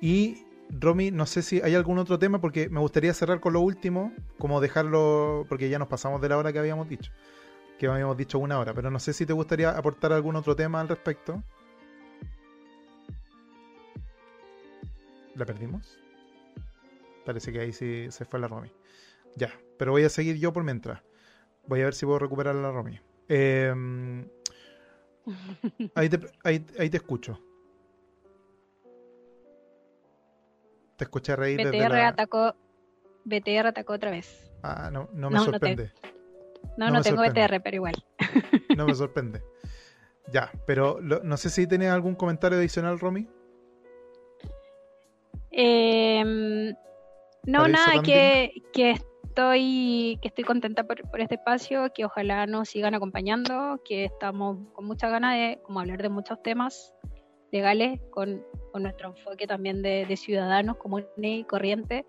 Y 0.01 0.45
Romy, 0.71 1.11
no 1.11 1.27
sé 1.27 1.43
si 1.43 1.61
hay 1.63 1.75
algún 1.75 1.99
otro 1.99 2.19
tema, 2.19 2.41
porque 2.41 2.69
me 2.69 2.81
gustaría 2.81 3.15
cerrar 3.15 3.41
con 3.41 3.53
lo 3.53 3.61
último, 3.61 4.13
como 4.39 4.61
dejarlo, 4.61 5.47
porque 5.49 5.69
ya 5.69 5.79
nos 5.79 5.89
pasamos 5.89 6.21
de 6.21 6.29
la 6.29 6.37
hora 6.37 6.53
que 6.53 6.59
habíamos 6.59 6.89
dicho, 6.89 7.13
que 7.79 7.87
habíamos 7.87 8.17
dicho 8.17 8.39
una 8.39 8.59
hora, 8.59 8.75
pero 8.75 8.91
no 8.91 8.99
sé 8.99 9.13
si 9.13 9.25
te 9.25 9.33
gustaría 9.33 9.71
aportar 9.71 10.13
algún 10.13 10.37
otro 10.37 10.57
tema 10.57 10.81
al 10.81 10.89
respecto. 10.89 11.43
¿La 15.35 15.47
perdimos? 15.47 15.99
Parece 17.25 17.53
que 17.53 17.61
ahí 17.61 17.73
sí 17.73 18.09
se 18.11 18.25
fue 18.25 18.41
la 18.41 18.49
Romy. 18.49 18.73
Ya, 19.37 19.53
pero 19.79 19.93
voy 19.93 20.03
a 20.03 20.09
seguir 20.09 20.37
yo 20.39 20.53
por 20.53 20.65
mientras. 20.65 21.03
Voy 21.69 21.83
a 21.83 21.85
ver 21.85 21.95
si 21.95 22.07
puedo 22.07 22.19
recuperar 22.19 22.57
a 22.57 22.61
la 22.61 22.73
Romy. 22.73 22.99
Eh, 23.29 23.73
ahí, 25.95 26.09
te, 26.09 26.21
ahí, 26.45 26.65
ahí, 26.79 26.91
te, 26.91 26.97
escucho. 26.97 27.41
Te 30.97 31.05
escuché 31.05 31.37
reír 31.37 31.61
BTR 31.61 31.71
desde 31.71 31.89
la... 31.89 32.09
atacó 32.09 32.55
BTR 33.25 33.69
atacó 33.69 33.93
otra 33.95 34.11
vez. 34.11 34.53
Ah, 34.63 34.91
no, 34.93 35.09
no 35.13 35.31
me 35.31 35.37
no, 35.37 35.45
sorprende. 35.45 35.93
No, 36.77 36.87
no, 36.87 36.95
no 36.95 37.03
tengo 37.03 37.23
sorprende. 37.23 37.47
BTR, 37.47 37.63
pero 37.63 37.77
igual. 37.77 38.05
No 38.77 38.87
me 38.87 38.95
sorprende. 38.95 39.43
Ya, 40.33 40.51
pero 40.67 41.01
lo, 41.01 41.23
no 41.23 41.37
sé 41.37 41.51
si 41.51 41.67
tienes 41.67 41.91
algún 41.91 42.15
comentario 42.15 42.59
adicional, 42.59 42.99
Romy. 42.99 43.29
Eh, 45.51 46.23
no, 47.45 47.69
nada, 47.69 48.03
que, 48.03 48.53
que, 48.73 49.01
estoy, 49.29 50.19
que 50.21 50.29
estoy 50.29 50.45
contenta 50.45 50.85
por, 50.85 51.09
por, 51.11 51.21
este 51.21 51.37
espacio, 51.37 51.93
que 51.95 52.05
ojalá 52.05 52.47
nos 52.47 52.69
sigan 52.69 52.95
acompañando, 52.95 53.81
que 53.85 54.05
estamos 54.05 54.59
con 54.73 54.87
mucha 54.87 55.09
ganas 55.09 55.35
de 55.35 55.61
como 55.63 55.81
hablar 55.81 56.03
de 56.03 56.09
muchos 56.09 56.43
temas 56.43 56.95
legales, 57.53 58.01
con, 58.11 58.45
con 58.73 58.83
nuestro 58.83 59.11
enfoque 59.11 59.47
también 59.47 59.83
de, 59.83 60.07
de 60.07 60.17
ciudadanos 60.17 60.77
comunes 60.77 61.07
y 61.21 61.45
corrientes. 61.45 62.05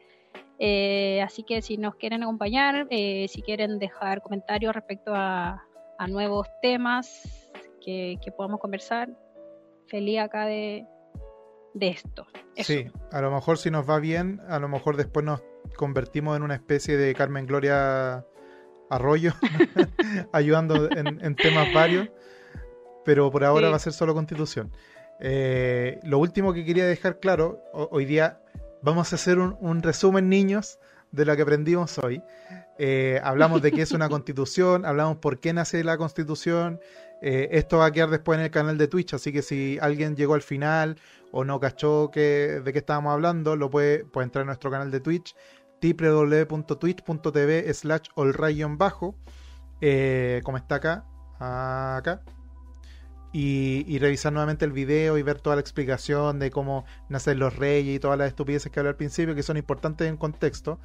Eh, 0.57 1.21
así 1.21 1.43
que 1.43 1.61
si 1.61 1.77
nos 1.77 1.95
quieren 1.95 2.23
acompañar, 2.23 2.87
eh, 2.89 3.27
si 3.29 3.41
quieren 3.41 3.79
dejar 3.79 4.21
comentarios 4.21 4.75
respecto 4.75 5.13
a, 5.15 5.63
a 5.97 6.07
nuevos 6.07 6.47
temas 6.61 7.49
que, 7.81 8.17
que 8.21 8.31
podamos 8.31 8.59
conversar, 8.59 9.09
feliz 9.87 10.19
acá 10.19 10.45
de, 10.45 10.85
de 11.73 11.87
esto. 11.87 12.27
Eso. 12.55 12.73
Sí, 12.73 12.87
a 13.11 13.21
lo 13.21 13.31
mejor 13.31 13.57
si 13.57 13.71
nos 13.71 13.89
va 13.89 13.99
bien, 13.99 14.41
a 14.49 14.59
lo 14.59 14.67
mejor 14.67 14.97
después 14.97 15.25
nos 15.25 15.41
convertimos 15.75 16.35
en 16.37 16.43
una 16.43 16.55
especie 16.55 16.97
de 16.97 17.13
Carmen 17.15 17.45
Gloria 17.45 18.25
Arroyo, 18.89 19.33
ayudando 20.33 20.89
en, 20.91 21.23
en, 21.23 21.35
temas 21.35 21.73
varios, 21.73 22.09
pero 23.05 23.31
por 23.31 23.43
ahora 23.43 23.67
sí. 23.67 23.71
va 23.71 23.75
a 23.77 23.79
ser 23.79 23.93
solo 23.93 24.13
constitución. 24.13 24.71
Eh, 25.19 25.99
lo 26.03 26.19
último 26.19 26.53
que 26.53 26.65
quería 26.65 26.85
dejar 26.85 27.19
claro, 27.19 27.59
hoy 27.73 28.05
día 28.05 28.41
vamos 28.81 29.11
a 29.11 29.15
hacer 29.15 29.39
un, 29.39 29.57
un 29.59 29.83
resumen, 29.83 30.29
niños, 30.29 30.79
de 31.11 31.25
lo 31.25 31.35
que 31.35 31.41
aprendimos 31.41 31.97
hoy. 31.99 32.23
Eh, 32.77 33.19
hablamos 33.23 33.61
de 33.61 33.71
qué 33.71 33.81
es 33.81 33.91
una 33.91 34.09
constitución, 34.09 34.85
hablamos 34.85 35.17
por 35.17 35.39
qué 35.39 35.53
nace 35.53 35.83
la 35.83 35.97
constitución. 35.97 36.79
Eh, 37.21 37.49
esto 37.51 37.79
va 37.79 37.87
a 37.87 37.91
quedar 37.91 38.09
después 38.09 38.39
en 38.39 38.45
el 38.45 38.51
canal 38.51 38.77
de 38.77 38.87
Twitch, 38.87 39.13
así 39.13 39.33
que 39.33 39.41
si 39.41 39.77
alguien 39.81 40.15
llegó 40.15 40.35
al 40.35 40.41
final 40.41 40.97
o 41.31 41.43
no 41.43 41.59
cachó 41.59 42.09
que, 42.11 42.61
de 42.63 42.73
qué 42.73 42.79
estábamos 42.79 43.13
hablando, 43.13 43.55
lo 43.55 43.69
puede, 43.69 44.05
entrar 44.15 44.43
a 44.43 44.45
nuestro 44.45 44.71
canal 44.71 44.89
de 44.91 44.99
Twitch, 44.99 45.35
www.twitch.tv 45.81 47.73
slash 47.73 48.07
bajo, 48.77 49.15
eh, 49.81 50.41
como 50.43 50.57
está 50.57 50.75
acá, 50.75 51.05
acá, 51.39 52.21
y, 53.31 53.85
y, 53.87 53.99
revisar 53.99 54.33
nuevamente 54.33 54.65
el 54.65 54.71
video 54.71 55.17
y 55.17 55.23
ver 55.23 55.39
toda 55.39 55.55
la 55.55 55.61
explicación 55.61 56.39
de 56.39 56.49
cómo 56.49 56.85
nacen 57.09 57.37
los 57.37 57.55
reyes 57.57 57.97
y 57.97 57.99
todas 57.99 58.17
las 58.17 58.29
estupideces 58.29 58.71
que 58.71 58.79
hablé 58.79 58.89
al 58.89 58.95
principio, 58.95 59.35
que 59.35 59.43
son 59.43 59.57
importantes 59.57 60.07
en 60.07 60.17
contexto. 60.17 60.79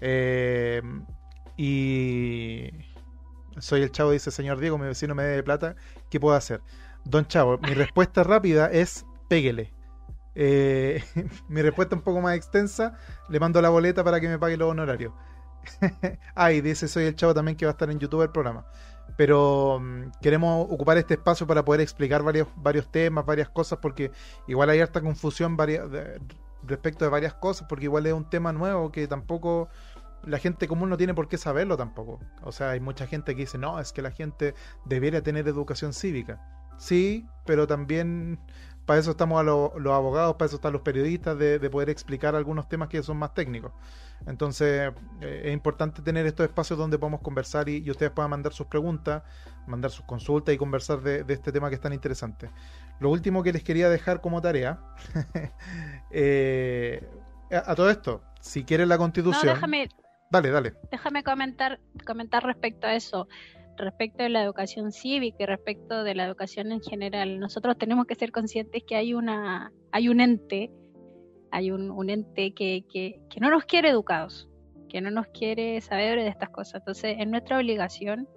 Eh, 0.00 0.80
y 1.56 2.70
soy 3.60 3.82
el 3.82 3.90
chavo, 3.90 4.10
dice 4.10 4.30
señor 4.30 4.58
Diego, 4.58 4.78
mi 4.78 4.86
vecino 4.86 5.14
me 5.14 5.22
debe 5.22 5.42
plata, 5.42 5.76
¿qué 6.10 6.20
puedo 6.20 6.36
hacer? 6.36 6.60
Don 7.04 7.26
Chavo, 7.26 7.58
mi 7.58 7.74
respuesta 7.74 8.22
rápida 8.22 8.70
es 8.70 9.06
péguele. 9.28 9.72
Eh, 10.34 11.02
mi 11.48 11.62
respuesta 11.62 11.96
un 11.96 12.02
poco 12.02 12.20
más 12.20 12.36
extensa, 12.36 12.94
le 13.28 13.40
mando 13.40 13.60
la 13.62 13.70
boleta 13.70 14.04
para 14.04 14.20
que 14.20 14.28
me 14.28 14.38
pague 14.38 14.56
los 14.56 14.70
honorarios. 14.70 15.12
ah, 16.34 16.52
y 16.52 16.60
dice 16.60 16.88
Soy 16.88 17.04
el 17.04 17.16
Chavo 17.16 17.34
también 17.34 17.56
que 17.56 17.66
va 17.66 17.70
a 17.70 17.72
estar 17.72 17.90
en 17.90 17.98
YouTube 17.98 18.22
el 18.22 18.30
programa. 18.30 18.66
Pero 19.16 19.76
um, 19.76 20.10
queremos 20.20 20.66
ocupar 20.70 20.98
este 20.98 21.14
espacio 21.14 21.46
para 21.46 21.64
poder 21.64 21.80
explicar 21.80 22.22
varios, 22.22 22.48
varios 22.56 22.90
temas, 22.90 23.24
varias 23.24 23.48
cosas, 23.48 23.78
porque 23.80 24.12
igual 24.46 24.70
hay 24.70 24.80
harta 24.80 25.00
confusión 25.00 25.56
respecto 26.62 27.04
de 27.04 27.10
varias 27.10 27.34
cosas, 27.34 27.66
porque 27.68 27.86
igual 27.86 28.06
es 28.06 28.12
un 28.12 28.28
tema 28.28 28.52
nuevo 28.52 28.92
que 28.92 29.08
tampoco 29.08 29.68
la 30.24 30.38
gente 30.38 30.68
común 30.68 30.90
no 30.90 30.96
tiene 30.96 31.14
por 31.14 31.28
qué 31.28 31.38
saberlo 31.38 31.76
tampoco. 31.76 32.20
O 32.42 32.52
sea, 32.52 32.70
hay 32.70 32.80
mucha 32.80 33.06
gente 33.06 33.34
que 33.34 33.42
dice, 33.42 33.58
no, 33.58 33.80
es 33.80 33.92
que 33.92 34.02
la 34.02 34.10
gente 34.10 34.54
debería 34.84 35.22
tener 35.22 35.46
educación 35.48 35.92
cívica. 35.92 36.40
Sí, 36.78 37.26
pero 37.44 37.66
también 37.66 38.38
para 38.88 39.00
eso 39.00 39.10
estamos 39.10 39.38
a 39.38 39.42
lo, 39.42 39.74
los 39.78 39.92
abogados, 39.92 40.36
para 40.36 40.46
eso 40.46 40.56
están 40.56 40.72
los 40.72 40.80
periodistas, 40.80 41.36
de, 41.38 41.58
de, 41.58 41.68
poder 41.68 41.90
explicar 41.90 42.34
algunos 42.34 42.70
temas 42.70 42.88
que 42.88 43.02
son 43.02 43.18
más 43.18 43.34
técnicos. 43.34 43.70
Entonces, 44.26 44.94
eh, 45.20 45.42
es 45.44 45.52
importante 45.52 46.00
tener 46.00 46.24
estos 46.24 46.46
espacios 46.46 46.78
donde 46.78 46.98
podamos 46.98 47.20
conversar 47.20 47.68
y, 47.68 47.82
y, 47.84 47.90
ustedes 47.90 48.12
puedan 48.12 48.30
mandar 48.30 48.54
sus 48.54 48.66
preguntas, 48.66 49.22
mandar 49.66 49.90
sus 49.90 50.06
consultas 50.06 50.54
y 50.54 50.58
conversar 50.58 51.02
de, 51.02 51.22
de, 51.22 51.34
este 51.34 51.52
tema 51.52 51.68
que 51.68 51.74
es 51.74 51.82
tan 51.82 51.92
interesante. 51.92 52.50
Lo 52.98 53.10
último 53.10 53.42
que 53.42 53.52
les 53.52 53.62
quería 53.62 53.90
dejar 53.90 54.22
como 54.22 54.40
tarea, 54.40 54.80
eh, 56.10 57.06
a, 57.52 57.72
a, 57.72 57.74
todo 57.74 57.90
esto, 57.90 58.22
si 58.40 58.64
quieren 58.64 58.88
la 58.88 58.96
constitución... 58.96 59.46
No, 59.46 59.52
déjame, 59.52 59.90
dale, 60.30 60.50
dale. 60.50 60.74
Déjame 60.90 61.22
comentar, 61.22 61.80
comentar 62.04 62.44
respecto 62.44 62.86
a 62.86 62.94
eso 62.94 63.28
respecto 63.78 64.22
de 64.22 64.28
la 64.28 64.42
educación 64.42 64.92
cívica 64.92 65.36
y 65.40 65.46
respecto 65.46 66.04
de 66.04 66.14
la 66.14 66.24
educación 66.24 66.72
en 66.72 66.80
general, 66.80 67.38
nosotros 67.38 67.78
tenemos 67.78 68.06
que 68.06 68.14
ser 68.14 68.32
conscientes 68.32 68.82
que 68.84 68.96
hay 68.96 69.14
una, 69.14 69.72
hay 69.92 70.08
un 70.08 70.20
ente, 70.20 70.70
hay 71.50 71.70
un, 71.70 71.90
un 71.90 72.10
ente 72.10 72.52
que, 72.52 72.84
que, 72.92 73.20
que, 73.30 73.40
no 73.40 73.50
nos 73.50 73.64
quiere 73.64 73.88
educados, 73.88 74.48
que 74.88 75.00
no 75.00 75.10
nos 75.10 75.26
quiere 75.28 75.80
saber 75.80 76.18
de 76.18 76.28
estas 76.28 76.50
cosas. 76.50 76.80
Entonces, 76.80 77.16
es 77.18 77.28
nuestra 77.28 77.58
obligación 77.58 78.28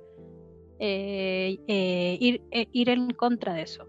eh, 0.80 1.58
eh, 1.68 2.18
ir, 2.20 2.42
eh, 2.52 2.68
ir 2.72 2.90
en 2.90 3.10
contra 3.12 3.54
de 3.54 3.64
eso. 3.64 3.88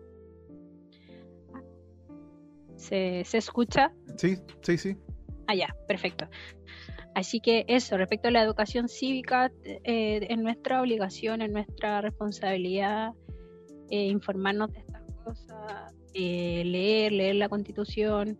¿Se, 2.77 3.23
¿Se 3.25 3.39
escucha? 3.39 3.93
Sí, 4.17 4.37
sí, 4.63 4.77
sí. 4.77 4.97
Ah, 5.47 5.55
ya, 5.55 5.75
perfecto. 5.87 6.29
Así 7.15 7.41
que 7.41 7.65
eso, 7.69 7.97
respecto 7.97 8.29
a 8.29 8.31
la 8.31 8.43
educación 8.43 8.89
cívica, 8.89 9.53
eh, 9.65 10.27
es 10.29 10.39
nuestra 10.39 10.81
obligación, 10.81 11.43
es 11.43 11.51
nuestra 11.51 12.01
responsabilidad 12.01 13.13
eh, 13.91 14.07
informarnos 14.07 14.73
de 14.73 14.79
estas 14.81 15.03
cosas, 15.23 15.95
eh, 16.15 16.63
leer, 16.65 17.13
leer 17.13 17.35
la 17.37 17.49
constitución. 17.49 18.39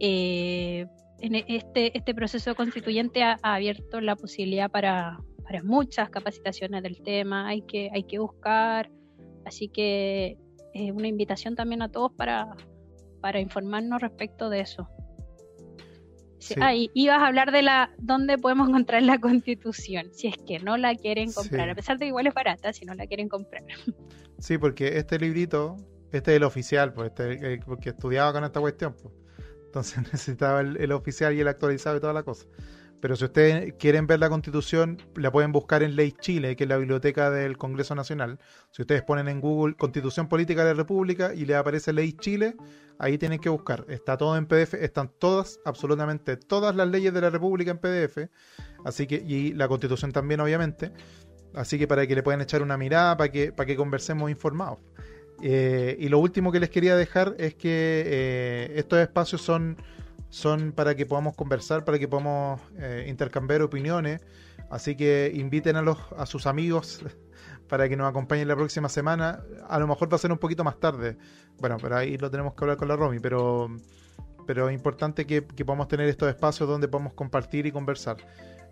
En 0.00 1.36
este, 1.46 1.96
este 1.96 2.14
proceso 2.14 2.56
constituyente 2.56 3.22
ha, 3.22 3.38
ha 3.42 3.54
abierto 3.54 4.00
la 4.00 4.16
posibilidad 4.16 4.68
para, 4.68 5.20
para, 5.44 5.62
muchas 5.62 6.10
capacitaciones 6.10 6.82
del 6.82 7.00
tema, 7.02 7.46
hay 7.46 7.62
que, 7.62 7.88
hay 7.94 8.02
que 8.02 8.18
buscar, 8.18 8.90
así 9.44 9.68
que 9.68 10.36
es 10.74 10.90
una 10.90 11.06
invitación 11.06 11.54
también 11.54 11.82
a 11.82 11.88
todos 11.88 12.12
para, 12.14 12.56
para 13.20 13.38
informarnos 13.38 14.00
respecto 14.00 14.50
de 14.50 14.60
eso. 14.60 14.88
Ah, 16.60 16.74
y 16.74 16.90
ibas 16.94 17.18
a 17.18 17.26
hablar 17.26 17.52
de 17.52 17.62
la 17.62 17.90
dónde 17.98 18.38
podemos 18.38 18.68
encontrar 18.68 19.02
la 19.02 19.18
constitución, 19.18 20.08
si 20.12 20.28
es 20.28 20.36
que 20.36 20.58
no 20.58 20.76
la 20.76 20.94
quieren 20.94 21.32
comprar, 21.32 21.70
a 21.70 21.74
pesar 21.74 21.98
de 21.98 22.04
que 22.04 22.08
igual 22.08 22.26
es 22.26 22.34
barata, 22.34 22.72
si 22.72 22.84
no 22.84 22.94
la 22.94 23.06
quieren 23.06 23.28
comprar. 23.28 23.62
Sí, 24.38 24.58
porque 24.58 24.98
este 24.98 25.20
librito, 25.20 25.76
este 26.10 26.32
es 26.32 26.36
el 26.38 26.42
oficial, 26.42 26.92
pues 26.92 27.12
este, 27.16 27.60
porque 27.64 27.90
estudiaba 27.90 28.32
con 28.32 28.42
esta 28.42 28.58
cuestión, 28.58 28.96
pues. 29.00 29.14
entonces 29.66 29.98
necesitaba 30.12 30.62
el, 30.62 30.90
oficial 30.90 31.32
y 31.32 31.40
el 31.40 31.46
actualizado 31.46 31.96
y 31.96 32.00
toda 32.00 32.12
la 32.12 32.24
cosa. 32.24 32.46
Pero 33.02 33.16
si 33.16 33.24
ustedes 33.24 33.74
quieren 33.80 34.06
ver 34.06 34.20
la 34.20 34.30
constitución, 34.30 34.96
la 35.16 35.32
pueden 35.32 35.50
buscar 35.50 35.82
en 35.82 35.96
Ley 35.96 36.12
Chile, 36.12 36.54
que 36.54 36.62
es 36.62 36.70
la 36.70 36.76
biblioteca 36.76 37.32
del 37.32 37.58
Congreso 37.58 37.96
Nacional. 37.96 38.38
Si 38.70 38.82
ustedes 38.82 39.02
ponen 39.02 39.26
en 39.26 39.40
Google 39.40 39.74
Constitución 39.74 40.28
Política 40.28 40.64
de 40.64 40.70
la 40.70 40.76
República 40.76 41.34
y 41.34 41.44
le 41.44 41.56
aparece 41.56 41.92
Ley 41.92 42.12
Chile, 42.12 42.54
ahí 43.00 43.18
tienen 43.18 43.40
que 43.40 43.48
buscar. 43.48 43.84
Está 43.88 44.16
todo 44.16 44.36
en 44.36 44.46
PDF, 44.46 44.74
están 44.74 45.10
todas, 45.18 45.58
absolutamente 45.64 46.36
todas 46.36 46.76
las 46.76 46.86
leyes 46.86 47.12
de 47.12 47.20
la 47.20 47.30
República 47.30 47.72
en 47.72 47.78
PDF. 47.78 48.30
Así 48.84 49.08
que, 49.08 49.16
y 49.16 49.52
la 49.52 49.66
Constitución 49.66 50.12
también, 50.12 50.38
obviamente. 50.38 50.92
Así 51.54 51.80
que 51.80 51.88
para 51.88 52.06
que 52.06 52.14
le 52.14 52.22
puedan 52.22 52.40
echar 52.40 52.62
una 52.62 52.76
mirada, 52.76 53.16
para 53.16 53.32
que, 53.32 53.50
para 53.50 53.66
que 53.66 53.74
conversemos 53.74 54.30
informados. 54.30 54.78
Eh, 55.42 55.96
y 55.98 56.08
lo 56.08 56.20
último 56.20 56.52
que 56.52 56.60
les 56.60 56.70
quería 56.70 56.94
dejar 56.94 57.34
es 57.36 57.56
que 57.56 58.04
eh, 58.06 58.72
estos 58.76 59.00
espacios 59.00 59.42
son 59.42 59.76
son 60.32 60.72
para 60.72 60.94
que 60.94 61.04
podamos 61.04 61.36
conversar, 61.36 61.84
para 61.84 61.98
que 61.98 62.08
podamos 62.08 62.58
eh, 62.78 63.04
intercambiar 63.06 63.60
opiniones. 63.60 64.22
Así 64.70 64.96
que 64.96 65.30
inviten 65.34 65.76
a, 65.76 65.82
los, 65.82 65.98
a 66.16 66.24
sus 66.24 66.46
amigos 66.46 67.04
para 67.68 67.86
que 67.86 67.98
nos 67.98 68.08
acompañen 68.08 68.48
la 68.48 68.56
próxima 68.56 68.88
semana. 68.88 69.42
A 69.68 69.78
lo 69.78 69.86
mejor 69.86 70.10
va 70.10 70.16
a 70.16 70.18
ser 70.18 70.32
un 70.32 70.38
poquito 70.38 70.64
más 70.64 70.80
tarde. 70.80 71.18
Bueno, 71.58 71.76
pero 71.78 71.98
ahí 71.98 72.16
lo 72.16 72.30
tenemos 72.30 72.54
que 72.54 72.64
hablar 72.64 72.78
con 72.78 72.88
la 72.88 72.96
Romy, 72.96 73.18
pero, 73.18 73.68
pero 74.46 74.70
es 74.70 74.74
importante 74.74 75.26
que, 75.26 75.42
podamos 75.42 75.88
tener 75.88 76.08
estos 76.08 76.30
espacios 76.30 76.66
donde 76.66 76.88
podamos 76.88 77.12
compartir 77.12 77.66
y 77.66 77.70
conversar. 77.70 78.16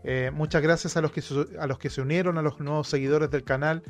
Eh, 0.03 0.31
muchas 0.33 0.63
gracias 0.63 0.97
a 0.97 1.03
los, 1.03 1.13
que, 1.13 1.23
a 1.59 1.67
los 1.67 1.79
que 1.79 1.91
se 1.91 2.01
unieron, 2.01 2.39
a 2.39 2.43
los 2.43 2.59
nuevos 2.59 2.89
seguidores 2.89 3.31
del 3.31 3.45
canal, 3.45 3.83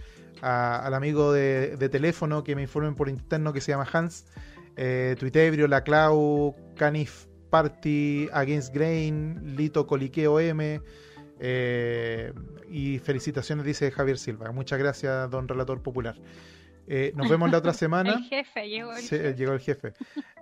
al 0.42 0.92
amigo 0.92 1.32
de, 1.32 1.88
teléfono 1.88 2.42
que 2.42 2.56
me 2.56 2.62
informen 2.62 2.97
por 2.97 3.09
interno 3.09 3.52
que 3.52 3.60
se 3.60 3.70
llama 3.70 3.86
Hans, 3.92 4.26
eh, 4.74 5.14
Tuitebrio, 5.20 5.68
La 5.68 5.84
Clau, 5.84 6.56
Canif 6.74 7.30
Party, 7.51 8.28
Against 8.32 8.72
Grain, 8.74 9.56
Lito 9.56 9.86
Coliqueo 9.86 10.40
M. 10.40 10.81
Eh, 11.43 12.32
y 12.68 12.98
felicitaciones, 12.98 13.64
dice 13.64 13.90
Javier 13.90 14.18
Silva. 14.18 14.52
Muchas 14.52 14.78
gracias, 14.78 15.31
don 15.31 15.48
Relator 15.48 15.82
Popular. 15.82 16.16
Eh, 16.86 17.12
nos 17.16 17.28
vemos 17.28 17.51
la 17.51 17.59
otra 17.59 17.72
semana. 17.74 18.12
el 18.12 18.24
jefe, 18.24 18.68
llegó 18.68 18.93
el 18.93 18.98
sí, 18.98 19.09
jefe. 19.09 19.35
Llegó 19.35 19.52
el 19.52 19.60
jefe. 19.60 19.93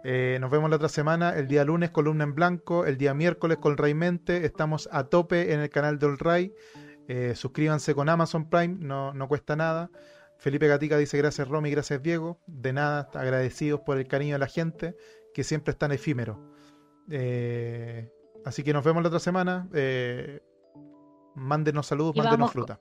Eh, 0.04 0.38
nos 0.40 0.50
vemos 0.50 0.68
la 0.68 0.76
otra 0.76 0.88
semana. 0.88 1.30
El 1.36 1.46
día 1.46 1.64
lunes, 1.64 1.90
columna 1.90 2.24
en 2.24 2.34
blanco. 2.34 2.84
El 2.84 2.98
día 2.98 3.14
miércoles, 3.14 3.58
con 3.58 3.76
Mente. 3.96 4.44
Estamos 4.44 4.88
a 4.92 5.04
tope 5.04 5.52
en 5.52 5.60
el 5.60 5.70
canal 5.70 5.98
del 5.98 6.18
Ray. 6.18 6.52
suscríbanse 7.34 7.94
con 7.94 8.08
Amazon 8.08 8.50
Prime, 8.50 8.76
no, 8.80 9.14
no 9.14 9.28
cuesta 9.28 9.56
nada. 9.56 9.90
Felipe 10.38 10.68
Gatica 10.68 10.96
dice 10.96 11.18
gracias 11.18 11.48
Romy, 11.48 11.70
gracias 11.70 12.02
Diego. 12.02 12.38
De 12.46 12.72
nada, 12.72 13.08
agradecidos 13.14 13.80
por 13.80 13.98
el 13.98 14.06
cariño 14.06 14.34
de 14.34 14.38
la 14.38 14.46
gente, 14.46 14.96
que 15.34 15.42
siempre 15.42 15.72
es 15.72 15.78
tan 15.78 15.90
efímero. 15.90 16.57
Eh, 17.10 18.10
así 18.44 18.62
que 18.62 18.72
nos 18.72 18.84
vemos 18.84 19.02
la 19.02 19.08
otra 19.08 19.20
semana. 19.20 19.68
Eh, 19.74 20.40
mándenos 21.34 21.86
saludos, 21.86 22.16
mándenos 22.16 22.52
fruta. 22.52 22.80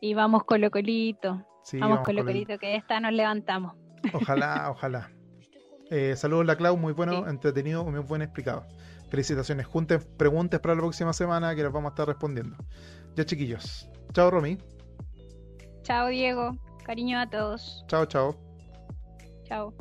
Y 0.00 0.14
vamos 0.14 0.44
con 0.44 0.60
lo 0.60 0.70
colito. 0.70 1.46
vamos, 1.80 2.00
con 2.00 2.16
lo 2.16 2.24
colito, 2.24 2.58
que 2.58 2.76
esta 2.76 3.00
nos 3.00 3.12
levantamos. 3.12 3.74
Ojalá, 4.12 4.70
ojalá. 4.70 5.10
Eh, 5.90 6.14
saludos 6.14 6.44
la 6.44 6.56
Clau, 6.56 6.76
muy 6.76 6.92
bueno, 6.92 7.26
entretenido, 7.26 7.84
muy 7.84 8.00
buen 8.00 8.20
explicado. 8.20 8.66
Felicitaciones. 9.08 9.66
Junten 9.66 10.00
preguntas 10.18 10.60
para 10.60 10.74
la 10.74 10.80
próxima 10.80 11.12
semana 11.12 11.54
que 11.54 11.62
las 11.62 11.72
vamos 11.72 11.90
a 11.90 11.92
estar 11.92 12.06
respondiendo. 12.06 12.56
Ya 13.14 13.24
chiquillos. 13.24 13.88
Chao 14.12 14.30
Romy. 14.30 14.58
Chao 15.82 16.08
Diego. 16.08 16.52
Cariño 16.84 17.18
a 17.18 17.30
todos. 17.30 17.84
Chao, 17.86 18.04
chao. 18.06 18.36
Chao. 19.44 19.74